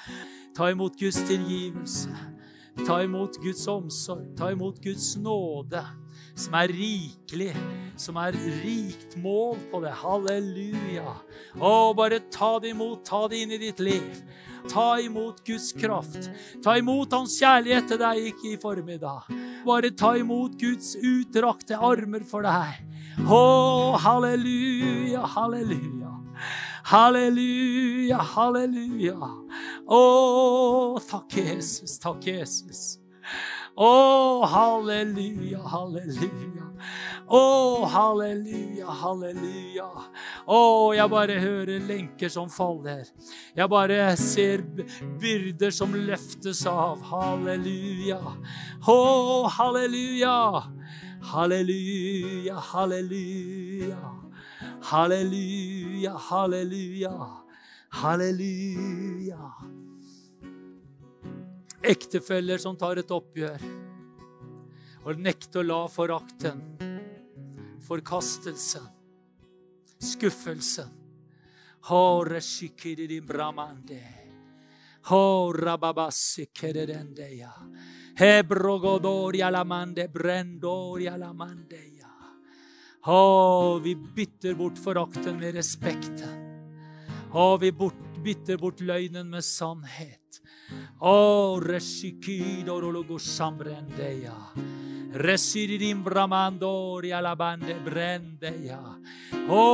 Ta 0.56 0.72
imot 0.72 0.96
Guds 0.96 1.20
tilgivelse. 1.28 2.39
Ta 2.86 3.02
imot 3.04 3.36
Guds 3.42 3.66
omsorg, 3.68 4.36
ta 4.36 4.50
imot 4.52 4.80
Guds 4.82 5.16
nåde, 5.20 5.82
som 6.34 6.54
er 6.58 6.72
rikelig, 6.72 7.52
som 8.00 8.16
er 8.20 8.36
rikt 8.62 9.16
mål 9.20 9.58
på 9.70 9.80
det. 9.84 9.92
Halleluja. 10.00 11.14
Å, 11.60 11.72
bare 11.96 12.22
ta 12.32 12.54
det 12.62 12.72
imot, 12.74 13.04
ta 13.06 13.26
det 13.28 13.42
inn 13.44 13.52
i 13.54 13.60
ditt 13.60 13.82
liv. 13.84 14.22
Ta 14.70 14.98
imot 15.00 15.42
Guds 15.46 15.70
kraft. 15.76 16.30
Ta 16.64 16.76
imot 16.80 17.12
Hans 17.16 17.36
kjærlighet 17.40 17.88
til 17.90 18.00
deg 18.00 18.30
ikke 18.32 18.48
i 18.52 18.58
formiddag. 18.60 19.28
Bare 19.66 19.92
ta 19.92 20.14
imot 20.20 20.56
Guds 20.60 20.94
utdrakte 20.96 21.78
armer 21.78 22.24
for 22.28 22.46
deg. 22.48 22.80
Å, 23.20 23.44
halleluja, 24.00 25.26
halleluja. 25.36 26.14
Halleluja, 26.88 28.18
halleluja. 28.34 29.18
Å, 29.90 30.00
takk, 31.10 31.36
Jesus. 31.36 31.98
Takk, 32.00 32.24
Jesus. 32.26 32.98
Å, 33.80 34.44
halleluja, 34.50 35.60
halleluja. 35.72 36.66
Å, 37.30 37.42
halleluja, 37.86 38.90
halleluja. 39.02 39.86
Å, 40.50 40.60
jeg 40.96 41.12
bare 41.12 41.36
hører 41.40 41.84
lenker 41.86 42.32
som 42.32 42.50
faller. 42.50 43.06
Jeg 43.56 43.70
bare 43.70 44.00
ser 44.18 44.64
byrder 45.20 45.72
som 45.74 45.94
løftes 45.94 46.64
av. 46.68 47.04
Halleluja. 47.12 48.18
Å, 48.84 48.98
halleluja. 49.58 50.36
Halleluja, 51.30 52.56
halleluja. 52.72 54.00
Halleluja, 54.82 56.12
halleluja, 56.30 57.12
halleluja. 57.88 59.50
Ektefeller 61.82 62.58
som 62.58 62.76
tar 62.76 63.00
et 63.00 63.10
oppgjør 63.10 63.66
og 65.08 65.20
nekter 65.20 65.62
å 65.62 65.66
la 65.66 65.82
forakten, 65.88 66.64
forkastelsen, 67.88 68.88
skuffelsen 69.96 71.00
Hore 71.88 72.40
shikiri 72.40 73.20
bramande. 73.20 74.02
Hora 75.08 75.78
babasikerdendeya. 75.78 77.52
Hebrogodoria 78.14 79.50
lamande 79.50 80.08
brendoria 80.08 81.16
lamandeya. 81.16 81.99
Å, 83.08 83.78
vi 83.80 83.94
bytter 83.96 84.54
bort 84.58 84.76
forakten 84.76 85.38
med 85.40 85.54
respekt. 85.56 86.20
Å, 87.32 87.56
vi 87.56 87.70
bort, 87.72 88.09
bytter 88.22 88.58
bort 88.60 88.80
løgnen 88.80 89.30
med 89.30 89.44
sannhet. 89.44 90.40
Sambrendeya. 93.18 94.36
Resididim 95.14 96.04
bramandori 96.04 97.10
alabande 97.12 97.74
brendeya. 97.84 98.78
Å, 99.50 99.64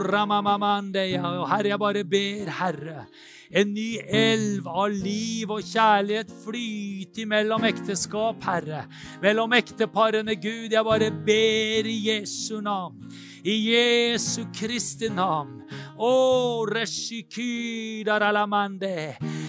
ramamamandeya. 0.00 1.34
Herre, 1.50 1.68
jeg 1.68 1.78
bare 1.78 2.04
ber, 2.08 2.48
Herre. 2.60 3.04
En 3.50 3.72
ny 3.74 3.98
elv 3.98 4.68
av 4.70 4.92
liv 4.94 5.50
og 5.50 5.64
kjærlighet 5.66 6.30
flyter 6.44 7.26
mellom 7.26 7.64
ekteskap, 7.66 8.38
Herre. 8.46 8.84
Mellom 9.22 9.52
ekteparene, 9.58 10.36
Gud. 10.38 10.70
Jeg 10.70 10.86
bare 10.86 11.10
ber 11.10 11.90
i 11.90 11.96
Jesu 12.06 12.60
navn. 12.62 13.10
I 13.42 13.56
Jesu 13.72 14.44
Kristi 14.54 15.10
navn. 15.10 15.64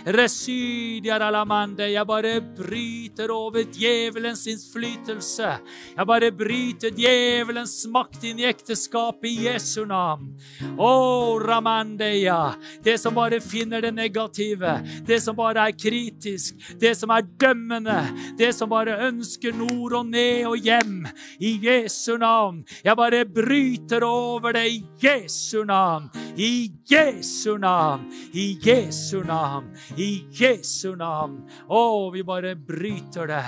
Residiaralamande. 0.05 1.85
Jeg 1.93 2.05
bare 2.09 2.41
bryter 2.41 3.31
over 3.31 3.63
djevelens 3.71 4.47
innflytelse. 4.49 5.51
Jeg 5.95 6.07
bare 6.09 6.31
bryter 6.35 6.91
djevelens 6.95 7.85
makt 7.93 8.23
inn 8.27 8.39
i 8.41 8.47
ekteskapet 8.49 9.29
i 9.29 9.45
Jesu 9.45 9.85
navn. 9.85 10.33
Oh, 10.75 11.39
ramandeya. 11.39 12.55
Det 12.83 12.97
som 12.99 13.15
bare 13.15 13.39
finner 13.39 13.81
det 13.85 13.93
negative, 13.95 14.81
det 15.07 15.21
som 15.23 15.35
bare 15.37 15.69
er 15.69 15.77
kritisk, 15.77 16.55
det 16.81 16.97
som 16.97 17.09
er 17.13 17.21
dømmende, 17.39 18.01
det 18.39 18.55
som 18.57 18.69
bare 18.71 19.07
ønsker 19.07 19.53
nord 19.55 19.93
og 20.01 20.05
ned 20.09 20.45
og 20.49 20.57
hjem. 20.57 21.07
I 21.39 21.59
Jesu 21.63 22.17
navn. 22.17 22.65
Jeg 22.83 22.97
bare 22.97 23.25
bryter 23.25 24.03
over 24.03 24.51
det 24.57 24.67
i 24.67 24.83
Jesu 25.03 25.63
navn. 25.63 26.09
I 26.41 26.71
Jesu 26.83 27.57
navn. 27.57 28.11
I 28.33 28.57
Jesu 28.59 29.23
navn. 29.23 29.75
I 29.97 30.25
Jesu 30.31 30.95
navn. 30.95 31.47
Å, 31.69 32.09
vi 32.09 32.23
bare 32.25 32.55
bryter 32.57 33.27
det. 33.29 33.45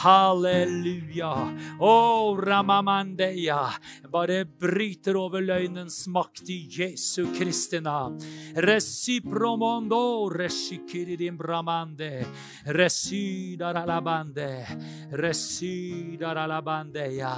Halleluja. 0.00 1.52
Å, 1.84 1.92
ramamandeya. 2.40 3.68
Bare 4.08 4.48
bryter 4.48 5.20
over 5.20 5.44
løgnens 5.44 6.08
makt 6.08 6.48
i 6.48 6.64
Jesu 6.64 7.28
Kristi 7.36 7.76
navn. 7.84 8.16
Resipromondo 8.56 10.32
reshikiridim 10.32 11.36
bramande. 11.36 12.24
Residar 12.72 13.76
alabande. 13.82 14.64
Residar 15.12 16.40
alabandeya. 16.46 17.34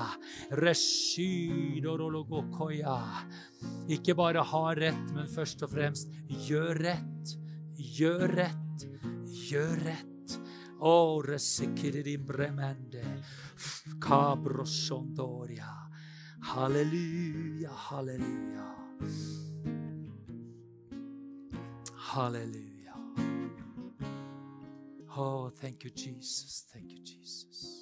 Residorologokoya. 0.63 2.99
Ikke 3.93 4.15
bare 4.19 4.43
ha 4.47 4.63
rett, 4.79 5.11
men 5.15 5.29
først 5.31 5.63
og 5.67 5.73
fremst 5.75 6.13
gjør 6.47 6.79
rett. 6.85 7.35
Gjør 7.77 8.35
rett. 8.39 8.87
Gjør 9.49 9.77
rett. 9.87 10.37
Å, 10.83 10.95
resikiridim 11.27 12.25
bremende. 12.27 13.03
Cabrosondoria. 14.03 15.71
Halleluja, 16.53 17.71
halleluja. 17.89 18.69
Halleluja. 22.13 22.97
Oh, 25.17 25.51
thank 25.51 25.85
you, 25.85 25.91
Jesus. 25.95 26.67
Thank 26.73 26.91
you, 26.91 26.99
Jesus. 27.05 27.82